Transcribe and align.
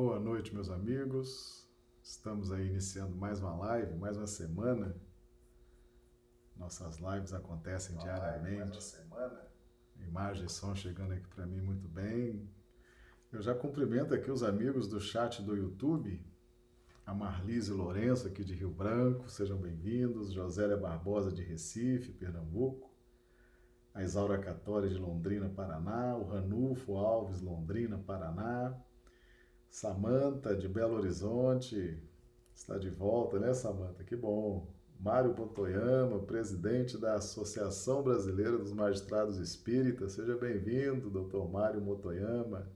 Boa 0.00 0.20
noite, 0.20 0.54
meus 0.54 0.70
amigos. 0.70 1.68
Estamos 2.00 2.52
aí 2.52 2.68
iniciando 2.68 3.16
mais 3.16 3.40
uma 3.40 3.56
live, 3.56 3.96
mais 3.96 4.16
uma 4.16 4.28
semana. 4.28 4.94
Nossas 6.56 7.00
lives 7.00 7.32
acontecem 7.32 7.96
uma 7.96 8.04
diariamente. 8.04 8.44
Live, 8.44 8.58
mais 8.58 8.74
uma 8.74 8.80
semana. 8.80 9.48
Imagem 9.98 10.46
e 10.46 10.48
som 10.48 10.72
chegando 10.72 11.14
aqui 11.14 11.26
para 11.26 11.44
mim 11.46 11.60
muito 11.60 11.88
bem. 11.88 12.48
Eu 13.32 13.42
já 13.42 13.56
cumprimento 13.56 14.14
aqui 14.14 14.30
os 14.30 14.44
amigos 14.44 14.86
do 14.86 15.00
chat 15.00 15.42
do 15.42 15.56
YouTube. 15.56 16.24
A 17.04 17.12
Marlise 17.12 17.72
Lourenço, 17.72 18.28
aqui 18.28 18.44
de 18.44 18.54
Rio 18.54 18.70
Branco, 18.70 19.28
sejam 19.28 19.58
bem-vindos. 19.58 20.32
Josélia 20.32 20.76
Barbosa, 20.76 21.32
de 21.32 21.42
Recife, 21.42 22.12
Pernambuco. 22.12 22.88
A 23.92 24.04
Isaura 24.04 24.38
Catori, 24.38 24.90
de 24.90 24.96
Londrina, 24.96 25.48
Paraná. 25.48 26.16
O 26.16 26.22
Ranulfo 26.22 26.96
Alves, 26.96 27.40
Londrina, 27.40 27.98
Paraná. 27.98 28.80
Samanta, 29.70 30.56
de 30.56 30.68
Belo 30.68 30.96
Horizonte, 30.96 32.02
está 32.54 32.78
de 32.78 32.90
volta, 32.90 33.38
né, 33.38 33.54
Samanta? 33.54 34.02
Que 34.02 34.16
bom. 34.16 34.66
Mário 34.98 35.32
Pontoyama, 35.32 36.18
presidente 36.18 36.98
da 36.98 37.14
Associação 37.14 38.02
Brasileira 38.02 38.58
dos 38.58 38.72
Magistrados 38.72 39.38
Espíritas. 39.38 40.12
Seja 40.12 40.36
bem-vindo, 40.36 41.08
doutor 41.08 41.48
Mário 41.48 41.80
Motoyama. 41.80 42.68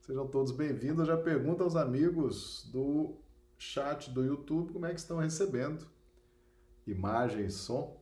Sejam 0.00 0.28
todos 0.28 0.52
bem-vindos. 0.52 1.00
Eu 1.00 1.06
já 1.06 1.16
pergunto 1.16 1.64
aos 1.64 1.74
amigos 1.74 2.70
do 2.72 3.16
chat 3.58 4.12
do 4.12 4.24
YouTube 4.24 4.72
como 4.72 4.86
é 4.86 4.94
que 4.94 5.00
estão 5.00 5.18
recebendo 5.18 5.84
imagem 6.86 7.46
e 7.46 7.50
som. 7.50 8.00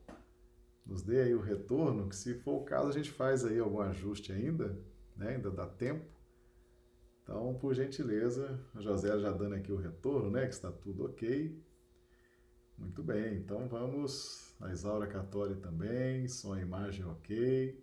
Nos 0.84 1.02
dê 1.02 1.22
aí 1.22 1.34
o 1.34 1.40
retorno, 1.40 2.08
que 2.08 2.16
se 2.16 2.34
for 2.34 2.60
o 2.60 2.64
caso 2.64 2.88
a 2.88 2.92
gente 2.92 3.10
faz 3.10 3.44
aí 3.44 3.58
algum 3.58 3.80
ajuste 3.80 4.32
ainda, 4.32 4.78
né? 5.16 5.36
ainda 5.36 5.50
dá 5.50 5.66
tempo. 5.66 6.04
Então, 7.32 7.54
por 7.54 7.72
gentileza, 7.72 8.60
a 8.74 8.80
José 8.82 9.18
já 9.18 9.32
dando 9.32 9.54
aqui 9.54 9.72
o 9.72 9.76
retorno, 9.76 10.30
né? 10.30 10.46
Que 10.46 10.52
está 10.52 10.70
tudo 10.70 11.06
ok. 11.06 11.58
Muito 12.76 13.02
bem, 13.02 13.38
então 13.38 13.66
vamos. 13.68 14.54
A 14.60 14.70
Isaura 14.70 15.06
Catori 15.06 15.56
também, 15.56 16.28
som 16.28 16.54
e 16.54 16.60
imagem 16.60 17.06
ok. 17.06 17.82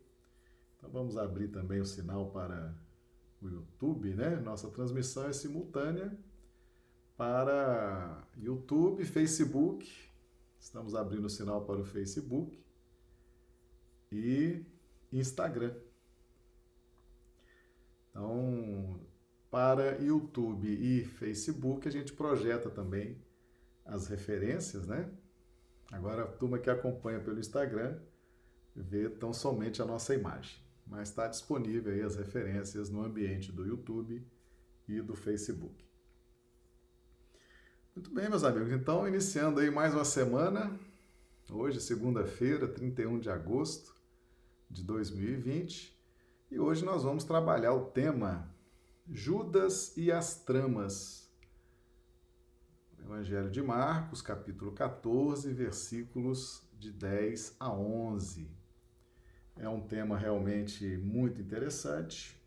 Então 0.78 0.91
vamos 0.91 1.17
abrir 1.17 1.47
também 1.47 1.81
o 1.81 1.86
sinal 1.86 2.30
para 2.30 2.78
o 3.41 3.50
YouTube, 3.50 4.14
né? 4.14 4.36
Nossa 4.36 4.69
transmissão 4.69 5.28
é 5.28 5.33
simultânea 5.33 6.16
para 7.17 8.23
YouTube, 8.38 9.03
Facebook. 9.03 9.91
Estamos 10.59 10.94
abrindo 10.94 11.25
o 11.25 11.30
sinal 11.30 11.66
para 11.66 11.81
o 11.81 11.84
Facebook 11.84 12.63
e 14.11 14.63
Instagram. 15.11 15.75
Então, 18.11 19.08
para 19.50 19.97
YouTube 20.00 20.67
e 20.67 21.03
Facebook, 21.03 21.88
a 21.88 21.92
gente 21.92 22.14
projeta 22.14 22.69
também 22.69 23.17
as 23.83 24.08
referências, 24.08 24.86
né? 24.86 25.09
Agora, 25.91 26.23
a 26.23 26.28
turma 26.28 26.59
que 26.59 26.69
acompanha 26.69 27.19
pelo 27.19 27.39
Instagram 27.39 28.00
vê 28.75 29.09
tão 29.09 29.33
somente 29.33 29.81
a 29.81 29.86
nossa 29.86 30.14
imagem, 30.14 30.61
mas 30.86 31.09
está 31.09 31.28
disponível 31.28 31.91
aí 31.91 32.02
as 32.02 32.16
referências 32.16 32.89
no 32.89 33.03
ambiente 33.03 33.52
do 33.52 33.66
YouTube 33.66 34.23
e 34.88 35.02
do 35.02 35.16
Facebook. 35.16 35.84
Muito 37.95 38.13
bem, 38.13 38.30
meus 38.30 38.44
amigos, 38.44 38.72
então 38.72 39.08
iniciando 39.08 39.59
aí 39.59 39.72
mais 39.72 39.94
uma 39.94 40.06
semana, 40.06 40.80
hoje, 41.50 41.81
segunda-feira, 41.81 42.67
31 42.67 43.19
de 43.19 43.30
agosto 43.31 43.95
de 44.69 44.84
2020, 44.84 46.00
e 46.52 46.59
hoje 46.59 46.85
nós 46.85 47.03
vamos 47.03 47.23
trabalhar 47.23 47.73
o 47.73 47.85
tema 47.85 48.56
Judas 49.12 49.97
e 49.97 50.12
as 50.12 50.36
tramas. 50.44 51.28
Evangelho 53.00 53.50
de 53.50 53.59
Marcos, 53.59 54.22
capítulo 54.22 54.72
14, 54.72 55.52
versículos 55.52 56.70
de 56.78 56.92
10 56.92 57.56
a 57.59 57.74
11. 57.74 58.47
É 59.58 59.68
um 59.68 59.81
tema 59.81 60.16
realmente 60.16 60.86
muito 60.97 61.42
interessante, 61.42 62.40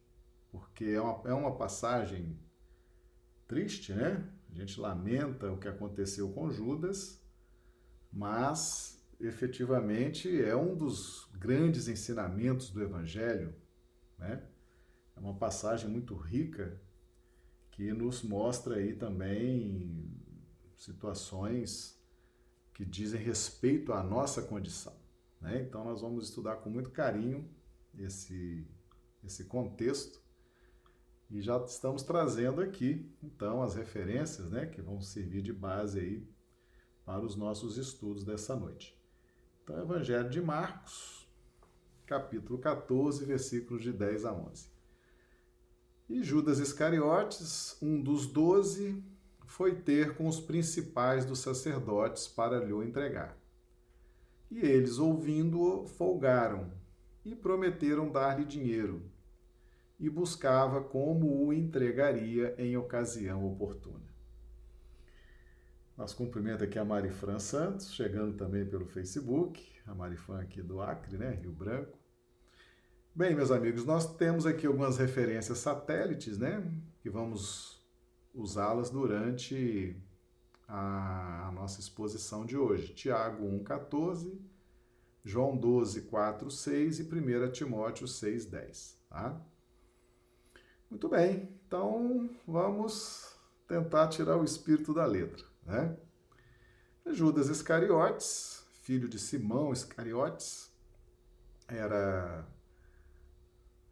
porque 0.52 0.84
é 0.84 1.00
uma, 1.00 1.30
é 1.30 1.34
uma 1.34 1.56
passagem 1.56 2.38
triste, 3.48 3.92
né? 3.92 4.24
A 4.48 4.54
gente 4.54 4.80
lamenta 4.80 5.50
o 5.50 5.58
que 5.58 5.66
aconteceu 5.66 6.32
com 6.32 6.48
Judas, 6.48 7.20
mas 8.12 9.04
efetivamente 9.18 10.40
é 10.40 10.54
um 10.54 10.76
dos 10.76 11.28
grandes 11.34 11.88
ensinamentos 11.88 12.70
do 12.70 12.80
Evangelho, 12.80 13.52
né? 14.16 14.46
É 15.16 15.20
uma 15.20 15.34
passagem 15.34 15.88
muito 15.88 16.14
rica 16.14 16.80
que 17.70 17.92
nos 17.92 18.22
mostra 18.22 18.76
aí 18.76 18.94
também 18.94 20.10
situações 20.76 22.00
que 22.74 22.84
dizem 22.84 23.20
respeito 23.20 23.92
à 23.92 24.02
nossa 24.02 24.42
condição. 24.42 24.94
Né? 25.40 25.62
Então 25.62 25.84
nós 25.84 26.00
vamos 26.00 26.28
estudar 26.28 26.56
com 26.56 26.70
muito 26.70 26.90
carinho 26.90 27.48
esse, 27.98 28.66
esse 29.24 29.44
contexto 29.44 30.22
e 31.30 31.40
já 31.40 31.56
estamos 31.64 32.02
trazendo 32.02 32.60
aqui 32.60 33.10
então 33.22 33.62
as 33.62 33.74
referências 33.74 34.50
né, 34.50 34.66
que 34.66 34.82
vão 34.82 35.00
servir 35.00 35.42
de 35.42 35.52
base 35.52 35.98
aí 35.98 36.28
para 37.04 37.24
os 37.24 37.36
nossos 37.36 37.76
estudos 37.76 38.24
dessa 38.24 38.54
noite. 38.54 38.96
Então, 39.62 39.80
Evangelho 39.80 40.28
de 40.28 40.40
Marcos, 40.40 41.28
capítulo 42.06 42.58
14, 42.58 43.24
versículos 43.24 43.82
de 43.82 43.92
10 43.92 44.24
a 44.24 44.32
11. 44.32 44.71
E 46.12 46.22
Judas 46.22 46.58
Iscariotes, 46.58 47.74
um 47.80 47.98
dos 47.98 48.26
doze, 48.26 49.02
foi 49.46 49.74
ter 49.74 50.14
com 50.14 50.28
os 50.28 50.38
principais 50.38 51.24
dos 51.24 51.38
sacerdotes 51.38 52.28
para 52.28 52.62
lhe 52.62 52.70
o 52.70 52.82
entregar. 52.82 53.34
E 54.50 54.58
eles, 54.58 54.98
ouvindo-o, 54.98 55.86
folgaram 55.86 56.70
e 57.24 57.34
prometeram 57.34 58.12
dar-lhe 58.12 58.44
dinheiro, 58.44 59.10
e 59.98 60.10
buscava 60.10 60.82
como 60.82 61.46
o 61.46 61.50
entregaria 61.50 62.54
em 62.58 62.76
ocasião 62.76 63.50
oportuna. 63.50 64.12
Nosso 65.96 66.14
cumprimento 66.14 66.62
aqui 66.62 66.78
a 66.78 66.84
Marifran 66.84 67.38
Santos, 67.38 67.94
chegando 67.94 68.36
também 68.36 68.66
pelo 68.66 68.84
Facebook, 68.84 69.66
a 69.86 69.94
Marifran 69.94 70.42
aqui 70.42 70.60
do 70.60 70.82
Acre, 70.82 71.16
né, 71.16 71.30
Rio 71.30 71.52
Branco. 71.52 72.01
Bem, 73.14 73.34
meus 73.34 73.50
amigos, 73.50 73.84
nós 73.84 74.16
temos 74.16 74.46
aqui 74.46 74.66
algumas 74.66 74.96
referências 74.96 75.58
satélites, 75.58 76.38
né? 76.38 76.66
Que 77.02 77.10
vamos 77.10 77.86
usá-las 78.32 78.88
durante 78.88 79.94
a, 80.66 81.52
nossa 81.54 81.78
exposição 81.78 82.46
de 82.46 82.56
hoje. 82.56 82.94
Tiago 82.94 83.44
1,14, 83.44 84.40
João 85.22 85.54
12, 85.54 86.00
4, 86.02 86.50
6 86.50 87.00
e 87.00 87.02
1 87.02 87.52
Timóteo 87.52 88.08
6, 88.08 88.46
10. 88.46 88.98
Tá? 89.10 89.38
Muito 90.88 91.06
bem, 91.06 91.50
então 91.66 92.30
vamos 92.48 93.36
tentar 93.68 94.08
tirar 94.08 94.38
o 94.38 94.44
espírito 94.44 94.94
da 94.94 95.04
letra, 95.04 95.44
né? 95.66 95.98
Judas 97.08 97.50
Iscariotes, 97.50 98.66
filho 98.80 99.06
de 99.06 99.18
Simão 99.18 99.70
Iscariotes, 99.70 100.72
era 101.68 102.46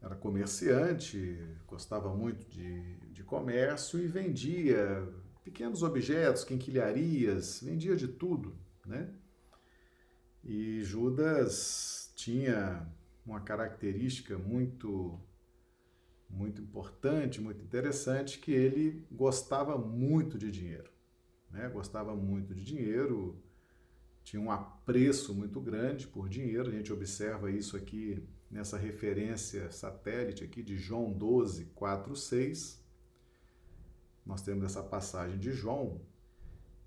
era 0.02 0.14
comerciante, 0.14 1.38
gostava 1.66 2.14
muito 2.14 2.48
de, 2.48 2.96
de 3.12 3.22
comércio 3.22 3.98
e 3.98 4.06
vendia 4.06 5.06
pequenos 5.44 5.82
objetos, 5.82 6.44
quinquilharias, 6.44 7.60
vendia 7.62 7.94
de 7.96 8.08
tudo, 8.08 8.56
né? 8.86 9.12
E 10.42 10.80
Judas 10.82 12.12
tinha 12.16 12.86
uma 13.26 13.40
característica 13.40 14.38
muito 14.38 15.20
muito 16.28 16.62
importante, 16.62 17.40
muito 17.40 17.60
interessante, 17.60 18.38
que 18.38 18.52
ele 18.52 19.04
gostava 19.10 19.76
muito 19.76 20.38
de 20.38 20.50
dinheiro, 20.50 20.88
né? 21.50 21.68
Gostava 21.68 22.14
muito 22.14 22.54
de 22.54 22.64
dinheiro, 22.64 23.36
tinha 24.22 24.40
um 24.40 24.50
apreço 24.50 25.34
muito 25.34 25.60
grande 25.60 26.06
por 26.06 26.28
dinheiro. 26.28 26.68
A 26.68 26.72
gente 26.72 26.92
observa 26.92 27.50
isso 27.50 27.76
aqui 27.76 28.22
nessa 28.50 28.76
referência 28.76 29.70
satélite 29.70 30.42
aqui 30.42 30.62
de 30.62 30.76
João 30.76 31.12
12, 31.12 31.66
4, 31.66 32.16
6. 32.16 32.84
Nós 34.26 34.42
temos 34.42 34.64
essa 34.64 34.82
passagem 34.82 35.38
de 35.38 35.52
João. 35.52 36.00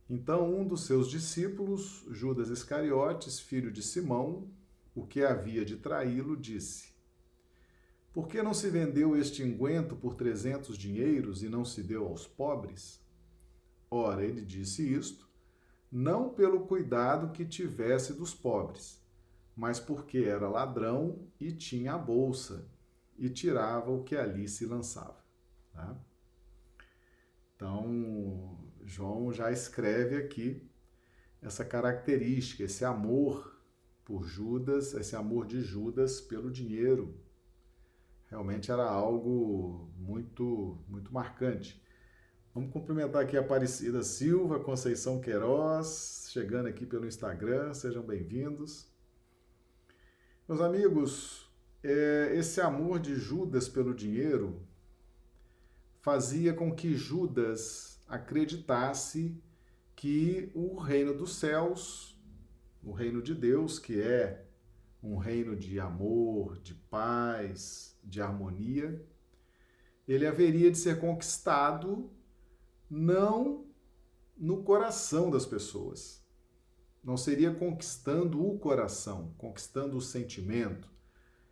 Então, 0.09 0.53
um 0.53 0.67
dos 0.67 0.85
seus 0.85 1.09
discípulos, 1.09 2.05
Judas 2.09 2.49
Iscariotes, 2.49 3.39
filho 3.39 3.71
de 3.71 3.81
Simão, 3.81 4.51
o 4.93 5.07
que 5.07 5.23
havia 5.23 5.63
de 5.63 5.77
traí-lo, 5.77 6.35
disse: 6.35 6.93
Por 8.11 8.27
que 8.27 8.43
não 8.43 8.53
se 8.53 8.69
vendeu 8.69 9.15
este 9.15 9.41
unguento 9.41 9.95
por 9.95 10.15
trezentos 10.15 10.77
dinheiros 10.77 11.41
e 11.41 11.49
não 11.49 11.63
se 11.63 11.81
deu 11.81 12.05
aos 12.05 12.27
pobres? 12.27 13.01
Ora, 13.89 14.25
ele 14.25 14.41
disse 14.41 14.81
isto, 14.91 15.29
não 15.91 16.29
pelo 16.29 16.65
cuidado 16.65 17.31
que 17.31 17.45
tivesse 17.45 18.13
dos 18.13 18.33
pobres, 18.33 18.99
mas 19.55 19.79
porque 19.79 20.19
era 20.19 20.49
ladrão 20.49 21.27
e 21.39 21.51
tinha 21.51 21.93
a 21.93 21.97
bolsa 21.97 22.67
e 23.17 23.29
tirava 23.29 23.91
o 23.91 24.03
que 24.03 24.15
ali 24.15 24.47
se 24.47 24.65
lançava. 24.65 25.23
Tá? 25.71 25.95
Então, 27.55 28.57
João 28.83 29.31
já 29.31 29.51
escreve 29.51 30.17
aqui 30.17 30.67
essa 31.41 31.63
característica, 31.63 32.63
esse 32.63 32.83
amor 32.83 33.61
por 34.03 34.25
Judas, 34.25 34.93
esse 34.93 35.15
amor 35.15 35.45
de 35.45 35.61
Judas 35.61 36.19
pelo 36.19 36.51
dinheiro. 36.51 37.15
Realmente 38.29 38.71
era 38.71 38.83
algo 38.83 39.91
muito, 39.97 40.77
muito 40.87 41.13
marcante. 41.13 41.81
Vamos 42.53 42.71
cumprimentar 42.71 43.23
aqui 43.23 43.37
a 43.37 43.41
Aparecida 43.41 44.03
Silva, 44.03 44.59
Conceição 44.59 45.19
Queiroz, 45.19 46.27
chegando 46.29 46.67
aqui 46.67 46.85
pelo 46.85 47.07
Instagram, 47.07 47.73
sejam 47.73 48.03
bem-vindos. 48.03 48.92
Meus 50.45 50.59
amigos, 50.59 51.49
é, 51.81 52.33
esse 52.35 52.59
amor 52.59 52.99
de 52.99 53.15
Judas 53.15 53.69
pelo 53.69 53.95
dinheiro 53.95 54.61
fazia 56.01 56.53
com 56.53 56.75
que 56.75 56.95
Judas 56.95 58.03
acreditasse 58.09 59.41
que 59.95 60.51
o 60.53 60.77
reino 60.77 61.13
dos 61.13 61.37
céus, 61.37 62.21
o 62.83 62.91
reino 62.91 63.21
de 63.21 63.33
Deus, 63.33 63.79
que 63.79 64.01
é 64.01 64.45
um 65.01 65.15
reino 65.15 65.55
de 65.55 65.79
amor, 65.79 66.59
de 66.59 66.73
paz, 66.73 67.97
de 68.03 68.21
harmonia, 68.21 69.01
ele 70.05 70.27
haveria 70.27 70.69
de 70.69 70.77
ser 70.77 70.99
conquistado 70.99 72.11
não 72.89 73.65
no 74.35 74.61
coração 74.61 75.31
das 75.31 75.45
pessoas. 75.45 76.22
Não 77.03 77.17
seria 77.17 77.53
conquistando 77.53 78.47
o 78.47 78.57
coração, 78.57 79.33
conquistando 79.37 79.97
o 79.97 80.01
sentimento, 80.01 80.89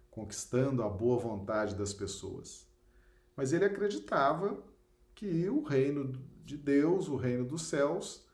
conquistando 0.09 0.81
a 0.81 0.89
boa 0.89 1.19
vontade 1.19 1.75
das 1.75 1.93
pessoas. 1.93 2.67
Mas 3.35 3.51
ele 3.51 3.65
acreditava 3.65 4.63
que 5.13 5.49
o 5.49 5.61
reino 5.61 6.13
de 6.45 6.57
Deus, 6.57 7.07
o 7.07 7.15
reino 7.15 7.45
dos 7.45 7.63
céus, 7.63 8.25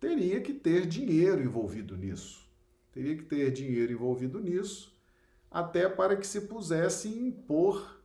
teria 0.00 0.40
que 0.40 0.54
ter 0.54 0.86
dinheiro 0.86 1.42
envolvido 1.42 1.96
nisso. 1.96 2.48
Teria 2.92 3.16
que 3.16 3.24
ter 3.24 3.50
dinheiro 3.50 3.92
envolvido 3.92 4.40
nisso, 4.40 4.96
até 5.50 5.88
para 5.88 6.16
que 6.16 6.26
se 6.26 6.42
pusesse 6.42 7.08
impor. 7.08 8.00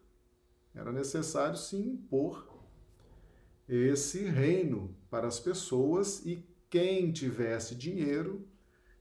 Era 0.73 0.91
necessário 0.91 1.57
se 1.57 1.75
impor 1.75 2.47
esse 3.67 4.23
reino 4.23 4.95
para 5.09 5.27
as 5.27 5.39
pessoas 5.39 6.25
e 6.25 6.37
quem 6.69 7.11
tivesse 7.11 7.73
dinheiro 7.75 8.47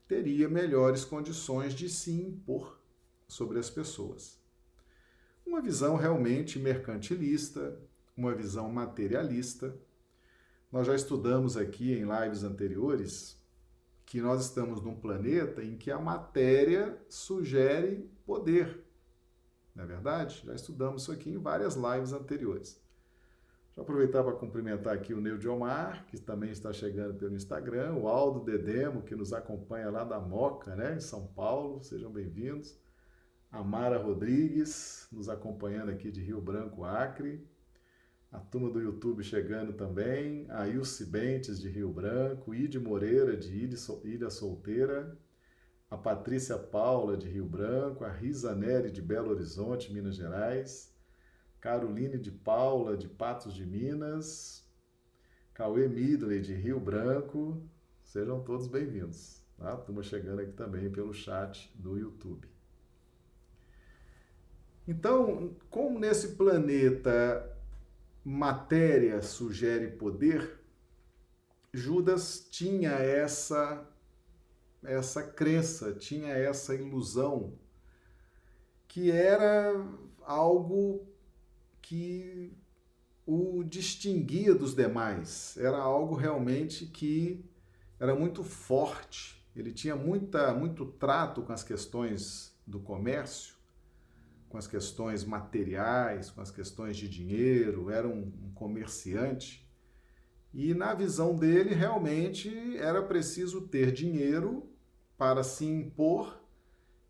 teria 0.07 0.49
melhores 0.49 1.05
condições 1.05 1.75
de 1.75 1.89
se 1.89 2.11
impor 2.11 2.81
sobre 3.29 3.59
as 3.59 3.69
pessoas. 3.69 4.41
Uma 5.45 5.61
visão 5.61 5.97
realmente 5.97 6.59
mercantilista, 6.59 7.79
uma 8.17 8.35
visão 8.35 8.71
materialista. 8.71 9.77
Nós 10.73 10.87
já 10.87 10.95
estudamos 10.95 11.57
aqui 11.57 11.93
em 11.93 12.05
lives 12.05 12.43
anteriores 12.43 13.39
que 14.05 14.21
nós 14.21 14.47
estamos 14.47 14.83
num 14.83 14.99
planeta 14.99 15.63
em 15.63 15.77
que 15.77 15.91
a 15.91 15.99
matéria 15.99 16.99
sugere 17.09 18.11
poder. 18.25 18.83
Não 19.75 19.85
é 19.85 19.87
verdade? 19.87 20.43
Já 20.47 20.55
estudamos 20.55 21.03
isso 21.03 21.13
aqui 21.13 21.31
em 21.31 21.39
várias 21.39 21.77
lives 21.77 22.13
anteriores. 22.13 22.81
Vou 23.79 23.85
aproveitar 23.85 24.25
para 24.25 24.33
cumprimentar 24.33 24.93
aqui 24.93 25.15
o 25.15 25.21
Neil 25.21 25.39
Omar, 25.53 26.05
que 26.09 26.21
também 26.21 26.51
está 26.51 26.73
chegando 26.73 27.15
pelo 27.15 27.37
Instagram, 27.37 27.95
o 27.95 28.09
Aldo 28.09 28.45
Dedemo, 28.45 29.03
que 29.03 29.15
nos 29.15 29.33
acompanha 29.33 29.89
lá 29.89 30.03
da 30.03 30.19
Moca, 30.19 30.75
né, 30.75 30.97
em 30.97 31.01
São 31.01 31.29
Paulo, 31.29 31.81
sejam 31.85 32.11
bem-vindos. 32.11 32.77
A 33.53 33.63
Mara 33.63 33.97
Rodrigues, 33.97 35.07
nos 35.13 35.29
acompanhando 35.29 35.93
aqui 35.93 36.11
de 36.11 36.21
Rio 36.21 36.41
Branco, 36.41 36.83
Acre. 36.83 37.47
A 38.33 38.41
turma 38.41 38.69
do 38.69 38.81
YouTube 38.81 39.23
chegando 39.23 39.73
também. 39.73 40.45
A 40.51 40.67
Ilse 40.67 41.07
Bentes, 41.07 41.61
de 41.61 41.69
Rio 41.69 41.93
Branco. 41.93 42.53
Ide 42.53 42.81
Moreira, 42.81 43.37
de 43.37 43.79
Ilha 44.03 44.29
Solteira. 44.29 45.17
A 45.89 45.97
Patrícia 45.97 46.59
Paula, 46.59 47.17
de 47.17 47.29
Rio 47.29 47.47
Branco. 47.47 48.05
A 48.05 48.11
Risa 48.11 48.57
Neri, 48.57 48.91
de 48.91 49.01
Belo 49.01 49.31
Horizonte, 49.31 49.93
Minas 49.93 50.17
Gerais. 50.17 50.98
Caroline 51.61 52.19
de 52.19 52.31
Paula, 52.31 52.97
de 52.97 53.09
Patos 53.09 53.53
de 53.55 53.67
Minas, 53.67 54.65
Cauê 55.53 55.89
Midley, 55.89 56.41
de 56.41 56.55
Rio 56.55 56.79
Branco, 56.79 57.61
sejam 58.05 58.41
todos 58.43 58.69
bem-vindos. 58.69 59.43
Tá? 59.57 59.77
Turma 59.77 60.05
chegando 60.05 60.41
aqui 60.41 60.53
também 60.53 60.89
pelo 60.89 61.13
chat 61.13 61.73
do 61.75 61.99
YouTube. 61.99 62.49
Então, 64.87 65.57
como 65.69 65.99
nesse 65.99 66.37
planeta 66.37 67.57
matéria 68.25 69.21
sugere 69.21 69.89
poder, 69.89 70.61
Judas 71.73 72.49
tinha 72.51 72.93
essa 72.93 73.87
essa 74.85 75.25
crença, 75.25 75.93
tinha 75.93 76.33
essa 76.33 76.73
ilusão 76.73 77.59
que 78.87 79.11
era 79.11 79.75
algo 80.23 81.07
que 81.89 82.53
o 83.27 83.65
distinguia 83.65 84.55
dos 84.55 84.75
demais. 84.75 85.57
Era 85.57 85.79
algo 85.79 86.15
realmente 86.15 86.85
que 86.85 87.43
era 87.99 88.15
muito 88.15 88.45
forte. 88.45 89.43
Ele 89.57 89.73
tinha 89.73 89.97
muita, 89.97 90.53
muito 90.53 90.85
trato 90.85 91.43
com 91.43 91.51
as 91.53 91.65
questões 91.65 92.55
do 92.67 92.79
comércio, 92.79 93.55
com 94.51 94.59
as 94.59 94.67
questões 94.67 95.25
materiais, 95.25 96.31
com 96.31 96.43
as 96.43 96.51
questões 96.51 96.95
de 96.95 97.09
dinheiro. 97.09 97.91
Era 97.91 98.07
um, 98.07 98.31
um 98.45 98.51
comerciante. 98.55 99.67
E 100.53 100.75
na 100.75 100.93
visão 100.93 101.35
dele, 101.35 101.73
realmente 101.75 102.77
era 102.77 103.03
preciso 103.03 103.63
ter 103.63 103.93
dinheiro 103.93 104.71
para 105.17 105.43
se 105.43 105.65
impor 105.65 106.39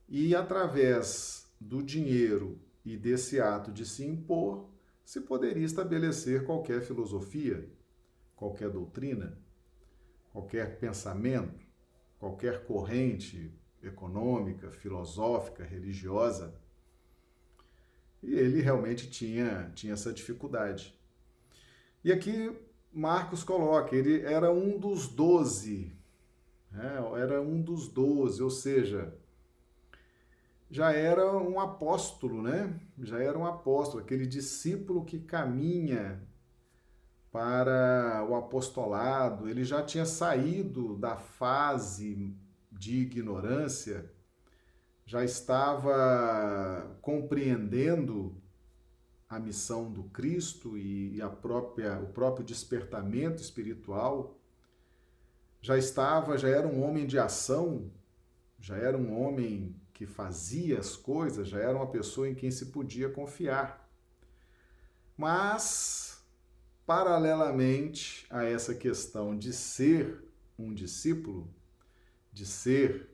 e 0.08 0.36
através 0.36 1.50
do 1.60 1.82
dinheiro 1.82 2.60
e 2.84 2.96
desse 2.96 3.40
ato 3.40 3.72
de 3.72 3.84
se 3.84 4.04
impor 4.04 4.67
se 5.08 5.22
poderia 5.22 5.64
estabelecer 5.64 6.44
qualquer 6.44 6.82
filosofia, 6.82 7.66
qualquer 8.36 8.68
doutrina, 8.68 9.38
qualquer 10.30 10.78
pensamento, 10.78 11.66
qualquer 12.18 12.66
corrente 12.66 13.50
econômica, 13.82 14.70
filosófica, 14.70 15.64
religiosa. 15.64 16.54
E 18.22 18.34
ele 18.34 18.60
realmente 18.60 19.08
tinha, 19.08 19.72
tinha 19.74 19.94
essa 19.94 20.12
dificuldade. 20.12 20.94
E 22.04 22.12
aqui 22.12 22.54
Marcos 22.92 23.42
coloca, 23.42 23.96
ele 23.96 24.20
era 24.20 24.52
um 24.52 24.78
dos 24.78 25.08
doze, 25.08 25.90
né? 26.70 26.96
era 27.16 27.40
um 27.40 27.62
dos 27.62 27.88
doze, 27.88 28.42
ou 28.42 28.50
seja, 28.50 29.16
já 30.70 30.92
era 30.92 31.36
um 31.36 31.58
apóstolo, 31.58 32.42
né? 32.42 32.78
Já 32.98 33.18
era 33.18 33.38
um 33.38 33.46
apóstolo, 33.46 34.02
aquele 34.02 34.26
discípulo 34.26 35.04
que 35.04 35.18
caminha 35.18 36.20
para 37.32 38.26
o 38.28 38.34
apostolado, 38.34 39.48
ele 39.48 39.64
já 39.64 39.82
tinha 39.82 40.04
saído 40.04 40.96
da 40.96 41.16
fase 41.16 42.34
de 42.70 42.96
ignorância, 42.96 44.10
já 45.04 45.24
estava 45.24 46.96
compreendendo 47.00 48.34
a 49.28 49.38
missão 49.38 49.90
do 49.90 50.04
Cristo 50.04 50.76
e 50.76 51.20
a 51.20 51.28
própria, 51.28 51.98
o 52.00 52.06
próprio 52.08 52.44
despertamento 52.44 53.42
espiritual, 53.42 54.38
já 55.60 55.76
estava, 55.76 56.38
já 56.38 56.48
era 56.48 56.66
um 56.66 56.82
homem 56.82 57.06
de 57.06 57.18
ação, 57.18 57.90
já 58.58 58.76
era 58.76 58.96
um 58.96 59.20
homem 59.20 59.77
que 59.98 60.06
fazia 60.06 60.78
as 60.78 60.94
coisas, 60.94 61.48
já 61.48 61.58
era 61.58 61.76
uma 61.76 61.88
pessoa 61.88 62.28
em 62.28 62.34
quem 62.34 62.52
se 62.52 62.66
podia 62.66 63.10
confiar. 63.10 63.90
Mas, 65.16 66.24
paralelamente 66.86 68.24
a 68.30 68.44
essa 68.44 68.76
questão 68.76 69.36
de 69.36 69.52
ser 69.52 70.22
um 70.56 70.72
discípulo, 70.72 71.52
de 72.32 72.46
ser 72.46 73.10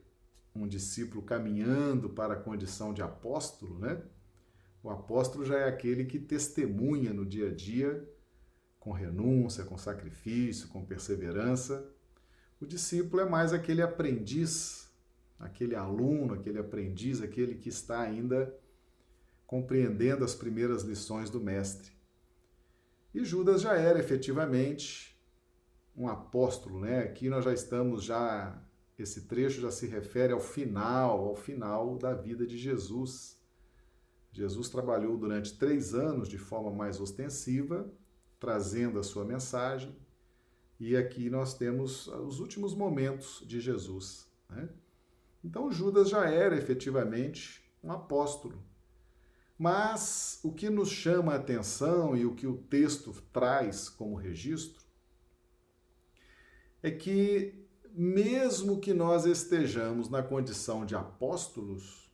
um 0.53 0.67
discípulo 0.67 1.23
caminhando 1.23 2.07
para 2.07 2.35
a 2.35 2.39
condição 2.39 2.93
de 2.93 3.01
apóstolo, 3.01 3.79
né? 3.79 3.99
O 4.83 4.91
apóstolo 4.91 5.43
já 5.43 5.57
é 5.57 5.67
aquele 5.67 6.05
que 6.05 6.19
testemunha 6.19 7.11
no 7.11 7.25
dia 7.25 7.49
a 7.49 7.51
dia, 7.51 8.07
com 8.79 8.91
renúncia, 8.91 9.65
com 9.65 9.75
sacrifício, 9.75 10.67
com 10.67 10.85
perseverança. 10.85 11.91
O 12.61 12.65
discípulo 12.67 13.23
é 13.23 13.25
mais 13.27 13.53
aquele 13.53 13.81
aprendiz 13.81 14.84
aquele 15.39 15.75
aluno, 15.75 16.33
aquele 16.33 16.59
aprendiz, 16.59 17.21
aquele 17.21 17.55
que 17.55 17.69
está 17.69 18.01
ainda 18.01 18.55
compreendendo 19.45 20.23
as 20.23 20.33
primeiras 20.33 20.83
lições 20.83 21.29
do 21.29 21.39
Mestre. 21.39 21.91
E 23.13 23.23
Judas 23.23 23.61
já 23.61 23.75
era 23.75 23.99
efetivamente 23.99 25.15
um 25.95 26.07
apóstolo, 26.07 26.79
né? 26.79 26.99
Aqui 26.99 27.29
nós 27.29 27.45
já 27.45 27.53
estamos 27.53 28.03
já 28.03 28.61
esse 28.97 29.21
trecho 29.27 29.61
já 29.61 29.71
se 29.71 29.85
refere 29.87 30.31
ao 30.31 30.39
final, 30.39 31.27
ao 31.27 31.35
final 31.35 31.97
da 31.97 32.13
vida 32.13 32.47
de 32.47 32.57
Jesus. 32.57 33.37
Jesus 34.31 34.69
trabalhou 34.69 35.17
durante 35.17 35.57
três 35.57 35.93
anos 35.93 36.29
de 36.29 36.37
forma 36.37 36.71
mais 36.71 36.99
ostensiva, 36.99 37.91
trazendo 38.39 38.97
a 38.97 39.03
sua 39.03 39.25
mensagem. 39.25 39.95
E 40.79 40.95
aqui 40.95 41.29
nós 41.29 41.53
temos 41.57 42.07
os 42.07 42.39
últimos 42.39 42.73
momentos 42.73 43.43
de 43.45 43.59
Jesus. 43.59 44.29
Né? 44.49 44.69
Então, 45.45 45.71
Judas 45.71 46.09
já 46.09 46.27
era 46.27 46.57
efetivamente 46.57 47.63
um 47.83 47.91
apóstolo. 47.91 48.63
Mas 49.55 50.39
o 50.43 50.51
que 50.51 50.71
nos 50.71 50.89
chama 50.89 51.33
a 51.33 51.35
atenção 51.35 52.17
e 52.17 52.25
o 52.25 52.33
que 52.33 52.47
o 52.47 52.57
texto 52.57 53.13
traz 53.31 53.87
como 53.87 54.15
registro 54.15 54.83
é 56.81 56.89
que, 56.89 57.63
mesmo 57.91 58.79
que 58.79 58.91
nós 58.91 59.25
estejamos 59.25 60.09
na 60.09 60.23
condição 60.23 60.83
de 60.83 60.95
apóstolos 60.95 62.11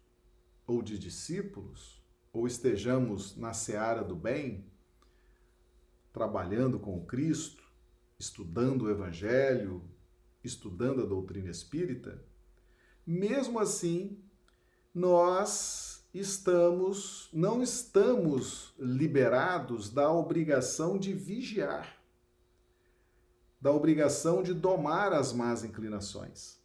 ou 0.67 0.81
de 0.81 0.99
discípulos, 0.99 2.03
ou 2.33 2.45
estejamos 2.45 3.37
na 3.37 3.53
seara 3.53 4.03
do 4.03 4.15
bem, 4.15 4.65
trabalhando 6.11 6.77
com 6.77 7.05
Cristo, 7.05 7.63
estudando 8.19 8.83
o 8.83 8.91
Evangelho, 8.91 9.81
estudando 10.43 11.01
a 11.01 11.05
doutrina 11.05 11.49
espírita, 11.49 12.21
mesmo 13.05 13.59
assim, 13.59 14.17
nós 14.93 16.05
estamos, 16.13 17.29
não 17.31 17.61
estamos 17.63 18.73
liberados 18.77 19.89
da 19.89 20.11
obrigação 20.11 20.97
de 20.97 21.13
vigiar, 21.13 21.97
da 23.59 23.71
obrigação 23.71 24.43
de 24.43 24.53
domar 24.53 25.13
as 25.13 25.31
más 25.31 25.63
inclinações. 25.63 26.59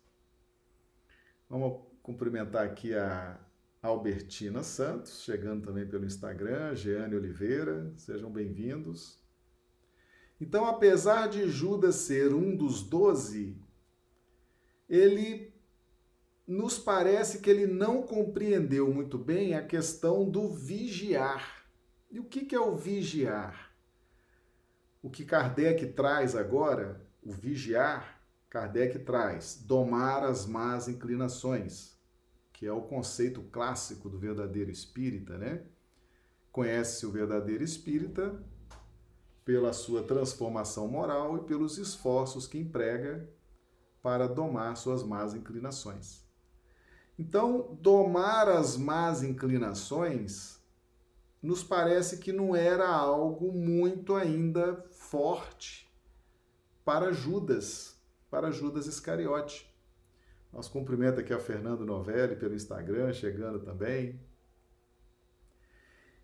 Vamos 1.48 1.80
cumprimentar 2.02 2.64
aqui 2.64 2.94
a 2.94 3.38
Albertina 3.82 4.62
Santos, 4.62 5.22
chegando 5.22 5.64
também 5.64 5.86
pelo 5.86 6.04
Instagram, 6.04 6.74
Jeane 6.74 7.14
Oliveira, 7.14 7.92
sejam 7.96 8.30
bem-vindos. 8.30 9.20
Então, 10.40 10.66
apesar 10.66 11.28
de 11.28 11.48
Judas 11.48 11.94
ser 11.96 12.34
um 12.34 12.54
dos 12.54 12.82
doze, 12.82 13.56
ele 14.88 15.45
nos 16.46 16.78
parece 16.78 17.40
que 17.40 17.50
ele 17.50 17.66
não 17.66 18.02
compreendeu 18.02 18.92
muito 18.92 19.18
bem 19.18 19.54
a 19.54 19.66
questão 19.66 20.28
do 20.28 20.48
vigiar. 20.48 21.66
E 22.10 22.20
o 22.20 22.24
que 22.24 22.54
é 22.54 22.60
o 22.60 22.76
vigiar? 22.76 23.72
O 25.02 25.10
que 25.10 25.24
Kardec 25.24 25.86
traz 25.88 26.36
agora, 26.36 27.04
o 27.22 27.32
vigiar, 27.32 28.22
Kardec 28.48 29.00
traz 29.00 29.62
domar 29.66 30.22
as 30.24 30.46
más 30.46 30.88
inclinações 30.88 31.96
que 32.56 32.66
é 32.66 32.72
o 32.72 32.80
conceito 32.80 33.42
clássico 33.52 34.08
do 34.08 34.18
verdadeiro 34.18 34.70
espírita, 34.70 35.36
né? 35.36 35.62
Conhece-se 36.50 37.04
o 37.04 37.12
verdadeiro 37.12 37.62
espírita 37.62 38.42
pela 39.44 39.74
sua 39.74 40.02
transformação 40.02 40.88
moral 40.88 41.36
e 41.36 41.44
pelos 41.44 41.76
esforços 41.76 42.46
que 42.46 42.56
emprega 42.56 43.28
para 44.02 44.26
domar 44.26 44.74
suas 44.78 45.02
más 45.02 45.34
inclinações. 45.34 46.25
Então, 47.18 47.76
domar 47.80 48.48
as 48.48 48.76
más 48.76 49.22
inclinações 49.22 50.60
nos 51.42 51.62
parece 51.62 52.18
que 52.18 52.32
não 52.32 52.54
era 52.54 52.88
algo 52.88 53.52
muito 53.52 54.14
ainda 54.14 54.84
forte 54.90 55.88
para 56.84 57.12
Judas, 57.12 57.96
para 58.30 58.50
Judas 58.50 58.86
Iscariote. 58.86 59.72
Nosso 60.52 60.70
cumprimento 60.70 61.20
aqui 61.20 61.32
a 61.32 61.38
Fernando 61.38 61.84
Novelli 61.84 62.36
pelo 62.36 62.54
Instagram, 62.54 63.12
chegando 63.12 63.60
também. 63.60 64.20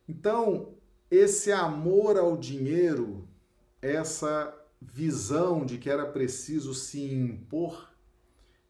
Então, 0.08 0.74
esse 1.10 1.52
amor 1.52 2.16
ao 2.16 2.36
dinheiro, 2.36 3.28
essa 3.80 4.58
visão 4.80 5.64
de 5.64 5.78
que 5.78 5.88
era 5.88 6.06
preciso 6.06 6.74
se 6.74 7.12
impor, 7.12 7.91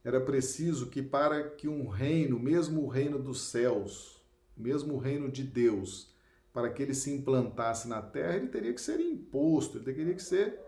era 0.04 0.20
preciso 0.20 0.88
que 0.88 1.02
para 1.02 1.50
que 1.50 1.68
um 1.68 1.86
reino, 1.86 2.38
mesmo 2.38 2.82
o 2.82 2.88
reino 2.88 3.18
dos 3.18 3.42
céus, 3.42 4.20
mesmo 4.56 4.94
o 4.94 4.98
reino 4.98 5.30
de 5.30 5.44
Deus, 5.44 6.12
para 6.52 6.70
que 6.70 6.82
ele 6.82 6.94
se 6.94 7.10
implantasse 7.10 7.88
na 7.88 8.02
terra, 8.02 8.36
ele 8.36 8.48
teria 8.48 8.74
que 8.74 8.80
ser 8.80 9.00
imposto, 9.00 9.78
ele 9.78 9.84
teria 9.84 10.14
que 10.14 10.22
ser 10.22 10.60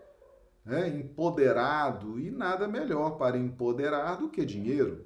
né, 0.63 0.87
empoderado, 0.89 2.19
e 2.19 2.31
nada 2.31 2.67
melhor 2.67 3.17
para 3.17 3.37
empoderar 3.37 4.15
do 4.15 4.29
que 4.29 4.43
dinheiro. 4.43 5.05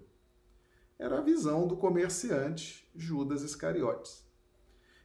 Era 0.98 1.18
a 1.20 1.22
visão 1.22 1.68
do 1.68 1.76
comerciante 1.76 2.90
Judas 2.96 3.42
Iscariotes. 3.42 4.24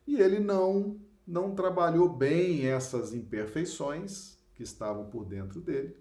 E 0.06 0.20
ele 0.20 0.38
não, 0.38 1.00
não 1.26 1.54
trabalhou 1.54 2.08
bem 2.08 2.66
essas 2.66 3.14
imperfeições 3.14 4.38
que 4.54 4.62
estavam 4.62 5.08
por 5.08 5.24
dentro 5.24 5.60
dele. 5.60 5.96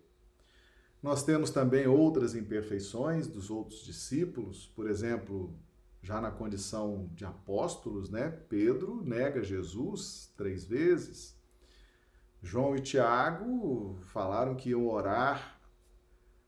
Nós 1.04 1.22
temos 1.22 1.50
também 1.50 1.86
outras 1.86 2.34
imperfeições 2.34 3.28
dos 3.28 3.50
outros 3.50 3.84
discípulos, 3.84 4.72
por 4.74 4.90
exemplo, 4.90 5.54
já 6.02 6.22
na 6.22 6.32
condição 6.32 7.10
de 7.14 7.26
apóstolos, 7.26 8.10
né? 8.10 8.30
Pedro 8.30 9.04
nega 9.04 9.44
Jesus 9.44 10.32
três 10.38 10.64
vezes. 10.64 11.38
João 12.42 12.74
e 12.74 12.80
Tiago 12.80 14.00
falaram 14.14 14.56
que 14.56 14.70
iam 14.70 14.88
orar 14.88 15.60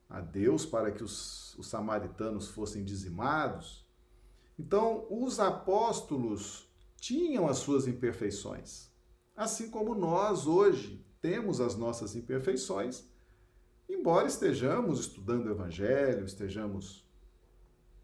a 0.09 0.21
Deus 0.21 0.65
para 0.65 0.89
que 0.89 1.03
os, 1.03 1.53
os 1.57 1.67
samaritanos 1.67 2.47
fossem 2.47 2.85
dizimados. 2.85 3.85
Então, 4.57 5.05
os 5.09 5.37
apóstolos 5.37 6.73
tinham 6.95 7.45
as 7.45 7.57
suas 7.57 7.87
imperfeições, 7.87 8.89
assim 9.35 9.69
como 9.69 9.93
nós 9.93 10.47
hoje 10.47 11.05
temos 11.19 11.59
as 11.59 11.75
nossas 11.75 12.15
imperfeições, 12.15 13.05
embora 13.89 14.27
estejamos 14.27 14.99
estudando 14.99 15.47
o 15.47 15.51
Evangelho, 15.51 16.25
estejamos 16.25 17.05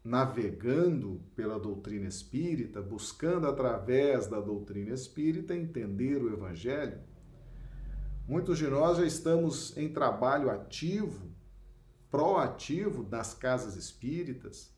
navegando 0.04 1.20
pela 1.36 1.58
doutrina 1.58 2.08
espírita, 2.08 2.82
buscando 2.82 3.46
através 3.46 4.26
da 4.26 4.40
doutrina 4.40 4.92
espírita 4.92 5.54
entender 5.54 6.22
o 6.22 6.32
Evangelho 6.32 7.00
Muitos 8.26 8.56
de 8.56 8.68
nós 8.68 8.98
já 8.98 9.04
estamos 9.04 9.76
em 9.76 9.92
trabalho 9.92 10.48
ativo, 10.48 11.28
proativo 12.08 13.06
nas 13.10 13.34
casas 13.34 13.74
espíritas. 13.74 14.72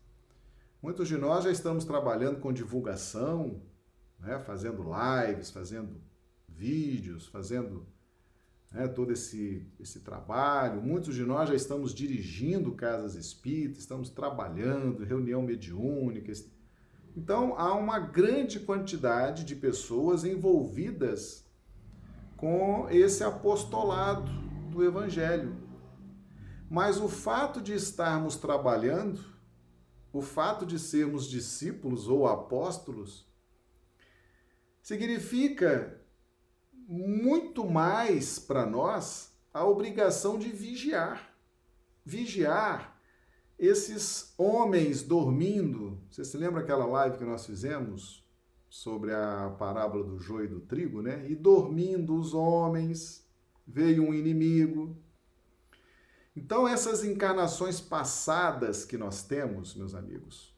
Muitos 0.81 1.09
de 1.09 1.17
nós 1.17 1.45
já 1.45 1.51
estamos 1.51 1.85
trabalhando 1.85 2.41
com 2.41 2.53
divulgação, 2.53 3.63
né? 4.19 4.39
fazendo 4.41 4.83
lives, 4.83 5.51
fazendo 5.51 6.01
vídeos, 6.49 7.27
fazendo 7.27 7.87
né, 8.75 8.89
todo 8.89 9.13
esse, 9.13 9.65
esse 9.79 10.01
trabalho. 10.01 10.83
Muitos 10.83 11.15
de 11.15 11.25
nós 11.25 11.49
já 11.49 11.55
estamos 11.55 11.95
dirigindo 11.95 12.73
casas 12.73 13.15
espíritas, 13.15 13.79
estamos 13.79 14.11
trabalhando, 14.11 15.05
reunião 15.05 15.41
mediúnica. 15.41 16.33
Então, 17.17 17.55
há 17.57 17.73
uma 17.75 18.01
grande 18.01 18.59
quantidade 18.59 19.45
de 19.45 19.55
pessoas 19.55 20.25
envolvidas 20.25 21.49
com 22.37 22.89
esse 22.91 23.23
apostolado 23.23 24.33
do 24.73 24.85
Evangelho. 24.85 25.57
Mas 26.69 27.01
o 27.01 27.09
fato 27.09 27.61
de 27.61 27.73
estarmos 27.73 28.35
trabalhando, 28.35 29.21
o 30.13 30.21
fato 30.21 30.67
de 30.67 30.81
sermos 30.81 31.31
discípulos 31.31 32.09
ou 32.09 32.27
apóstolos, 32.27 33.25
significa 34.83 36.04
muito 36.89 37.65
mais 37.69 38.39
para 38.39 38.67
nós 38.67 39.33
a 39.53 39.65
obrigação 39.65 40.39
de 40.39 40.49
vigiar. 40.49 41.35
Vigiar 42.05 43.01
esses 43.59 44.35
homens 44.37 45.03
dormindo. 45.03 46.01
Você 46.11 46.25
se 46.25 46.37
lembra 46.37 46.61
aquela 46.61 46.87
live 46.87 47.19
que 47.19 47.25
nós 47.25 47.47
fizemos 47.47 48.25
sobre 48.69 49.13
a 49.13 49.55
parábola 49.59 50.05
do 50.05 50.19
joio 50.19 50.47
e 50.47 50.49
do 50.49 50.61
trigo, 50.61 51.01
né? 51.01 51.25
E 51.29 51.35
dormindo 51.35 52.17
os 52.17 52.35
homens, 52.35 53.25
veio 53.67 54.03
um 54.03 54.13
inimigo. 54.13 54.97
Então, 56.37 56.67
essas 56.67 57.05
encarnações 57.05 57.81
passadas 57.81 58.85
que 58.85 58.99
nós 58.99 59.23
temos, 59.23 59.77
meus 59.77 59.95
amigos, 59.95 60.54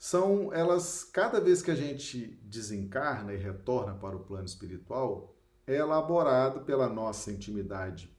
são 0.00 0.52
elas, 0.52 1.04
cada 1.04 1.40
vez 1.40 1.60
que 1.60 1.70
a 1.70 1.76
gente 1.76 2.40
desencarna 2.42 3.34
e 3.34 3.36
retorna 3.36 3.94
para 3.94 4.16
o 4.16 4.24
plano 4.24 4.46
espiritual, 4.46 5.36
é 5.66 5.76
elaborado 5.76 6.62
pela 6.62 6.88
nossa 6.88 7.30
intimidade 7.30 8.10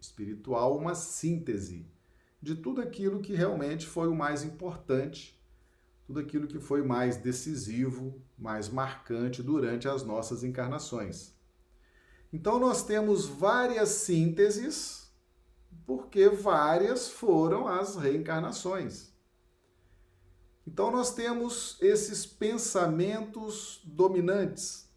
espiritual 0.00 0.76
uma 0.76 0.96
síntese 0.96 1.86
de 2.40 2.56
tudo 2.56 2.80
aquilo 2.80 3.20
que 3.20 3.34
realmente 3.34 3.86
foi 3.86 4.08
o 4.08 4.14
mais 4.14 4.42
importante 4.42 5.38
tudo 6.10 6.18
aquilo 6.18 6.48
que 6.48 6.58
foi 6.58 6.82
mais 6.82 7.18
decisivo, 7.18 8.20
mais 8.36 8.68
marcante 8.68 9.44
durante 9.44 9.86
as 9.86 10.02
nossas 10.02 10.42
encarnações. 10.42 11.32
Então, 12.32 12.58
nós 12.58 12.82
temos 12.82 13.26
várias 13.26 13.90
sínteses, 13.90 15.08
porque 15.86 16.28
várias 16.28 17.08
foram 17.08 17.68
as 17.68 17.94
reencarnações. 17.94 19.09
Então, 20.66 20.90
nós 20.90 21.14
temos 21.14 21.76
esses 21.80 22.24
pensamentos 22.24 23.80
dominantes. 23.84 24.88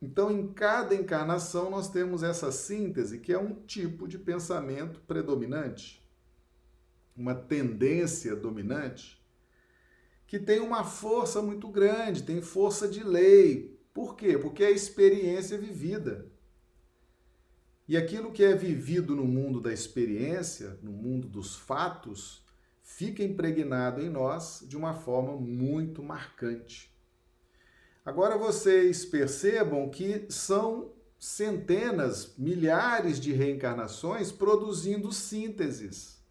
Então, 0.00 0.32
em 0.32 0.52
cada 0.52 0.94
encarnação, 0.94 1.70
nós 1.70 1.88
temos 1.88 2.22
essa 2.22 2.50
síntese, 2.50 3.20
que 3.20 3.32
é 3.32 3.38
um 3.38 3.54
tipo 3.54 4.08
de 4.08 4.18
pensamento 4.18 5.00
predominante, 5.00 6.04
uma 7.16 7.34
tendência 7.34 8.34
dominante, 8.34 9.22
que 10.26 10.40
tem 10.40 10.60
uma 10.60 10.82
força 10.82 11.42
muito 11.42 11.68
grande, 11.68 12.22
tem 12.22 12.40
força 12.40 12.88
de 12.88 13.04
lei. 13.04 13.78
Por 13.92 14.16
quê? 14.16 14.38
Porque 14.38 14.64
é 14.64 14.68
a 14.68 14.72
experiência 14.72 15.58
vivida. 15.58 16.26
E 17.86 17.96
aquilo 17.96 18.32
que 18.32 18.42
é 18.42 18.56
vivido 18.56 19.14
no 19.14 19.24
mundo 19.24 19.60
da 19.60 19.72
experiência, 19.72 20.78
no 20.82 20.90
mundo 20.90 21.28
dos 21.28 21.54
fatos, 21.54 22.41
fica 22.96 23.22
impregnado 23.22 24.00
em 24.02 24.08
nós 24.08 24.64
de 24.66 24.76
uma 24.76 24.94
forma 24.94 25.32
muito 25.36 26.02
marcante. 26.02 26.92
Agora 28.04 28.36
vocês 28.36 29.04
percebam 29.04 29.88
que 29.88 30.26
são 30.28 30.92
centenas, 31.18 32.36
milhares 32.36 33.18
de 33.18 33.32
reencarnações 33.32 34.30
produzindo 34.30 35.12
sínteses, 35.12 36.22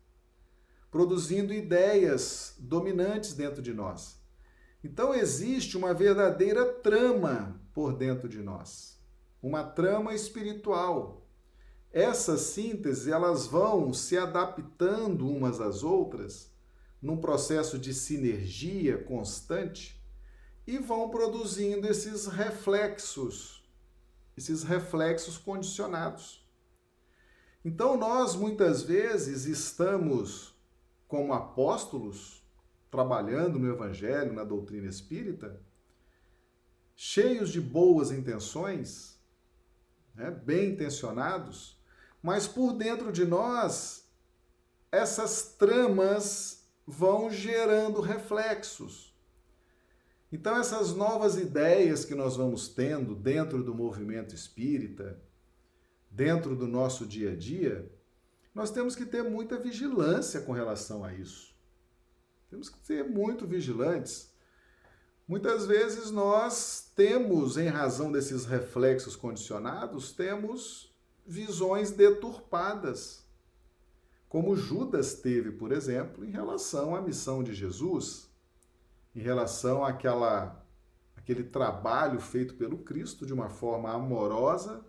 produzindo 0.91 1.53
ideias 1.53 2.55
dominantes 2.59 3.33
dentro 3.33 3.61
de 3.61 3.73
nós. 3.73 4.21
Então 4.83 5.13
existe 5.13 5.77
uma 5.77 5.93
verdadeira 5.93 6.65
trama 6.65 7.59
por 7.73 7.93
dentro 7.93 8.27
de 8.27 8.41
nós, 8.41 8.99
uma 9.41 9.63
trama 9.63 10.13
espiritual. 10.13 11.27
Essas 11.91 12.41
sínteses, 12.41 13.07
elas 13.07 13.47
vão 13.47 13.93
se 13.93 14.17
adaptando 14.17 15.27
umas 15.27 15.59
às 15.59 15.83
outras 15.83 16.50
num 17.01 17.17
processo 17.17 17.79
de 17.79 17.93
sinergia 17.93 18.97
constante 18.97 19.99
e 20.67 20.77
vão 20.77 21.09
produzindo 21.09 21.87
esses 21.87 22.27
reflexos, 22.27 23.67
esses 24.37 24.63
reflexos 24.63 25.37
condicionados. 25.37 26.47
Então, 27.65 27.97
nós 27.97 28.35
muitas 28.35 28.83
vezes 28.83 29.45
estamos, 29.45 30.55
como 31.07 31.33
apóstolos, 31.33 32.43
trabalhando 32.89 33.57
no 33.57 33.71
Evangelho, 33.71 34.33
na 34.33 34.43
doutrina 34.43 34.87
espírita, 34.87 35.59
cheios 36.95 37.49
de 37.49 37.61
boas 37.61 38.11
intenções, 38.11 39.19
né, 40.13 40.29
bem 40.29 40.71
intencionados, 40.71 41.79
mas 42.21 42.47
por 42.47 42.73
dentro 42.73 43.11
de 43.11 43.25
nós, 43.25 44.07
essas 44.91 45.55
tramas 45.57 46.60
vão 46.85 47.29
gerando 47.29 48.01
reflexos 48.01 49.11
então, 50.31 50.55
essas 50.55 50.95
novas 50.95 51.35
ideias 51.35 52.05
que 52.05 52.15
nós 52.15 52.37
vamos 52.37 52.69
tendo 52.69 53.13
dentro 53.13 53.61
do 53.61 53.75
movimento 53.75 54.33
espírita, 54.33 55.21
dentro 56.09 56.55
do 56.55 56.67
nosso 56.67 57.05
dia 57.05 57.33
a 57.33 57.35
dia, 57.35 57.91
nós 58.55 58.71
temos 58.71 58.95
que 58.95 59.05
ter 59.05 59.23
muita 59.23 59.57
vigilância 59.57 60.39
com 60.39 60.53
relação 60.53 61.03
a 61.03 61.13
isso. 61.13 61.53
Temos 62.49 62.69
que 62.69 62.77
ser 62.85 63.03
muito 63.03 63.45
vigilantes. 63.45 64.31
Muitas 65.27 65.65
vezes 65.65 66.11
nós 66.11 66.91
temos, 66.95 67.57
em 67.57 67.67
razão 67.67 68.09
desses 68.09 68.45
reflexos 68.45 69.17
condicionados, 69.17 70.13
temos 70.13 70.95
visões 71.25 71.91
deturpadas, 71.91 73.20
como 74.31 74.55
Judas 74.55 75.15
teve, 75.15 75.51
por 75.51 75.73
exemplo, 75.73 76.23
em 76.23 76.31
relação 76.31 76.95
à 76.95 77.01
missão 77.01 77.43
de 77.43 77.53
Jesus 77.53 78.31
em 79.13 79.19
relação 79.19 79.83
àquela, 79.83 80.65
àquele 81.17 81.43
trabalho 81.43 82.17
feito 82.21 82.53
pelo 82.53 82.77
Cristo 82.77 83.25
de 83.25 83.33
uma 83.33 83.49
forma 83.49 83.91
amorosa, 83.91 84.85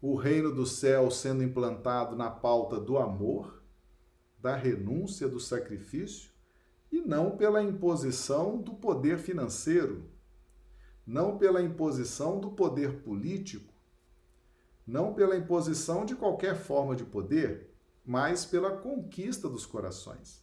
o 0.00 0.14
reino 0.14 0.50
do 0.50 0.64
céu 0.64 1.10
sendo 1.10 1.44
implantado 1.44 2.16
na 2.16 2.30
pauta 2.30 2.80
do 2.80 2.96
amor, 2.96 3.62
da 4.38 4.56
renúncia, 4.56 5.28
do 5.28 5.38
sacrifício, 5.38 6.30
e 6.90 7.02
não 7.02 7.36
pela 7.36 7.62
imposição 7.62 8.56
do 8.56 8.72
poder 8.72 9.18
financeiro, 9.18 10.08
não 11.06 11.36
pela 11.36 11.60
imposição 11.60 12.40
do 12.40 12.52
poder 12.52 13.02
político, 13.02 13.74
não 14.86 15.12
pela 15.12 15.36
imposição 15.36 16.06
de 16.06 16.16
qualquer 16.16 16.56
forma 16.56 16.96
de 16.96 17.04
poder, 17.04 17.69
mas 18.10 18.44
pela 18.44 18.76
conquista 18.76 19.48
dos 19.48 19.64
corações. 19.64 20.42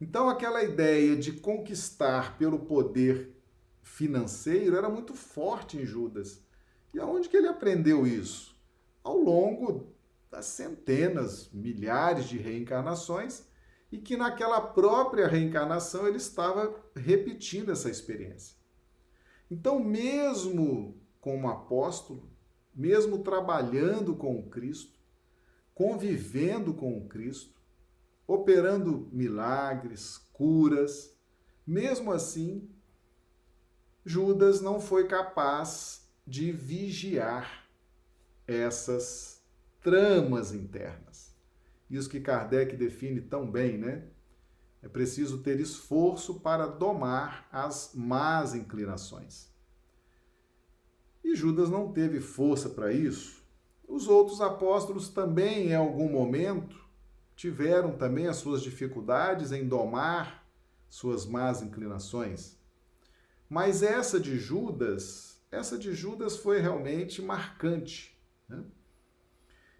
Então, 0.00 0.28
aquela 0.28 0.64
ideia 0.64 1.14
de 1.14 1.34
conquistar 1.34 2.36
pelo 2.38 2.58
poder 2.58 3.40
financeiro 3.84 4.76
era 4.76 4.88
muito 4.88 5.14
forte 5.14 5.76
em 5.78 5.86
Judas. 5.86 6.44
E 6.92 6.98
aonde 6.98 7.28
que 7.28 7.36
ele 7.36 7.46
aprendeu 7.46 8.04
isso? 8.04 8.60
Ao 9.00 9.16
longo 9.16 9.94
das 10.28 10.46
centenas, 10.46 11.48
milhares 11.52 12.24
de 12.24 12.36
reencarnações, 12.36 13.44
e 13.92 13.98
que 13.98 14.16
naquela 14.16 14.60
própria 14.60 15.28
reencarnação 15.28 16.08
ele 16.08 16.16
estava 16.16 16.74
repetindo 16.96 17.70
essa 17.70 17.88
experiência. 17.88 18.56
Então, 19.48 19.78
mesmo 19.78 21.00
como 21.20 21.48
apóstolo, 21.48 22.28
mesmo 22.74 23.20
trabalhando 23.20 24.16
com 24.16 24.36
o 24.36 24.50
Cristo, 24.50 24.99
convivendo 25.80 26.74
com 26.74 26.98
o 26.98 27.08
Cristo, 27.08 27.58
operando 28.26 29.08
milagres, 29.10 30.18
curas. 30.30 31.18
Mesmo 31.66 32.12
assim, 32.12 32.68
Judas 34.04 34.60
não 34.60 34.78
foi 34.78 35.08
capaz 35.08 36.06
de 36.26 36.52
vigiar 36.52 37.66
essas 38.46 39.42
tramas 39.80 40.52
internas. 40.52 41.34
Isso 41.88 42.10
que 42.10 42.20
Kardec 42.20 42.76
define 42.76 43.22
tão 43.22 43.50
bem, 43.50 43.78
né? 43.78 44.06
É 44.82 44.88
preciso 44.88 45.38
ter 45.38 45.60
esforço 45.60 46.40
para 46.40 46.66
domar 46.66 47.48
as 47.50 47.92
más 47.94 48.54
inclinações. 48.54 49.48
E 51.24 51.34
Judas 51.34 51.70
não 51.70 51.90
teve 51.90 52.20
força 52.20 52.68
para 52.68 52.92
isso. 52.92 53.39
Os 53.90 54.06
outros 54.06 54.40
apóstolos 54.40 55.08
também, 55.08 55.70
em 55.70 55.74
algum 55.74 56.08
momento, 56.08 56.78
tiveram 57.34 57.96
também 57.96 58.28
as 58.28 58.36
suas 58.36 58.62
dificuldades 58.62 59.50
em 59.50 59.66
domar 59.66 60.46
suas 60.88 61.26
más 61.26 61.60
inclinações. 61.60 62.56
Mas 63.48 63.82
essa 63.82 64.20
de 64.20 64.38
Judas, 64.38 65.42
essa 65.50 65.76
de 65.76 65.92
Judas 65.92 66.36
foi 66.36 66.60
realmente 66.60 67.20
marcante. 67.20 68.16
Né? 68.48 68.62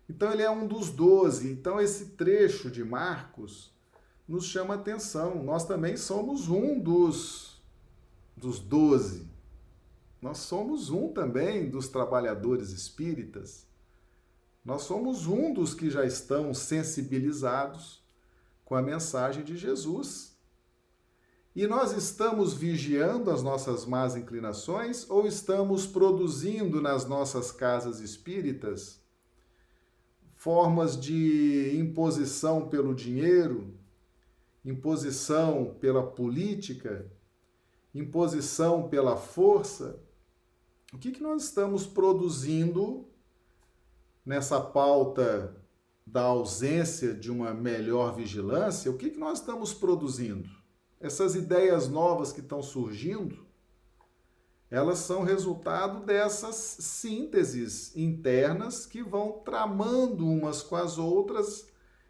Então 0.08 0.32
ele 0.32 0.42
é 0.42 0.50
um 0.50 0.66
dos 0.66 0.90
doze. 0.90 1.48
Então 1.48 1.80
esse 1.80 2.06
trecho 2.06 2.68
de 2.68 2.82
Marcos 2.82 3.72
nos 4.26 4.44
chama 4.46 4.74
atenção. 4.74 5.40
Nós 5.40 5.64
também 5.64 5.96
somos 5.96 6.48
um 6.48 6.80
dos 6.80 7.62
dos 8.36 8.58
doze. 8.58 9.30
Nós 10.20 10.38
somos 10.38 10.90
um 10.90 11.12
também 11.12 11.70
dos 11.70 11.88
trabalhadores 11.88 12.70
espíritas. 12.70 13.69
Nós 14.64 14.82
somos 14.82 15.26
um 15.26 15.52
dos 15.52 15.74
que 15.74 15.90
já 15.90 16.04
estão 16.04 16.52
sensibilizados 16.52 18.04
com 18.64 18.74
a 18.74 18.82
mensagem 18.82 19.42
de 19.42 19.56
Jesus. 19.56 20.38
E 21.56 21.66
nós 21.66 21.92
estamos 21.92 22.54
vigiando 22.54 23.30
as 23.30 23.42
nossas 23.42 23.84
más 23.84 24.14
inclinações 24.14 25.08
ou 25.10 25.26
estamos 25.26 25.86
produzindo 25.86 26.80
nas 26.80 27.06
nossas 27.06 27.50
casas 27.50 28.00
espíritas 28.00 29.00
formas 30.40 30.98
de 30.98 31.76
imposição 31.78 32.66
pelo 32.66 32.94
dinheiro, 32.94 33.74
imposição 34.64 35.76
pela 35.78 36.02
política, 36.02 37.12
imposição 37.94 38.88
pela 38.88 39.18
força? 39.18 40.02
O 40.94 40.98
que, 40.98 41.12
que 41.12 41.22
nós 41.22 41.44
estamos 41.44 41.86
produzindo 41.86 43.06
nessa 44.24 44.60
pauta 44.60 45.56
da 46.06 46.22
ausência 46.22 47.14
de 47.14 47.30
uma 47.30 47.54
melhor 47.54 48.14
vigilância, 48.14 48.90
o 48.90 48.96
que, 48.96 49.10
que 49.10 49.18
nós 49.18 49.38
estamos 49.38 49.72
produzindo? 49.72 50.48
Essas 51.00 51.34
ideias 51.34 51.88
novas 51.88 52.32
que 52.32 52.40
estão 52.40 52.62
surgindo, 52.62 53.46
elas 54.70 54.98
são 54.98 55.22
resultado 55.22 56.04
dessas 56.04 56.54
sínteses 56.54 57.96
internas 57.96 58.86
que 58.86 59.02
vão 59.02 59.40
tramando 59.44 60.26
umas 60.26 60.62
com 60.62 60.76
as 60.76 60.98
outras 60.98 61.66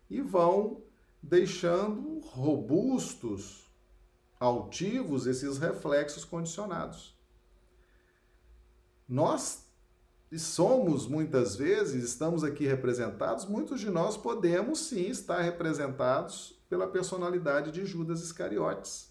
e 0.09 0.21
vão 0.21 0.83
deixando 1.23 2.21
robustos, 2.21 3.71
altivos 4.39 5.27
esses 5.27 5.59
reflexos 5.59 6.25
condicionados. 6.25 7.19
Nós 9.09 9.70
e 10.31 10.39
somos 10.39 11.09
muitas 11.09 11.57
vezes, 11.57 12.05
estamos 12.05 12.45
aqui 12.45 12.67
representados, 12.67 13.47
muitos 13.47 13.81
de 13.81 13.91
nós 13.91 14.17
podemos 14.17 14.79
sim 14.79 15.09
estar 15.09 15.41
representados 15.41 16.61
pela 16.69 16.87
personalidade 16.87 17.73
de 17.73 17.85
Judas 17.85 18.23
Iscariotes. 18.23 19.11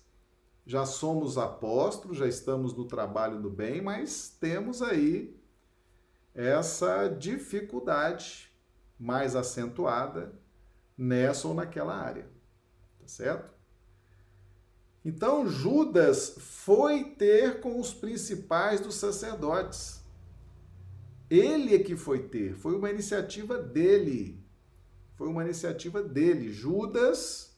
já 0.65 0.85
somos 0.85 1.37
apóstolos, 1.37 2.17
já 2.17 2.27
estamos 2.27 2.73
no 2.75 2.85
trabalho 2.85 3.41
do 3.41 3.49
bem, 3.49 3.81
mas 3.81 4.29
temos 4.39 4.81
aí 4.81 5.35
essa 6.33 7.07
dificuldade 7.07 8.49
mais 8.97 9.35
acentuada 9.35 10.31
nessa 10.97 11.47
ou 11.47 11.53
naquela 11.53 11.95
área. 11.95 12.29
Tá 12.99 13.07
certo? 13.07 13.51
Então 15.03 15.49
Judas 15.49 16.35
foi 16.37 17.15
ter 17.15 17.61
com 17.61 17.79
os 17.79 17.93
principais 17.93 18.79
dos 18.79 18.95
sacerdotes. 18.95 19.98
Ele 21.29 21.75
é 21.75 21.79
que 21.79 21.95
foi 21.95 22.27
ter, 22.27 22.55
foi 22.55 22.75
uma 22.75 22.89
iniciativa 22.89 23.57
dele. 23.57 24.43
Foi 25.15 25.27
uma 25.27 25.43
iniciativa 25.43 26.01
dele. 26.01 26.51
Judas, 26.51 27.55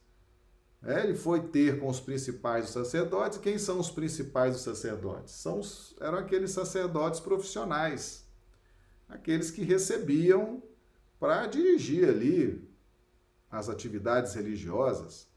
é, 0.83 1.03
ele 1.03 1.15
foi 1.15 1.47
ter 1.47 1.79
com 1.79 1.87
os 1.87 1.99
principais 1.99 2.65
dos 2.65 2.73
sacerdotes. 2.73 3.37
Quem 3.37 3.57
são 3.57 3.79
os 3.79 3.91
principais 3.91 4.53
dos 4.53 4.63
sacerdotes? 4.63 5.33
São 5.35 5.59
os, 5.59 5.95
eram 6.01 6.17
aqueles 6.17 6.51
sacerdotes 6.51 7.19
profissionais, 7.19 8.27
aqueles 9.07 9.51
que 9.51 9.63
recebiam 9.63 10.61
para 11.19 11.45
dirigir 11.45 12.09
ali 12.09 12.67
as 13.49 13.69
atividades 13.69 14.33
religiosas 14.33 15.31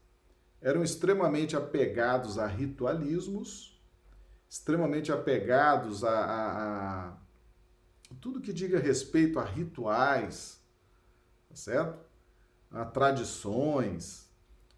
eram 0.65 0.83
extremamente 0.83 1.55
apegados 1.55 2.39
a 2.39 2.47
ritualismos, 2.47 3.79
extremamente 4.49 5.11
apegados 5.11 6.03
a, 6.03 6.09
a, 6.09 7.09
a 7.09 7.17
tudo 8.25 8.41
que 8.41 8.51
diga 8.51 8.79
respeito 8.79 9.37
a 9.37 9.43
rituais, 9.43 10.59
tá 11.47 11.55
certo? 11.55 12.03
A 12.71 12.83
tradições, 12.83 14.27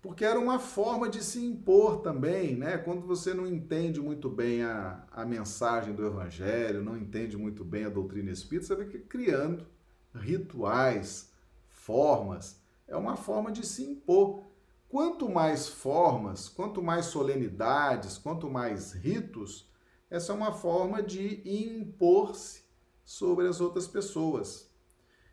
porque 0.01 0.25
era 0.25 0.37
uma 0.37 0.59
forma 0.59 1.07
de 1.07 1.23
se 1.23 1.39
impor 1.39 2.01
também, 2.01 2.57
né? 2.57 2.77
Quando 2.77 3.07
você 3.07 3.33
não 3.33 3.47
entende 3.47 4.01
muito 4.01 4.29
bem 4.29 4.63
a, 4.63 5.01
a 5.09 5.25
mensagem 5.25 5.95
do 5.95 6.05
evangelho, 6.05 6.83
não 6.83 6.97
entende 6.97 7.37
muito 7.37 7.63
bem 7.63 7.85
a 7.85 7.89
doutrina 7.89 8.31
espírita, 8.31 8.67
você 8.67 8.75
vai 8.75 8.85
criando 8.85 9.65
rituais, 10.13 11.31
formas, 11.69 12.61
é 12.85 12.97
uma 12.97 13.15
forma 13.15 13.49
de 13.49 13.65
se 13.65 13.81
impor. 13.81 14.43
Quanto 14.89 15.29
mais 15.29 15.69
formas, 15.69 16.49
quanto 16.49 16.83
mais 16.83 17.05
solenidades, 17.05 18.17
quanto 18.17 18.49
mais 18.49 18.91
ritos, 18.91 19.71
essa 20.09 20.33
é 20.33 20.35
uma 20.35 20.51
forma 20.51 21.01
de 21.01 21.41
impor-se 21.45 22.66
sobre 23.07 23.47
as 23.47 23.61
outras 23.61 23.87
pessoas. 23.87 24.69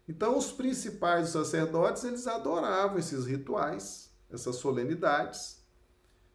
Então, 0.08 0.38
os 0.38 0.52
principais 0.52 1.30
sacerdotes, 1.30 2.04
eles 2.04 2.28
adoravam 2.28 2.98
esses 2.98 3.26
rituais, 3.26 4.14
essas 4.30 4.56
solenidades, 4.56 5.66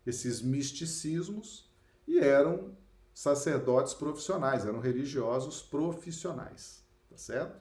esses 0.06 0.42
misticismos, 0.42 1.72
e 2.06 2.20
eram 2.20 2.76
sacerdotes 3.14 3.94
profissionais, 3.94 4.66
eram 4.66 4.82
religiosos 4.82 5.62
profissionais, 5.62 6.86
tá 7.10 7.16
certo? 7.16 7.58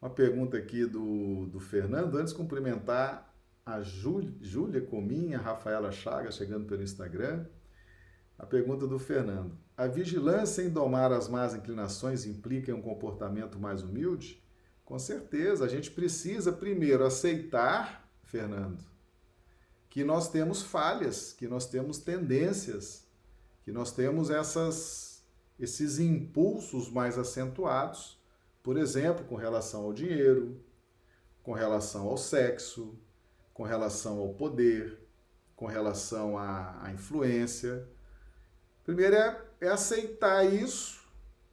Uma 0.00 0.10
pergunta 0.10 0.56
aqui 0.56 0.86
do, 0.86 1.46
do 1.46 1.58
Fernando, 1.58 2.16
antes 2.16 2.32
de 2.32 2.38
cumprimentar 2.38 3.34
a 3.66 3.82
Júlia 3.82 4.80
Cominha, 4.80 5.38
a 5.38 5.42
Rafaela 5.42 5.90
Chaga, 5.90 6.30
chegando 6.30 6.66
pelo 6.66 6.82
Instagram. 6.82 7.46
A 8.38 8.46
pergunta 8.46 8.86
do 8.86 8.98
Fernando. 8.98 9.58
A 9.80 9.86
vigilância 9.86 10.60
em 10.60 10.68
domar 10.68 11.10
as 11.10 11.26
más 11.26 11.54
inclinações 11.54 12.26
implica 12.26 12.70
em 12.70 12.74
um 12.74 12.82
comportamento 12.82 13.58
mais 13.58 13.82
humilde? 13.82 14.44
Com 14.84 14.98
certeza, 14.98 15.64
a 15.64 15.68
gente 15.68 15.90
precisa 15.90 16.52
primeiro 16.52 17.02
aceitar, 17.02 18.06
Fernando, 18.24 18.84
que 19.88 20.04
nós 20.04 20.28
temos 20.28 20.60
falhas, 20.60 21.32
que 21.32 21.48
nós 21.48 21.64
temos 21.64 21.96
tendências, 21.96 23.06
que 23.62 23.72
nós 23.72 23.90
temos 23.90 24.28
essas, 24.28 25.24
esses 25.58 25.98
impulsos 25.98 26.90
mais 26.90 27.16
acentuados, 27.16 28.20
por 28.62 28.76
exemplo, 28.76 29.24
com 29.24 29.34
relação 29.34 29.84
ao 29.84 29.94
dinheiro, 29.94 30.62
com 31.42 31.52
relação 31.52 32.06
ao 32.06 32.18
sexo, 32.18 32.98
com 33.54 33.62
relação 33.62 34.18
ao 34.18 34.34
poder, 34.34 35.00
com 35.56 35.64
relação 35.64 36.36
à, 36.36 36.84
à 36.84 36.92
influência. 36.92 37.88
Primeiro 38.84 39.16
é, 39.16 39.49
é 39.60 39.68
aceitar 39.68 40.44
isso, 40.44 41.00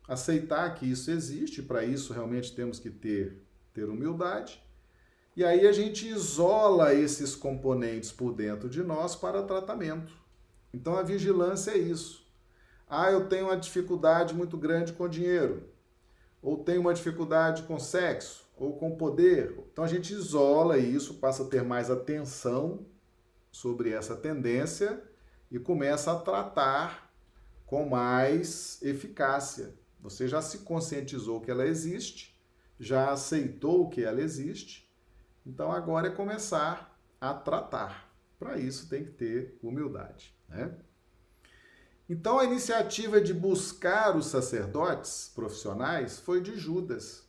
aceitar 0.08 0.74
que 0.76 0.90
isso 0.90 1.12
existe, 1.12 1.62
para 1.62 1.84
isso 1.84 2.14
realmente 2.14 2.56
temos 2.56 2.80
que 2.80 2.90
ter, 2.90 3.44
ter 3.74 3.90
humildade. 3.90 4.64
E 5.36 5.44
aí 5.44 5.68
a 5.68 5.72
gente 5.72 6.08
isola 6.08 6.94
esses 6.94 7.36
componentes 7.36 8.12
por 8.12 8.34
dentro 8.34 8.70
de 8.70 8.82
nós 8.82 9.16
para 9.16 9.44
tratamento. 9.44 10.12
Então 10.74 10.96
a 10.96 11.04
vigilância 11.04 11.72
é 11.72 11.78
isso. 11.78 12.26
Ah, 12.90 13.12
eu 13.12 13.28
tenho 13.28 13.48
uma 13.48 13.58
dificuldade 13.58 14.34
muito 14.34 14.58
grande 14.58 14.94
com 14.94 15.10
dinheiro, 15.10 15.70
ou 16.42 16.64
tenho 16.64 16.82
uma 16.82 16.94
dificuldade 16.94 17.64
com 17.64 17.78
sexo, 17.78 18.48
ou 18.56 18.78
com 18.78 18.96
poder. 18.96 19.64
Então 19.72 19.84
a 19.84 19.88
gente 19.88 20.14
isola 20.14 20.78
isso, 20.78 21.16
passa 21.16 21.44
a 21.44 21.48
ter 21.48 21.64
mais 21.64 21.92
atenção 21.92 22.86
sobre 23.52 23.92
essa 23.92 24.16
tendência 24.16 25.04
e 25.52 25.60
começa 25.60 26.12
a 26.12 26.20
tratar 26.20 27.07
com 27.68 27.88
mais 27.88 28.82
eficácia. 28.82 29.76
Você 30.00 30.28
já 30.28 30.42
se 30.42 30.60
conscientizou 30.60 31.40
que 31.40 31.52
ela 31.52 31.68
existe, 31.68 32.36
já 32.80 33.12
aceitou 33.12 33.88
que 33.90 34.04
ela 34.04 34.22
existe, 34.22 34.92
então 35.46 35.72
agora 35.72 36.08
é 36.08 36.12
começar 36.12 37.00
a 37.22 37.36
tratar. 37.36 38.12
Para 38.40 38.58
isso 38.58 38.90
tem 38.90 39.06
que 39.06 39.12
ter 39.12 39.60
humildade, 39.62 40.36
né? 40.50 40.76
Então 42.10 42.40
a 42.40 42.46
iniciativa 42.46 43.22
de 43.22 43.34
buscar 43.34 44.18
os 44.18 44.26
sacerdotes 44.26 45.32
profissionais 45.36 46.18
foi 46.18 46.42
de 46.42 46.58
Judas 46.58 47.28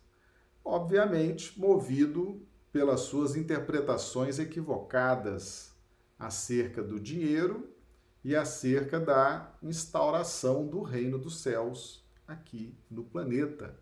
obviamente 0.68 1.58
movido 1.58 2.46
pelas 2.70 3.00
suas 3.00 3.34
interpretações 3.34 4.38
equivocadas 4.38 5.72
acerca 6.18 6.82
do 6.82 7.00
dinheiro 7.00 7.72
e 8.28 8.36
acerca 8.36 9.00
da 9.00 9.50
instauração 9.62 10.66
do 10.66 10.82
reino 10.82 11.18
dos 11.18 11.40
céus 11.40 12.04
aqui 12.26 12.76
no 12.90 13.02
planeta. 13.02 13.74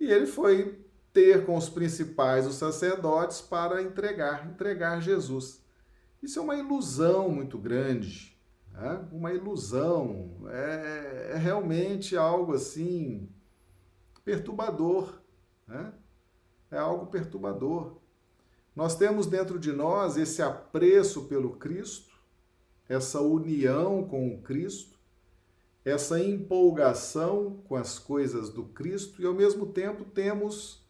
E 0.00 0.10
ele 0.10 0.26
foi 0.26 0.84
ter 1.12 1.46
com 1.46 1.56
os 1.56 1.68
principais 1.68 2.44
os 2.44 2.56
sacerdotes 2.56 3.40
para 3.40 3.80
entregar, 3.80 4.48
entregar 4.48 5.00
Jesus. 5.00 5.64
Isso 6.20 6.40
é 6.40 6.42
uma 6.42 6.56
ilusão 6.56 7.28
muito 7.28 7.56
grande, 7.56 8.36
né? 8.72 9.06
uma 9.12 9.32
ilusão, 9.32 10.36
é, 10.48 11.34
é 11.34 11.36
realmente 11.36 12.16
algo 12.16 12.52
assim 12.52 13.28
perturbador. 14.24 15.20
Né? 15.68 15.92
É 16.72 16.78
algo 16.78 17.06
perturbador. 17.06 17.96
Nós 18.74 18.96
temos 18.96 19.28
dentro 19.28 19.56
de 19.56 19.70
nós 19.70 20.16
esse 20.16 20.42
apreço 20.42 21.26
pelo 21.26 21.50
Cristo, 21.58 22.15
essa 22.88 23.20
união 23.20 24.06
com 24.06 24.34
o 24.34 24.42
Cristo, 24.42 24.98
essa 25.84 26.20
empolgação 26.20 27.62
com 27.64 27.76
as 27.76 27.98
coisas 27.98 28.50
do 28.50 28.64
Cristo 28.64 29.22
e 29.22 29.26
ao 29.26 29.34
mesmo 29.34 29.66
tempo 29.66 30.04
temos 30.04 30.84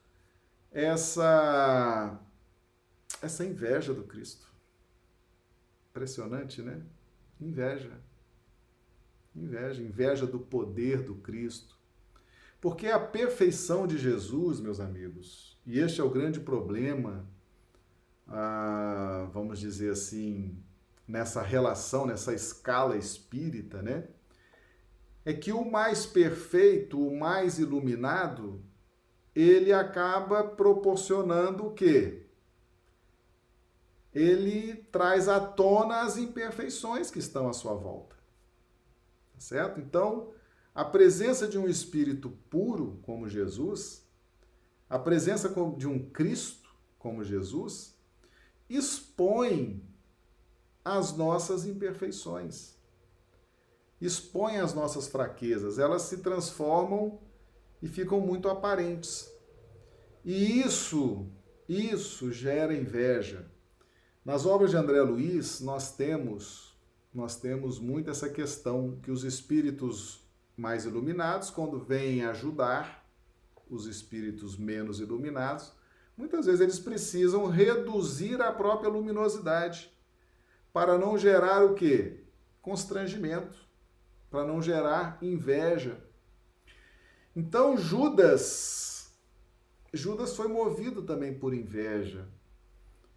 essa 0.71 2.19
essa 3.23 3.45
inveja 3.45 3.95
do 3.95 4.05
Cristo. 4.05 4.47
Impressionante, 5.91 6.63
né? 6.63 6.83
Inveja. 7.41 8.01
Inveja, 9.35 9.83
inveja 9.83 10.27
do 10.27 10.39
poder 10.39 11.03
do 11.03 11.17
Cristo, 11.17 11.77
porque 12.59 12.87
a 12.87 12.99
perfeição 12.99 13.87
de 13.87 13.99
Jesus, 13.99 14.61
meus 14.61 14.81
amigos, 14.81 15.59
e 15.67 15.79
este 15.79 16.01
é 16.01 16.05
o 16.05 16.09
grande 16.11 16.41
problema, 16.41 17.29
ah, 18.27 19.29
vamos 19.35 19.59
dizer 19.59 19.91
assim, 19.91 20.59
nessa 21.07 21.41
relação, 21.43 22.07
nessa 22.07 22.35
escala 22.35 22.97
espírita, 22.97 23.81
né? 23.83 24.09
É 25.25 25.33
que 25.33 25.53
o 25.53 25.65
mais 25.65 26.07
perfeito, 26.07 27.01
o 27.01 27.19
mais 27.19 27.59
iluminado, 27.59 28.63
ele 29.35 29.73
acaba 29.73 30.45
proporcionando 30.45 31.67
o 31.67 31.75
quê? 31.75 32.27
Ele 34.15 34.75
traz 34.91 35.29
à 35.29 35.39
tona 35.39 36.03
as 36.03 36.17
imperfeições 36.17 37.11
que 37.11 37.19
estão 37.19 37.49
à 37.49 37.53
sua 37.53 37.75
volta. 37.75 38.17
Tá 39.35 39.41
certo? 39.41 39.81
Então, 39.81 40.33
a 40.75 40.85
presença 40.85 41.47
de 41.47 41.59
um 41.59 41.69
espírito 41.69 42.31
puro 42.49 42.99
como 43.03 43.29
Jesus, 43.29 44.07
a 44.89 44.99
presença 44.99 45.53
de 45.77 45.87
um 45.87 46.09
Cristo 46.11 46.71
como 46.99 47.23
Jesus, 47.23 47.95
expõe 48.69 49.83
as 50.87 51.17
nossas 51.17 51.67
imperfeições, 51.67 52.77
expõe 54.01 54.59
as 54.59 54.73
nossas 54.73 55.09
fraquezas, 55.09 55.81
elas 55.81 56.03
se 56.03 56.19
transformam 56.19 57.19
e 57.83 57.89
ficam 57.89 58.21
muito 58.21 58.49
aparentes. 58.49 59.29
E 60.25 60.61
isso, 60.61 61.27
isso 61.69 62.31
gera 62.31 62.73
inveja. 62.73 63.51
Nas 64.25 64.47
obras 64.47 64.71
de 64.71 64.77
André 64.77 65.03
Luiz, 65.03 65.61
nós 65.61 65.97
temos 65.97 66.73
nós 67.13 67.35
temos 67.35 67.81
muito 67.81 68.11
essa 68.11 68.29
questão 68.29 69.01
que 69.03 69.11
os 69.11 69.25
espíritos 69.25 70.21
mais 70.55 70.85
iluminados, 70.85 71.49
quando 71.49 71.81
vêm 71.81 72.23
ajudar 72.27 73.09
os 73.71 73.87
espíritos 73.87 74.57
menos 74.57 75.01
iluminados, 75.01 75.73
muitas 76.15 76.45
vezes 76.45 76.61
eles 76.61 76.79
precisam 76.79 77.47
reduzir 77.47 78.41
a 78.43 78.53
própria 78.53 78.91
luminosidade 78.91 79.96
para 80.77 80.99
não 80.99 81.17
gerar 81.17 81.65
o 81.65 81.73
quê? 81.73 82.21
Constrangimento, 82.61 83.67
para 84.29 84.45
não 84.45 84.61
gerar 84.61 85.17
inveja. 85.23 86.05
Então 87.35 87.79
Judas 87.79 89.11
Judas 89.91 90.37
foi 90.37 90.49
movido 90.49 91.01
também 91.01 91.33
por 91.33 91.55
inveja, 91.55 92.29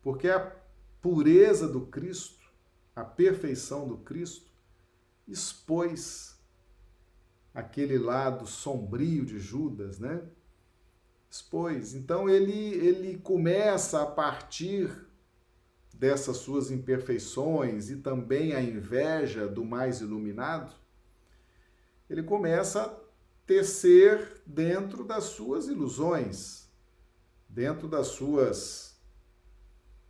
porque 0.01 0.29
a 0.29 0.55
pureza 1.01 1.67
do 1.67 1.85
Cristo, 1.87 2.49
a 2.95 3.03
perfeição 3.03 3.85
do 3.85 3.97
Cristo, 3.97 4.49
expôs 5.27 6.39
aquele 7.53 7.97
lado 7.97 8.47
sombrio 8.47 9.25
de 9.25 9.37
Judas, 9.37 9.99
né? 9.99 10.23
Expôs. 11.29 11.93
Então 11.93 12.29
ele, 12.29 12.53
ele 12.75 13.17
começa 13.17 14.01
a 14.01 14.05
partir 14.05 15.08
dessas 15.99 16.37
suas 16.37 16.71
imperfeições 16.71 17.89
e 17.89 17.97
também 17.97 18.53
a 18.53 18.61
inveja 18.61 19.45
do 19.49 19.65
mais 19.65 19.99
iluminado, 19.99 20.73
ele 22.09 22.23
começa 22.23 22.83
a 22.83 22.99
tecer 23.45 24.41
dentro 24.45 25.03
das 25.03 25.25
suas 25.25 25.67
ilusões, 25.67 26.69
dentro 27.49 27.85
das 27.85 28.07
suas 28.07 28.97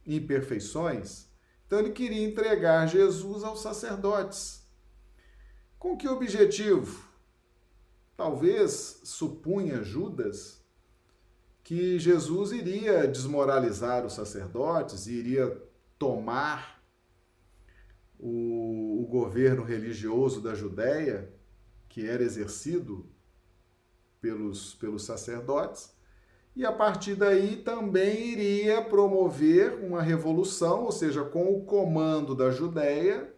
imperfeições. 0.05 1.27
Então 1.65 1.79
ele 1.79 1.91
queria 1.91 2.23
entregar 2.23 2.85
Jesus 2.87 3.43
aos 3.43 3.59
sacerdotes. 3.59 4.61
Com 5.79 5.97
que 5.97 6.07
objetivo? 6.07 7.09
Talvez 8.15 9.01
supunha 9.03 9.81
Judas 9.81 10.63
que 11.63 11.97
Jesus 11.97 12.51
iria 12.51 13.07
desmoralizar 13.07 14.05
os 14.05 14.13
sacerdotes, 14.13 15.07
iria 15.07 15.68
tomar 15.99 16.81
o, 18.17 19.03
o 19.03 19.07
governo 19.07 19.63
religioso 19.63 20.41
da 20.41 20.55
Judéia, 20.55 21.31
que 21.89 22.07
era 22.07 22.23
exercido 22.23 23.05
pelos, 24.21 24.73
pelos 24.75 25.03
sacerdotes, 25.03 25.93
e 26.55 26.65
a 26.65 26.71
partir 26.71 27.15
daí 27.15 27.57
também 27.57 28.31
iria 28.31 28.81
promover 28.81 29.75
uma 29.83 30.01
revolução, 30.01 30.85
ou 30.85 30.91
seja, 30.91 31.23
com 31.23 31.53
o 31.53 31.63
comando 31.63 32.35
da 32.35 32.49
Judéia, 32.49 33.33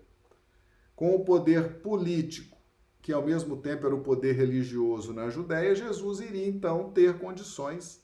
com 0.96 1.16
o 1.16 1.26
poder 1.26 1.82
político, 1.82 2.58
que 3.02 3.12
ao 3.12 3.24
mesmo 3.24 3.58
tempo 3.58 3.86
era 3.86 3.96
o 3.96 4.02
poder 4.02 4.34
religioso 4.34 5.14
na 5.14 5.30
Judéia, 5.30 5.76
Jesus 5.76 6.20
iria 6.20 6.48
então 6.48 6.92
ter 6.92 7.18
condições 7.18 8.02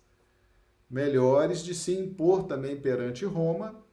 melhores 0.89 1.63
de 1.63 1.75
se 1.75 1.93
impor 1.93 2.43
também 2.43 2.79
perante 2.79 3.25
Roma. 3.25 3.86